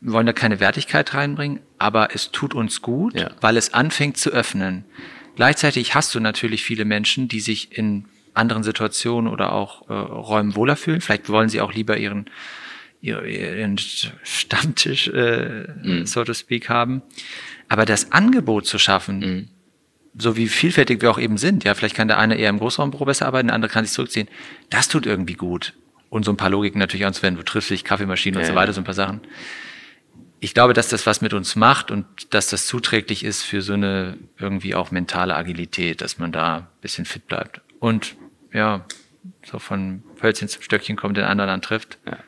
wollen 0.00 0.26
da 0.26 0.32
keine 0.32 0.60
Wertigkeit 0.60 1.14
reinbringen, 1.14 1.60
aber 1.78 2.14
es 2.14 2.30
tut 2.30 2.54
uns 2.54 2.82
gut, 2.82 3.14
ja. 3.14 3.30
weil 3.40 3.56
es 3.56 3.74
anfängt 3.74 4.16
zu 4.16 4.30
öffnen. 4.30 4.84
Gleichzeitig 5.36 5.94
hast 5.94 6.14
du 6.14 6.20
natürlich 6.20 6.62
viele 6.62 6.84
Menschen, 6.84 7.28
die 7.28 7.40
sich 7.40 7.76
in 7.76 8.06
anderen 8.40 8.62
Situationen 8.64 9.30
oder 9.32 9.52
auch 9.52 9.88
äh, 9.88 9.92
Räumen 9.92 10.56
wohler 10.56 10.76
fühlen. 10.76 11.00
Vielleicht 11.00 11.28
wollen 11.28 11.48
sie 11.48 11.60
auch 11.60 11.72
lieber 11.72 11.96
ihren, 11.96 12.28
ihren 13.00 13.78
Stammtisch, 13.78 15.08
äh, 15.08 15.68
mm. 15.82 16.06
so 16.06 16.24
to 16.24 16.34
speak, 16.34 16.68
haben. 16.68 17.02
Aber 17.68 17.84
das 17.84 18.12
Angebot 18.12 18.66
zu 18.66 18.78
schaffen, 18.78 19.20
mm. 19.20 19.48
so 20.18 20.36
wie 20.36 20.48
vielfältig 20.48 21.02
wir 21.02 21.10
auch 21.10 21.18
eben 21.18 21.38
sind, 21.38 21.64
ja, 21.64 21.74
vielleicht 21.74 21.94
kann 21.94 22.08
der 22.08 22.18
eine 22.18 22.36
eher 22.36 22.50
im 22.50 22.58
Großraumbüro 22.58 23.04
besser 23.04 23.26
arbeiten, 23.26 23.48
der 23.48 23.54
andere 23.54 23.70
kann 23.70 23.84
sich 23.84 23.94
zurückziehen, 23.94 24.28
das 24.70 24.88
tut 24.88 25.06
irgendwie 25.06 25.34
gut. 25.34 25.74
Und 26.08 26.24
so 26.24 26.32
ein 26.32 26.36
paar 26.36 26.50
Logiken 26.50 26.80
natürlich 26.80 27.06
anzuwenden, 27.06 27.38
du 27.38 27.44
triffst 27.44 27.70
dich, 27.70 27.84
Kaffeemaschinen 27.84 28.40
ja, 28.40 28.46
und 28.46 28.52
so 28.52 28.56
weiter, 28.56 28.72
so 28.72 28.80
ein 28.80 28.84
paar 28.84 28.94
Sachen. 28.94 29.20
Ich 30.40 30.54
glaube, 30.54 30.72
dass 30.72 30.88
das 30.88 31.06
was 31.06 31.20
mit 31.20 31.34
uns 31.34 31.54
macht 31.54 31.90
und 31.90 32.06
dass 32.34 32.48
das 32.48 32.66
zuträglich 32.66 33.24
ist 33.24 33.42
für 33.42 33.62
so 33.62 33.74
eine 33.74 34.16
irgendwie 34.38 34.74
auch 34.74 34.90
mentale 34.90 35.36
Agilität, 35.36 36.00
dass 36.00 36.18
man 36.18 36.32
da 36.32 36.56
ein 36.56 36.66
bisschen 36.80 37.04
fit 37.04 37.26
bleibt. 37.28 37.60
Und 37.78 38.16
ja, 38.52 38.84
so 39.44 39.58
von 39.58 40.02
Hölzchen 40.22 40.48
zum 40.48 40.62
Stöckchen 40.62 40.96
kommt, 40.96 41.16
den 41.16 41.24
anderen 41.24 41.48
dann 41.48 41.62
trifft. 41.62 41.98
Ja. 42.06 42.18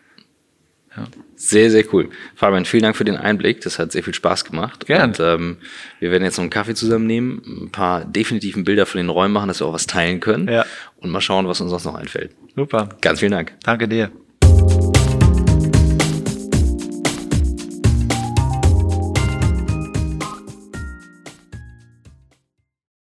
Ja. 0.96 1.04
Sehr, 1.36 1.70
sehr 1.70 1.84
cool. 1.94 2.10
Fabian, 2.34 2.64
vielen 2.64 2.82
Dank 2.82 2.96
für 2.96 3.04
den 3.04 3.16
Einblick. 3.16 3.62
Das 3.62 3.78
hat 3.78 3.92
sehr 3.92 4.02
viel 4.02 4.14
Spaß 4.14 4.44
gemacht. 4.44 4.86
Gerne. 4.86 5.04
Und 5.04 5.20
ähm, 5.20 5.56
wir 6.00 6.10
werden 6.10 6.22
jetzt 6.22 6.36
noch 6.36 6.42
einen 6.42 6.50
Kaffee 6.50 6.74
zusammennehmen, 6.74 7.42
ein 7.46 7.72
paar 7.72 8.04
definitiven 8.04 8.64
Bilder 8.64 8.84
von 8.84 8.98
den 8.98 9.08
Räumen 9.08 9.32
machen, 9.32 9.48
dass 9.48 9.60
wir 9.60 9.66
auch 9.66 9.72
was 9.72 9.86
teilen 9.86 10.20
können. 10.20 10.48
Ja. 10.48 10.66
Und 10.98 11.10
mal 11.10 11.20
schauen, 11.20 11.48
was 11.48 11.60
uns 11.60 11.70
sonst 11.70 11.86
noch 11.86 11.94
einfällt. 11.94 12.32
Super. 12.54 12.90
Ganz 13.00 13.20
vielen 13.20 13.32
Dank. 13.32 13.54
Danke 13.64 13.88
dir. 13.88 14.10